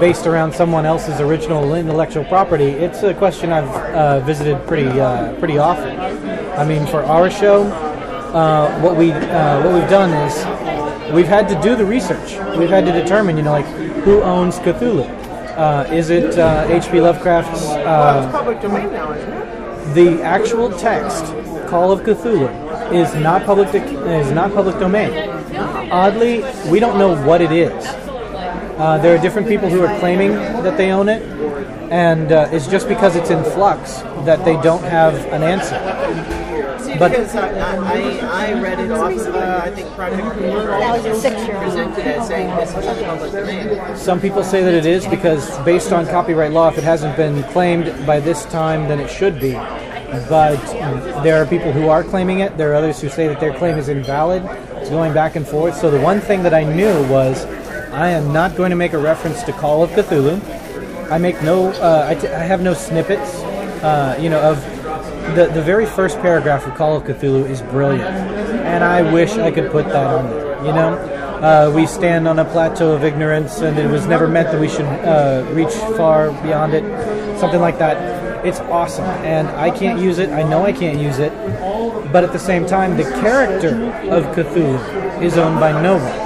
based 0.00 0.26
around 0.26 0.52
someone 0.52 0.86
else's 0.86 1.20
original 1.20 1.74
intellectual 1.74 2.24
property, 2.24 2.66
it's 2.66 3.02
a 3.02 3.14
question 3.14 3.52
I've 3.52 3.68
uh, 3.68 4.20
visited 4.20 4.64
pretty 4.66 4.88
uh, 5.00 5.34
pretty 5.38 5.58
often. 5.58 5.98
I 5.98 6.64
mean, 6.64 6.86
for 6.86 7.02
our 7.04 7.30
show, 7.30 7.64
uh, 7.64 8.80
what 8.80 8.96
we 8.96 9.12
uh, 9.12 9.62
what 9.64 9.74
we've 9.74 9.90
done 9.90 10.10
is 10.26 11.12
we've 11.12 11.28
had 11.28 11.48
to 11.48 11.60
do 11.60 11.76
the 11.76 11.84
research. 11.84 12.38
We've 12.56 12.70
had 12.70 12.84
to 12.86 12.92
determine, 12.92 13.36
you 13.36 13.42
know, 13.42 13.52
like 13.52 13.66
who 14.04 14.22
owns 14.22 14.58
Cthulhu. 14.58 15.08
Uh, 15.56 15.88
is 15.90 16.10
it 16.10 16.38
uh, 16.38 16.66
H.P. 16.68 17.00
Lovecraft's 17.00 17.62
Well, 17.62 17.78
it's 17.78 17.86
uh, 17.86 18.32
public 18.32 18.60
domain 18.60 18.92
now, 18.92 19.12
isn't 19.12 19.32
it? 19.32 19.94
the 19.94 20.22
actual 20.22 20.70
text, 20.70 21.24
Call 21.68 21.92
of 21.92 22.00
Cthulhu, 22.00 22.92
is 22.92 23.14
not 23.14 23.44
public 23.46 23.68
is 23.74 24.30
not 24.32 24.52
public 24.52 24.78
domain. 24.78 25.10
Oddly, 25.90 26.44
we 26.70 26.80
don't 26.80 26.98
know 26.98 27.16
what 27.24 27.40
it 27.40 27.52
is. 27.52 28.05
Uh, 28.76 28.98
there 28.98 29.16
are 29.16 29.22
different 29.22 29.48
people 29.48 29.68
who 29.70 29.82
are 29.82 29.98
claiming 29.98 30.32
that 30.32 30.76
they 30.76 30.90
own 30.92 31.08
it, 31.08 31.22
and 31.90 32.30
uh, 32.32 32.48
it's 32.52 32.66
just 32.66 32.88
because 32.88 33.16
it's 33.16 33.30
in 33.30 33.42
flux 33.52 34.00
that 34.26 34.44
they 34.44 34.60
don't 34.60 34.82
have 34.84 35.14
an 35.32 35.42
answer. 35.42 35.78
See, 36.84 36.98
But- 36.98 37.10
because 37.12 37.34
I, 37.34 37.48
I, 37.48 38.50
I 38.50 38.60
read 38.60 38.78
it 38.78 38.90
off 38.90 39.12
of, 39.12 39.34
uh, 39.34 39.60
I 39.64 39.70
think, 39.70 39.88
Project 39.94 40.36
Blue 40.36 40.50
That 40.66 40.96
was 40.96 41.06
a 41.06 41.20
six-year-old. 41.20 41.64
presented 41.64 42.06
as 42.06 42.28
saying 42.28 42.54
this 42.56 42.68
is 42.70 43.02
public 43.04 43.32
domain. 43.32 43.96
Some 43.96 44.20
people 44.20 44.44
say 44.44 44.62
that 44.62 44.74
it 44.74 44.84
is 44.84 45.06
because, 45.06 45.56
based 45.60 45.92
on 45.92 46.06
copyright 46.06 46.52
law, 46.52 46.68
if 46.68 46.76
it 46.76 46.84
hasn't 46.84 47.16
been 47.16 47.42
claimed 47.44 48.06
by 48.06 48.20
this 48.20 48.44
time, 48.46 48.88
then 48.88 49.00
it 49.00 49.08
should 49.10 49.40
be. 49.40 49.52
But 50.28 50.56
there 51.24 51.42
are 51.42 51.46
people 51.46 51.72
who 51.72 51.88
are 51.88 52.04
claiming 52.04 52.40
it. 52.40 52.56
There 52.58 52.72
are 52.72 52.74
others 52.74 53.00
who 53.00 53.08
say 53.08 53.26
that 53.26 53.40
their 53.40 53.54
claim 53.54 53.76
is 53.78 53.88
invalid. 53.88 54.44
It's 54.76 54.90
going 54.90 55.12
back 55.14 55.34
and 55.34 55.46
forth. 55.46 55.76
So 55.76 55.90
the 55.90 56.00
one 56.00 56.20
thing 56.20 56.42
that 56.44 56.54
I 56.54 56.62
knew 56.62 57.02
was, 57.08 57.44
I 57.96 58.10
am 58.10 58.30
not 58.30 58.56
going 58.56 58.68
to 58.68 58.76
make 58.76 58.92
a 58.92 58.98
reference 58.98 59.42
to 59.44 59.54
Call 59.54 59.82
of 59.82 59.88
Cthulhu. 59.92 60.38
I 61.10 61.16
make 61.16 61.42
no. 61.42 61.68
Uh, 61.68 62.04
I, 62.06 62.14
t- 62.14 62.28
I 62.28 62.40
have 62.40 62.60
no 62.60 62.74
snippets. 62.74 63.36
Uh, 63.82 64.18
you 64.20 64.28
know 64.28 64.38
of 64.38 64.60
the 65.34 65.46
the 65.54 65.62
very 65.62 65.86
first 65.86 66.20
paragraph 66.20 66.66
of 66.66 66.74
Call 66.74 66.94
of 66.98 67.04
Cthulhu 67.04 67.48
is 67.48 67.62
brilliant, 67.62 68.04
and 68.04 68.84
I 68.84 69.00
wish 69.00 69.38
I 69.38 69.50
could 69.50 69.70
put 69.70 69.86
that 69.86 70.06
on 70.06 70.28
there. 70.28 70.56
You 70.58 70.72
know, 70.74 70.92
uh, 71.40 71.72
we 71.74 71.86
stand 71.86 72.28
on 72.28 72.38
a 72.38 72.44
plateau 72.44 72.92
of 72.92 73.02
ignorance, 73.02 73.60
and 73.60 73.78
it 73.78 73.90
was 73.90 74.04
never 74.06 74.28
meant 74.28 74.52
that 74.52 74.60
we 74.60 74.68
should 74.68 74.84
uh, 74.84 75.46
reach 75.52 75.72
far 75.96 76.32
beyond 76.42 76.74
it. 76.74 76.84
Something 77.40 77.62
like 77.62 77.78
that. 77.78 78.44
It's 78.44 78.60
awesome, 78.60 79.06
and 79.24 79.48
I 79.48 79.70
can't 79.70 80.00
use 80.02 80.18
it. 80.18 80.28
I 80.28 80.42
know 80.42 80.66
I 80.66 80.72
can't 80.72 80.98
use 80.98 81.18
it, 81.18 81.32
but 82.12 82.24
at 82.24 82.32
the 82.34 82.38
same 82.38 82.66
time, 82.66 82.98
the 82.98 83.04
character 83.04 83.90
of 84.10 84.24
Cthulhu 84.36 85.22
is 85.22 85.38
owned 85.38 85.58
by 85.58 85.72
no 85.80 85.94
one, 85.96 86.25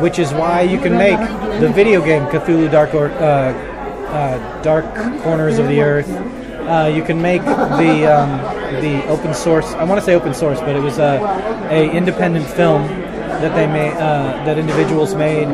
which 0.00 0.18
is 0.18 0.32
why 0.32 0.62
you 0.62 0.78
can 0.78 0.96
make 0.96 1.18
the 1.60 1.68
video 1.68 2.04
game 2.04 2.24
Cthulhu 2.26 2.70
Dark 2.70 2.94
or 2.94 3.08
uh, 3.10 3.52
uh, 4.08 4.62
Dark 4.62 4.86
Corners 5.22 5.58
of 5.58 5.68
the 5.68 5.80
Earth. 5.80 6.08
Uh, 6.08 6.90
you 6.94 7.02
can 7.02 7.20
make 7.20 7.42
the 7.42 8.06
um, 8.06 8.38
the 8.82 9.06
open 9.08 9.34
source. 9.34 9.66
I 9.74 9.84
want 9.84 10.00
to 10.00 10.04
say 10.04 10.14
open 10.14 10.34
source, 10.34 10.60
but 10.60 10.76
it 10.76 10.80
was 10.80 10.98
a, 10.98 11.18
a 11.70 11.90
independent 11.90 12.46
film 12.46 12.86
that 13.40 13.54
they 13.54 13.66
made 13.66 13.92
uh, 13.94 14.44
that 14.44 14.58
individuals 14.58 15.14
made. 15.14 15.48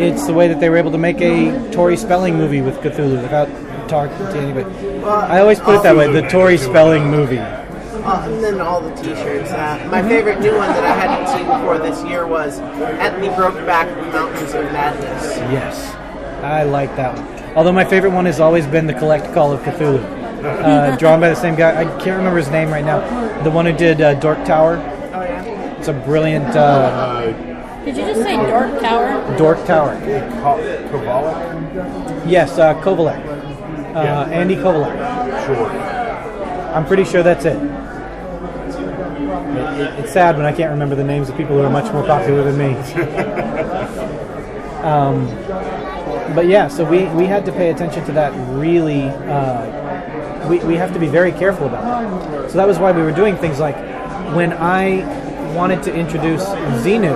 It's 0.00 0.26
the 0.26 0.32
way 0.32 0.48
that 0.48 0.60
they 0.60 0.70
were 0.70 0.76
able 0.76 0.92
to 0.92 0.98
make 0.98 1.20
a 1.20 1.70
Tori 1.72 1.96
Spelling 1.96 2.36
movie 2.36 2.60
with 2.60 2.76
Cthulhu 2.78 3.22
without 3.22 3.48
talking 3.88 4.16
to 4.16 4.38
anybody. 4.38 5.04
I 5.04 5.40
always 5.40 5.58
put 5.58 5.76
it 5.76 5.82
that 5.82 5.96
way: 5.96 6.10
the 6.12 6.28
Tori 6.28 6.56
Spelling 6.56 7.10
movie. 7.10 7.59
Uh, 8.04 8.22
and 8.26 8.42
then 8.42 8.60
all 8.60 8.80
the 8.80 8.94
T-shirts. 8.94 9.50
Uh, 9.50 9.88
my 9.90 10.02
favorite 10.02 10.40
new 10.40 10.56
one 10.56 10.68
that 10.68 10.84
I 10.84 10.94
hadn't 10.94 11.28
seen 11.28 11.46
before 11.46 11.78
this 11.78 12.02
year 12.04 12.26
was 12.26 12.58
"At 12.60 13.20
the 13.20 13.28
Brokeback 13.28 14.12
Mountains 14.12 14.54
of 14.54 14.64
Madness." 14.72 15.36
Yes, 15.52 15.94
I 16.42 16.62
like 16.64 16.94
that 16.96 17.16
one. 17.16 17.56
Although 17.56 17.72
my 17.72 17.84
favorite 17.84 18.10
one 18.12 18.24
has 18.26 18.40
always 18.40 18.66
been 18.66 18.86
the 18.86 18.94
Collect 18.94 19.32
Call 19.34 19.52
of 19.52 19.60
Cthulhu, 19.60 20.02
uh, 20.44 20.96
drawn 20.98 21.20
by 21.20 21.28
the 21.28 21.34
same 21.34 21.54
guy. 21.56 21.80
I 21.80 21.84
can't 22.00 22.16
remember 22.16 22.38
his 22.38 22.50
name 22.50 22.70
right 22.70 22.84
now. 22.84 23.00
The 23.42 23.50
one 23.50 23.66
who 23.66 23.72
did 23.72 24.00
uh, 24.00 24.14
Dork 24.14 24.44
Tower. 24.44 24.76
Oh 25.12 25.22
yeah. 25.22 25.78
It's 25.78 25.88
a 25.88 25.92
brilliant 25.92 26.46
uh, 26.56 27.32
Did 27.84 27.96
you 27.96 28.04
just 28.04 28.22
say 28.22 28.36
Dork 28.36 28.80
Tower? 28.80 29.36
Dork 29.36 29.64
Tower. 29.66 29.94
Kovalic? 30.90 32.30
Yes, 32.30 32.58
uh, 32.58 32.74
Kovalic. 32.82 33.18
Uh, 33.94 34.28
Andy 34.30 34.56
Kovalic. 34.56 35.46
Sure. 35.46 35.66
I'm 36.74 36.86
pretty 36.86 37.04
sure 37.04 37.22
that's 37.22 37.44
it. 37.44 37.58
It- 39.56 39.80
it- 39.80 39.98
It's 40.00 40.12
sad 40.12 40.36
when 40.36 40.46
I 40.46 40.52
can't 40.52 40.70
remember 40.70 40.94
the 40.94 41.04
names 41.04 41.28
of 41.28 41.36
people 41.36 41.56
who 41.56 41.62
are 41.62 41.70
much 41.70 41.92
more 41.92 42.02
popular 42.04 42.42
than 42.42 42.58
me. 42.58 42.74
um, 44.82 45.26
but 46.34 46.46
yeah, 46.46 46.68
so 46.68 46.84
we, 46.84 47.04
we 47.06 47.26
had 47.26 47.44
to 47.46 47.52
pay 47.52 47.70
attention 47.70 48.04
to 48.06 48.12
that 48.12 48.32
really. 48.56 49.04
Uh, 49.04 50.48
we, 50.48 50.58
we 50.60 50.74
have 50.76 50.92
to 50.94 50.98
be 50.98 51.06
very 51.06 51.32
careful 51.32 51.66
about 51.66 51.84
that. 51.84 52.50
So 52.50 52.56
that 52.56 52.66
was 52.66 52.78
why 52.78 52.92
we 52.92 53.02
were 53.02 53.12
doing 53.12 53.36
things 53.36 53.60
like 53.60 53.76
when 54.34 54.52
I 54.52 55.04
wanted 55.54 55.82
to 55.84 55.94
introduce 55.94 56.44
Xenu, 56.84 57.14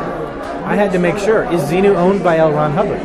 I 0.65 0.77
had 0.77 0.93
to 0.93 0.99
make 0.99 1.19
sure 1.19 1.45
is 1.53 1.63
Xenu 1.63 1.95
owned 1.97 2.23
by 2.23 2.39
L. 2.39 2.53
Ron 2.53 2.73
Hubbard? 2.73 3.01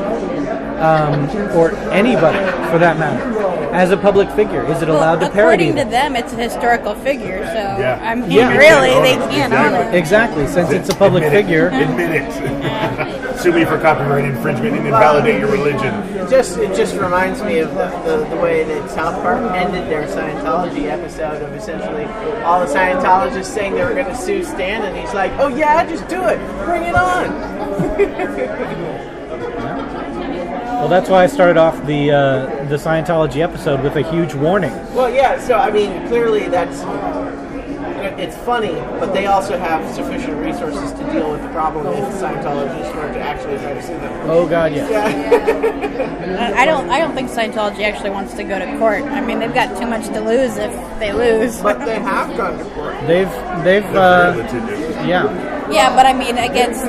Um, 0.80 1.30
or 1.58 1.72
anybody 1.92 2.38
for 2.72 2.80
that 2.80 2.98
matter. 2.98 3.38
As 3.74 3.92
a 3.92 3.98
public 3.98 4.30
figure, 4.32 4.66
is 4.72 4.82
it 4.82 4.90
allowed 4.90 5.20
well, 5.20 5.30
to 5.30 5.34
parody 5.36 5.66
according 5.70 5.86
to 5.86 5.92
them? 5.92 6.14
them, 6.14 6.24
it's 6.24 6.34
a 6.34 6.38
historical 6.38 6.96
figure, 6.96 7.46
so 7.46 7.54
Yeah. 7.54 8.00
I 8.02 8.16
mean, 8.16 8.32
Yeah. 8.32 8.58
really, 8.58 8.94
they 9.02 9.16
can't 9.30 9.54
own 9.54 9.74
it. 9.74 9.94
Exactly, 9.94 10.48
since 10.48 10.72
it's 10.72 10.90
a 10.90 10.96
public 10.96 11.24
Admit 11.24 11.40
it. 11.40 11.44
figure. 11.44 11.68
Admit 11.68 12.10
it. 12.12 13.36
Sue 13.40 13.54
me 13.54 13.64
for 13.66 13.78
copyright 13.78 14.26
infringement 14.26 14.76
and 14.76 14.86
invalidate 14.88 15.40
your 15.40 15.50
religion. 15.50 15.94
It 16.18 16.30
just 16.30 16.58
it 16.58 16.76
just 16.76 16.96
reminds 16.98 17.42
me 17.44 17.60
of 17.60 17.74
the, 17.76 17.88
the, 18.06 18.26
the 18.30 18.36
way 18.38 18.64
that 18.66 18.90
South 18.90 19.22
Park 19.22 19.40
ended 19.54 19.88
their 19.90 20.04
Scientology 20.08 20.86
episode 20.90 21.42
of 21.42 21.54
essentially 21.56 22.06
all 22.44 22.60
the 22.60 22.66
Scientologists 22.74 23.46
saying 23.46 23.76
they 23.76 23.84
were 23.84 23.94
going 23.94 24.08
to 24.08 24.16
sue 24.16 24.44
Stan, 24.44 24.82
and 24.82 24.98
he's 24.98 25.14
like, 25.14 25.32
"Oh 25.40 25.48
yeah, 25.48 25.86
just 25.88 26.08
do 26.10 26.22
it, 26.26 26.40
bring 26.66 26.84
it 26.84 26.96
on." 26.96 27.30
Well, 30.90 31.00
that's 31.00 31.12
why 31.12 31.24
I 31.24 31.28
started 31.28 31.58
off 31.58 31.86
the 31.86 32.10
uh, 32.10 32.66
the 32.66 32.76
Scientology 32.76 33.42
episode 33.42 33.84
with 33.84 33.96
a 33.96 34.02
huge 34.02 34.34
warning. 34.34 34.72
Well, 34.96 35.08
yeah. 35.08 35.40
So 35.40 35.54
I 35.54 35.70
mean, 35.70 36.08
clearly 36.08 36.50
that's 36.50 36.80
it's 38.20 38.36
funny, 38.38 38.74
but 39.00 39.14
they 39.14 39.28
also 39.28 39.56
have 39.56 39.88
sufficient 39.94 40.44
resources 40.44 40.92
to 40.94 41.12
deal 41.12 41.32
with 41.32 41.44
the 41.44 41.50
problem 41.50 41.86
if 41.86 42.12
Scientologists 42.16 42.96
were 42.96 43.14
to 43.14 43.20
actually 43.20 43.60
try 43.60 43.76
to 43.76 43.84
sue 43.84 44.00
them. 44.00 44.32
Oh 44.32 44.50
God, 44.50 44.74
yes. 44.74 44.90
I 46.58 46.64
I 46.64 46.66
don't. 46.66 46.90
I 46.90 46.98
don't 46.98 47.14
think 47.14 47.30
Scientology 47.30 47.82
actually 47.82 48.10
wants 48.10 48.34
to 48.34 48.44
go 48.44 48.58
to 48.58 48.66
court. 48.80 49.04
I 49.04 49.22
mean, 49.22 49.38
they've 49.38 49.54
got 49.54 49.78
too 49.80 49.86
much 49.86 50.08
to 50.08 50.22
lose 50.22 50.58
if 50.58 50.74
they 50.98 51.14
lose. 51.14 51.62
But 51.62 51.86
they 51.86 52.00
have 52.00 52.36
gone 52.36 52.58
to 52.58 52.66
court. 52.72 52.96
They've 53.06 53.30
they've 53.64 53.86
uh, 53.96 54.34
yeah. 55.06 55.70
yeah, 55.70 55.96
but 55.96 56.08
I 56.08 56.14
mean, 56.14 56.40
against 56.40 56.84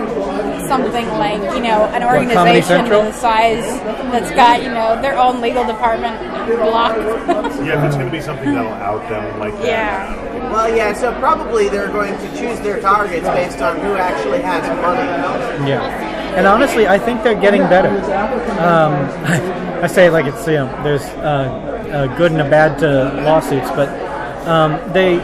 something 0.71 1.09
like 1.19 1.43
you 1.57 1.63
know 1.67 1.91
an 1.91 2.05
organization 2.05 2.87
Central? 2.87 3.03
the 3.03 3.13
size 3.13 3.67
that's 4.15 4.31
got 4.31 4.63
you 4.63 4.69
know 4.69 4.95
their 5.03 5.19
own 5.19 5.41
legal 5.41 5.67
department 5.67 6.15
block. 6.47 6.95
Yeah, 7.67 7.75
if 7.77 7.85
it's 7.87 7.97
going 7.97 8.07
to 8.07 8.13
be 8.13 8.23
something 8.23 8.55
that'll 8.55 8.73
out 8.75 9.03
them 9.09 9.41
like 9.41 9.53
that. 9.55 9.65
Yeah. 9.65 10.53
Well, 10.53 10.75
yeah. 10.75 10.93
So 10.93 11.13
probably 11.19 11.69
they're 11.69 11.91
going 11.91 12.15
to 12.17 12.29
choose 12.39 12.61
their 12.61 12.81
targets 12.81 13.27
based 13.27 13.61
on 13.61 13.81
who 13.81 13.95
actually 13.95 14.43
has 14.43 14.63
money. 14.81 15.69
Yeah, 15.69 15.83
and 16.39 16.47
honestly, 16.47 16.87
I 16.87 16.99
think 16.99 17.25
they're 17.25 17.41
getting 17.41 17.63
better. 17.63 17.91
Um, 18.63 18.95
I 19.83 19.89
say 19.89 20.07
it 20.07 20.13
like 20.13 20.27
it's 20.27 20.47
you 20.47 20.55
know 20.55 20.83
there's 20.85 21.03
uh, 21.19 22.07
a 22.07 22.17
good 22.17 22.31
and 22.31 22.41
a 22.41 22.49
bad 22.49 22.79
to 22.79 23.23
lawsuits, 23.25 23.71
but 23.71 23.89
um, 24.47 24.79
they 24.93 25.17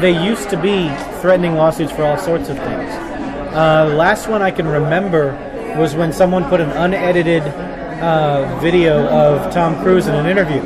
they 0.00 0.12
used 0.22 0.50
to 0.50 0.60
be 0.60 0.88
threatening 1.22 1.54
lawsuits 1.54 1.92
for 1.92 2.04
all 2.04 2.18
sorts 2.18 2.50
of 2.50 2.58
things. 2.58 3.11
Uh, 3.52 3.84
last 3.98 4.28
one 4.28 4.40
I 4.40 4.50
can 4.50 4.66
remember 4.66 5.34
was 5.76 5.94
when 5.94 6.10
someone 6.10 6.42
put 6.48 6.62
an 6.62 6.70
unedited 6.70 7.42
uh, 7.42 8.58
video 8.60 9.06
of 9.06 9.52
Tom 9.52 9.78
Cruise 9.82 10.06
in 10.06 10.14
an 10.14 10.24
interview 10.24 10.62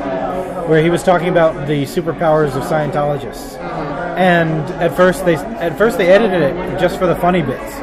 where 0.68 0.80
he 0.80 0.88
was 0.88 1.02
talking 1.02 1.26
about 1.26 1.66
the 1.66 1.82
superpowers 1.82 2.54
of 2.54 2.62
Scientologists. 2.62 3.58
And 4.16 4.62
at 4.80 4.96
first 4.96 5.24
they 5.24 5.34
at 5.34 5.76
first 5.76 5.98
they 5.98 6.06
edited 6.06 6.42
it 6.42 6.78
just 6.78 6.96
for 6.96 7.08
the 7.08 7.16
funny 7.16 7.42
bits. 7.42 7.74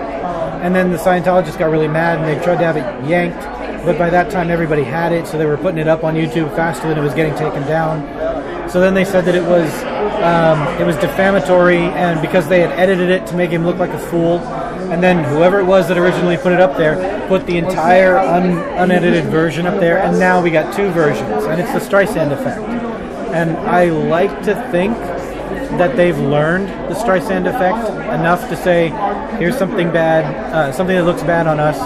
And 0.63 0.73
then 0.73 0.91
the 0.91 0.97
Scientologists 0.97 1.59
got 1.59 1.69
really 1.69 1.89
mad 1.89 2.19
and 2.19 2.25
they 2.25 2.41
tried 2.41 2.59
to 2.59 2.63
have 2.63 2.77
it 2.77 3.09
yanked. 3.09 3.43
But 3.85 3.97
by 3.97 4.09
that 4.09 4.31
time 4.31 4.49
everybody 4.49 4.83
had 4.85 5.11
it, 5.11 5.27
so 5.27 5.37
they 5.37 5.45
were 5.45 5.57
putting 5.57 5.79
it 5.79 5.89
up 5.89 6.05
on 6.05 6.15
YouTube 6.15 6.55
faster 6.55 6.87
than 6.87 6.97
it 6.97 7.01
was 7.01 7.13
getting 7.13 7.35
taken 7.35 7.61
down. 7.63 8.69
So 8.69 8.79
then 8.79 8.93
they 8.93 9.03
said 9.03 9.25
that 9.25 9.35
it 9.35 9.43
was 9.43 9.69
um, 10.23 10.65
it 10.79 10.85
was 10.85 10.95
defamatory, 10.95 11.79
and 11.79 12.21
because 12.21 12.47
they 12.47 12.61
had 12.61 12.71
edited 12.79 13.09
it 13.09 13.27
to 13.27 13.35
make 13.35 13.51
him 13.51 13.65
look 13.65 13.77
like 13.77 13.89
a 13.89 13.99
fool, 13.99 14.39
and 14.93 15.01
then 15.01 15.23
whoever 15.23 15.59
it 15.59 15.65
was 15.65 15.87
that 15.87 15.97
originally 15.97 16.37
put 16.37 16.51
it 16.53 16.61
up 16.61 16.77
there 16.77 17.27
put 17.27 17.47
the 17.47 17.57
entire 17.57 18.17
un- 18.17 18.59
unedited 18.77 19.25
version 19.25 19.65
up 19.65 19.79
there, 19.79 19.97
and 19.97 20.19
now 20.19 20.41
we 20.41 20.51
got 20.51 20.73
two 20.75 20.89
versions, 20.91 21.45
and 21.45 21.59
it's 21.59 21.73
the 21.73 21.79
Streisand 21.79 22.31
effect. 22.31 22.61
And 23.33 23.57
I 23.57 23.85
like 23.89 24.43
to 24.43 24.53
think 24.71 24.95
that 25.79 25.95
they've 25.97 26.17
learned 26.19 26.67
the 26.67 26.93
Streisand 26.93 27.47
effect 27.47 27.89
enough 28.13 28.47
to 28.49 28.55
say, 28.55 28.89
here's 29.39 29.57
something 29.57 29.91
bad, 29.91 30.25
uh, 30.53 30.71
something 30.71 30.95
that 30.95 31.05
looks 31.05 31.23
bad 31.23 31.47
on 31.47 31.59
us, 31.59 31.79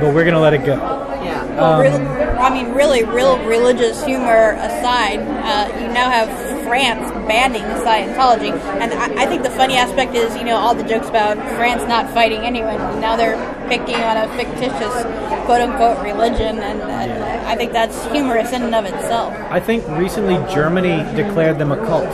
but 0.00 0.14
we're 0.14 0.24
going 0.24 0.34
to 0.34 0.40
let 0.40 0.52
it 0.52 0.66
go. 0.66 0.76
Yeah. 1.22 1.42
Well, 1.56 1.80
real, 1.80 1.94
I 2.38 2.52
mean, 2.52 2.74
really, 2.74 3.04
real 3.04 3.38
religious 3.46 4.04
humor 4.04 4.52
aside, 4.58 5.20
uh, 5.20 5.80
you 5.80 5.88
now 5.88 6.10
have 6.10 6.28
France 6.72 7.12
banning 7.28 7.68
Scientology, 7.84 8.48
and 8.80 8.94
I, 8.94 9.24
I 9.24 9.26
think 9.26 9.42
the 9.42 9.50
funny 9.50 9.76
aspect 9.76 10.14
is, 10.14 10.34
you 10.38 10.44
know, 10.44 10.56
all 10.56 10.74
the 10.74 10.82
jokes 10.82 11.06
about 11.06 11.36
France 11.54 11.82
not 11.86 12.08
fighting 12.14 12.46
anyone. 12.46 12.78
Now 12.98 13.14
they're 13.14 13.36
picking 13.68 13.96
on 13.96 14.16
a 14.16 14.26
fictitious 14.38 15.04
quote-unquote 15.44 16.02
religion, 16.02 16.60
and 16.60 16.80
uh, 16.80 17.46
I 17.46 17.56
think 17.56 17.72
that's 17.72 18.06
humorous 18.06 18.54
in 18.54 18.62
and 18.62 18.74
of 18.74 18.86
itself. 18.86 19.34
I 19.50 19.60
think 19.60 19.86
recently 19.98 20.36
Germany 20.50 21.04
declared 21.14 21.58
them 21.58 21.72
a 21.72 21.76
cult. 21.76 22.08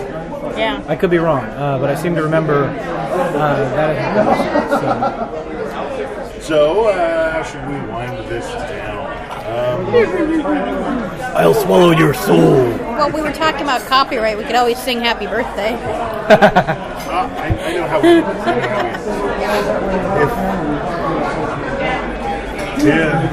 Yeah. 0.58 0.82
I 0.88 0.96
could 0.96 1.10
be 1.10 1.18
wrong, 1.18 1.44
uh, 1.44 1.78
but 1.78 1.88
I 1.88 1.94
seem 1.94 2.16
to 2.16 2.22
remember 2.24 2.64
uh, 2.64 2.68
that 3.76 3.96
had 3.96 4.26
happened. 4.26 6.42
So, 6.42 6.88
uh, 6.88 7.30
how 7.30 7.44
should 7.44 7.64
we 7.68 7.76
wind 7.92 8.28
this 8.28 8.44
down? 8.52 9.07
Um, 9.58 9.86
I'll 11.36 11.54
swallow 11.54 11.90
your 11.90 12.14
soul. 12.14 12.68
Well, 12.98 13.10
we 13.10 13.20
were 13.20 13.32
talking 13.32 13.62
about 13.62 13.80
copyright. 13.82 14.38
We 14.38 14.44
could 14.44 14.54
always 14.54 14.78
sing 14.78 15.00
"Happy 15.00 15.26
Birthday." 15.26 15.74
uh, 15.74 16.28
I, 17.08 17.48
I 17.64 17.72
know 17.74 17.86
how 17.88 18.00
we. 18.00 18.18
If 20.22 20.30
yeah. 22.84 23.28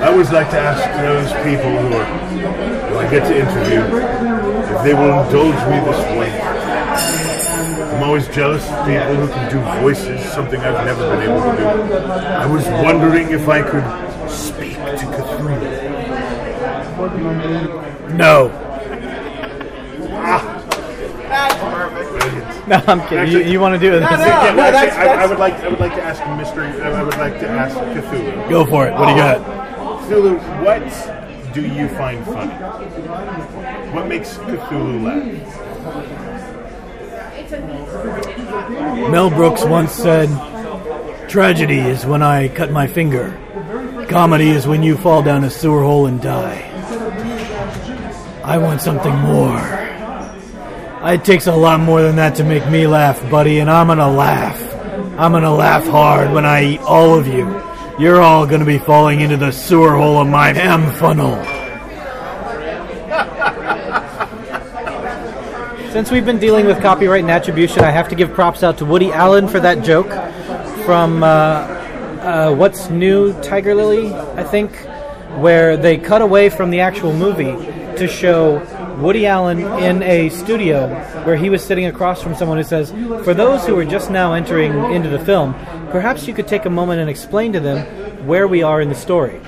I 0.00 0.08
always 0.08 0.30
like 0.32 0.48
to 0.50 0.58
ask 0.58 0.80
those 1.02 1.30
people 1.44 1.70
who 1.70 1.94
are 1.94 2.04
who 2.88 2.96
I 2.96 3.10
get 3.10 3.26
to 3.28 3.38
interview 3.38 3.82
if 4.74 4.82
they 4.82 4.94
will 4.94 5.22
indulge 5.22 5.60
me 5.68 5.78
this 5.84 6.00
way. 6.16 6.49
I'm 7.60 8.02
always 8.02 8.26
jealous 8.28 8.62
of 8.70 8.86
people 8.86 9.14
who 9.16 9.28
can 9.28 9.50
do 9.50 9.60
voices, 9.82 10.20
something 10.32 10.60
I've 10.60 10.84
never 10.86 11.10
been 11.16 11.22
able 11.28 11.40
to 11.40 11.56
do. 11.56 11.64
I 12.04 12.46
was 12.46 12.64
wondering 12.84 13.30
if 13.30 13.48
I 13.48 13.62
could 13.62 13.84
speak 14.30 14.74
to 14.76 15.06
Cthulhu. 15.06 15.60
No. 18.16 18.48
That's 21.28 21.54
perfect. 21.62 22.68
No, 22.68 22.82
I'm 22.86 23.00
kidding. 23.08 23.32
You, 23.32 23.38
you 23.40 23.60
want 23.60 23.74
to 23.74 23.80
do 23.80 23.94
it? 23.96 24.00
No, 24.00 24.10
no. 24.10 24.16
Yeah, 24.16 24.54
well, 24.54 24.72
that's- 24.72 24.94
actually, 24.94 25.08
I, 25.08 25.22
I 25.24 25.26
would 25.26 25.38
like 25.38 25.54
I 25.54 25.68
would 25.68 25.80
like 25.80 25.94
to 25.96 26.02
ask 26.02 26.20
Mystery. 26.38 26.68
I 26.82 27.02
would 27.02 27.16
like 27.18 27.38
to 27.40 27.48
ask 27.48 27.76
Cthulhu. 27.76 28.48
Go 28.48 28.64
for 28.64 28.86
it. 28.86 28.92
What 28.94 29.06
do 29.06 29.10
you 29.12 29.16
got? 29.18 29.40
Cthulhu, 30.08 30.38
what 30.64 31.54
do 31.54 31.62
you 31.62 31.88
find 31.90 32.24
funny? 32.24 32.52
What 33.92 34.06
makes 34.06 34.36
Cthulhu 34.38 35.02
laugh? 35.04 35.66
Mel 39.10 39.30
Brooks 39.30 39.64
once 39.64 39.92
said, 39.92 40.28
Tragedy 41.28 41.78
is 41.78 42.06
when 42.06 42.22
I 42.22 42.48
cut 42.48 42.70
my 42.70 42.86
finger. 42.86 43.36
Comedy 44.08 44.50
is 44.50 44.66
when 44.66 44.82
you 44.82 44.96
fall 44.96 45.22
down 45.22 45.44
a 45.44 45.50
sewer 45.50 45.82
hole 45.82 46.06
and 46.06 46.20
die. 46.20 46.66
I 48.44 48.58
want 48.58 48.80
something 48.80 49.14
more. 49.16 49.60
It 51.02 51.24
takes 51.24 51.46
a 51.46 51.54
lot 51.54 51.80
more 51.80 52.02
than 52.02 52.16
that 52.16 52.34
to 52.36 52.44
make 52.44 52.68
me 52.68 52.86
laugh, 52.86 53.18
buddy, 53.30 53.58
and 53.58 53.70
I'm 53.70 53.86
gonna 53.86 54.10
laugh. 54.10 54.60
I'm 55.18 55.32
gonna 55.32 55.54
laugh 55.54 55.86
hard 55.86 56.32
when 56.32 56.44
I 56.44 56.64
eat 56.64 56.80
all 56.80 57.18
of 57.18 57.26
you. 57.26 57.46
You're 57.98 58.20
all 58.20 58.46
gonna 58.46 58.64
be 58.64 58.78
falling 58.78 59.20
into 59.20 59.36
the 59.36 59.50
sewer 59.50 59.96
hole 59.96 60.18
of 60.18 60.28
my 60.28 60.52
ham 60.52 60.90
funnel. 60.92 61.59
Since 65.90 66.12
we've 66.12 66.24
been 66.24 66.38
dealing 66.38 66.66
with 66.66 66.80
copyright 66.80 67.22
and 67.22 67.30
attribution, 67.32 67.80
I 67.82 67.90
have 67.90 68.08
to 68.10 68.14
give 68.14 68.32
props 68.32 68.62
out 68.62 68.78
to 68.78 68.84
Woody 68.84 69.10
Allen 69.10 69.48
for 69.48 69.58
that 69.58 69.82
joke 69.82 70.06
from 70.84 71.24
uh, 71.24 71.26
uh, 71.26 72.54
What's 72.54 72.88
New 72.90 73.32
Tiger 73.42 73.74
Lily, 73.74 74.14
I 74.14 74.44
think, 74.44 74.72
where 75.40 75.76
they 75.76 75.98
cut 75.98 76.22
away 76.22 76.48
from 76.48 76.70
the 76.70 76.78
actual 76.78 77.12
movie 77.12 77.56
to 77.96 78.06
show 78.06 78.58
Woody 79.00 79.26
Allen 79.26 79.58
in 79.82 80.04
a 80.04 80.28
studio 80.28 80.86
where 81.24 81.34
he 81.34 81.50
was 81.50 81.64
sitting 81.64 81.86
across 81.86 82.22
from 82.22 82.36
someone 82.36 82.58
who 82.58 82.62
says, 82.62 82.92
For 83.24 83.34
those 83.34 83.66
who 83.66 83.76
are 83.76 83.84
just 83.84 84.12
now 84.12 84.34
entering 84.34 84.92
into 84.92 85.08
the 85.08 85.18
film, 85.18 85.54
perhaps 85.90 86.28
you 86.28 86.34
could 86.34 86.46
take 86.46 86.66
a 86.66 86.70
moment 86.70 87.00
and 87.00 87.10
explain 87.10 87.52
to 87.54 87.58
them 87.58 88.26
where 88.28 88.46
we 88.46 88.62
are 88.62 88.80
in 88.80 88.90
the 88.90 88.94
story. 88.94 89.40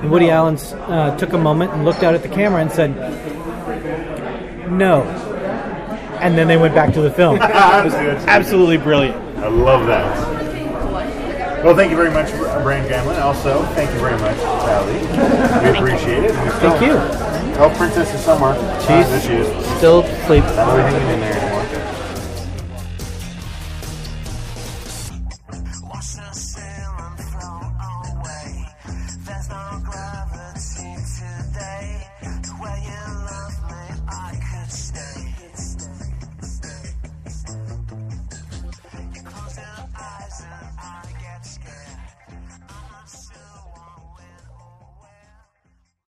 And 0.00 0.10
Woody 0.10 0.28
Allen 0.28 0.56
uh, 0.56 1.16
took 1.18 1.34
a 1.34 1.38
moment 1.38 1.70
and 1.70 1.84
looked 1.84 2.02
out 2.02 2.16
at 2.16 2.22
the 2.22 2.28
camera 2.28 2.62
and 2.62 2.72
said, 2.72 2.96
No. 4.72 5.30
And 6.24 6.38
then 6.38 6.48
they 6.48 6.56
went 6.56 6.74
back 6.74 6.94
to 6.94 7.02
the 7.02 7.10
film. 7.10 7.36
Absolutely 7.42 8.78
brilliant. 8.78 9.14
I 9.38 9.48
love 9.48 9.86
that. 9.86 10.34
Well, 11.62 11.76
thank 11.76 11.90
you 11.90 11.96
very 11.96 12.10
much, 12.10 12.30
Brand 12.62 12.88
Gamblin. 12.88 13.18
Also, 13.20 13.62
thank 13.74 13.92
you 13.92 13.98
very 14.00 14.18
much, 14.18 14.38
Sally. 14.38 14.94
We 14.94 15.78
appreciate 15.78 16.24
it. 16.24 16.30
We 16.30 16.50
Thank 16.60 16.80
you. 16.80 16.96
Oh, 17.60 17.72
Princess 17.76 18.14
is 18.14 18.20
somewhere. 18.20 18.54
She's 18.80 18.88
uh, 18.90 19.08
there 19.08 19.20
she 19.20 19.32
is. 19.34 19.76
still 19.76 20.00
asleep. 20.00 20.44
Everything 20.44 21.08
in 21.10 21.20
there. 21.20 21.53